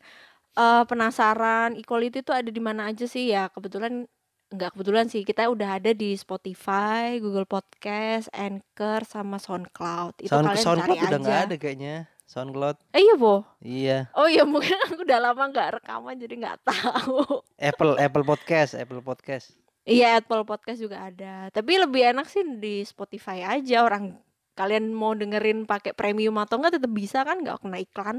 uh, 0.56 0.88
penasaran 0.88 1.76
Equality 1.76 2.24
itu 2.24 2.32
ada 2.32 2.47
di 2.47 2.62
mana 2.64 2.89
aja 2.89 3.04
sih 3.06 3.30
ya? 3.30 3.52
Kebetulan 3.52 4.08
nggak 4.52 4.76
kebetulan 4.76 5.08
sih 5.08 5.24
kita 5.24 5.47
udah 5.52 5.80
ada 5.80 5.91
di 5.91 6.16
Spotify, 6.16 7.20
Google 7.20 7.47
Podcast, 7.47 8.32
Anchor, 8.32 9.04
sama 9.04 9.38
SoundCloud. 9.38 10.26
Itu 10.26 10.32
Sound, 10.32 10.47
kalian 10.47 10.64
SoundCloud 10.64 10.97
cari 10.97 11.06
udah 11.06 11.12
aja. 11.12 11.24
nggak 11.24 11.39
ada 11.45 11.56
kayaknya. 11.60 11.95
SoundCloud. 12.32 12.79
Eh 12.95 13.03
iya 13.03 13.15
po. 13.19 13.43
Iya. 13.59 14.07
Oh 14.15 14.32
iya 14.32 14.47
mungkin 14.47 14.79
aku 14.88 15.03
udah 15.03 15.19
lama 15.19 15.43
nggak 15.51 15.84
rekaman 15.84 16.15
jadi 16.15 16.36
nggak 16.39 16.59
tahu. 16.63 17.43
Apple 17.59 17.99
Apple 17.99 18.23
Podcast, 18.23 18.79
Apple 18.79 19.03
Podcast. 19.03 19.51
Iya 19.84 20.23
Apple 20.23 20.47
Podcast 20.47 20.79
juga 20.79 21.11
ada. 21.11 21.51
Tapi 21.51 21.75
lebih 21.75 22.15
enak 22.15 22.32
sih 22.32 22.47
di 22.55 22.88
Spotify 22.88 23.43
aja 23.43 23.84
orang 23.84 24.15
kalian 24.55 24.95
mau 24.95 25.11
dengerin 25.11 25.67
pakai 25.67 25.91
premium 25.91 26.39
atau 26.39 26.55
enggak 26.55 26.79
tetap 26.79 26.91
bisa 26.91 27.23
kan 27.23 27.39
nggak 27.39 27.59
kena 27.63 27.79
iklan 27.79 28.17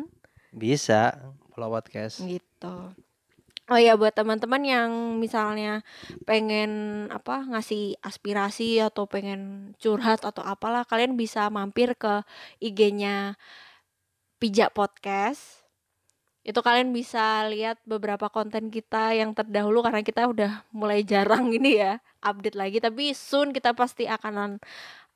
Bisa 0.52 1.16
follow 1.54 1.72
podcast. 1.72 2.20
gitu. 2.20 2.92
Oh 3.70 3.78
ya 3.78 3.94
buat 3.94 4.12
teman-teman 4.12 4.60
yang 4.66 4.90
misalnya 5.16 5.80
pengen 6.26 7.06
apa 7.08 7.46
ngasih 7.46 7.94
aspirasi 8.02 8.82
atau 8.82 9.06
pengen 9.06 9.72
curhat 9.78 10.26
atau 10.26 10.42
apalah 10.42 10.82
kalian 10.84 11.14
bisa 11.14 11.46
mampir 11.48 11.94
ke 11.94 12.20
IG-nya 12.58 13.38
Pijak 14.42 14.74
Podcast. 14.74 15.62
Itu 16.42 16.66
kalian 16.66 16.90
bisa 16.90 17.46
lihat 17.46 17.78
beberapa 17.86 18.26
konten 18.26 18.74
kita 18.74 19.14
yang 19.14 19.38
terdahulu 19.38 19.86
karena 19.86 20.02
kita 20.02 20.26
udah 20.26 20.66
mulai 20.74 21.06
jarang 21.06 21.54
ini 21.54 21.78
ya 21.78 22.02
update 22.18 22.58
lagi 22.58 22.82
tapi 22.82 23.14
soon 23.14 23.54
kita 23.54 23.70
pasti 23.70 24.10
akan 24.10 24.58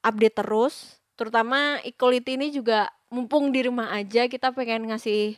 update 0.06 0.38
terus. 0.38 1.02
Terutama 1.18 1.82
equality 1.82 2.38
ini 2.38 2.54
juga 2.54 2.86
mumpung 3.10 3.50
di 3.50 3.66
rumah 3.66 3.90
aja 3.98 4.30
kita 4.30 4.54
pengen 4.54 4.94
ngasih 4.94 5.34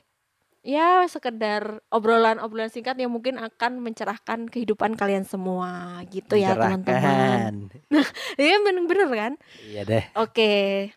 ya 0.61 1.09
sekedar 1.09 1.81
obrolan-obrolan 1.89 2.69
singkat 2.69 3.01
yang 3.01 3.09
mungkin 3.09 3.41
akan 3.41 3.81
mencerahkan 3.81 4.53
kehidupan 4.53 5.01
kalian 5.01 5.25
semua 5.25 6.05
gitu 6.13 6.37
ya 6.37 6.61
teman-teman. 6.61 7.73
Mencerahkan. 7.73 8.05
Iya 8.37 8.57
bener-bener 8.61 9.09
kan? 9.17 9.33
Iya 9.65 9.81
deh. 9.89 10.05
Oke. 10.13 10.93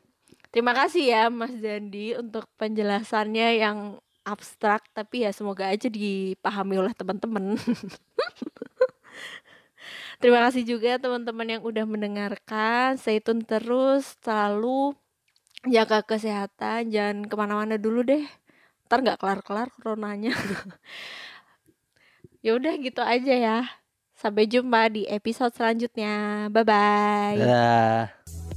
Terima 0.52 0.76
kasih 0.76 1.04
ya 1.08 1.24
Mas 1.32 1.56
Dandi 1.56 2.12
untuk 2.20 2.44
penjelasannya 2.60 3.64
yang 3.64 4.04
abstrak 4.28 4.84
tapi 4.92 5.26
ya 5.26 5.32
semoga 5.32 5.72
aja 5.72 5.88
dipahami 5.88 6.76
oleh 6.76 6.94
teman-teman. 6.94 7.56
Terima 10.22 10.38
kasih 10.46 10.62
juga 10.68 11.02
teman-teman 11.02 11.58
yang 11.58 11.64
udah 11.66 11.82
mendengarkan. 11.88 12.94
Stay 13.00 13.18
tune 13.18 13.42
terus, 13.42 14.20
selalu 14.22 14.94
jaga 15.66 16.06
kesehatan, 16.06 16.94
jangan 16.94 17.26
ke 17.26 17.34
mana-mana 17.34 17.82
dulu 17.82 18.06
deh. 18.06 18.22
Ntar 18.86 19.02
nggak 19.02 19.18
kelar-kelar 19.18 19.74
coronanya. 19.82 20.36
ya 22.46 22.54
udah 22.54 22.74
gitu 22.78 23.02
aja 23.02 23.34
ya. 23.34 23.60
Sampai 24.14 24.46
jumpa 24.46 24.94
di 24.94 25.10
episode 25.10 25.58
selanjutnya. 25.58 26.46
Bye 26.54 26.66
bye. 26.70 27.40
Dadah. 27.42 28.51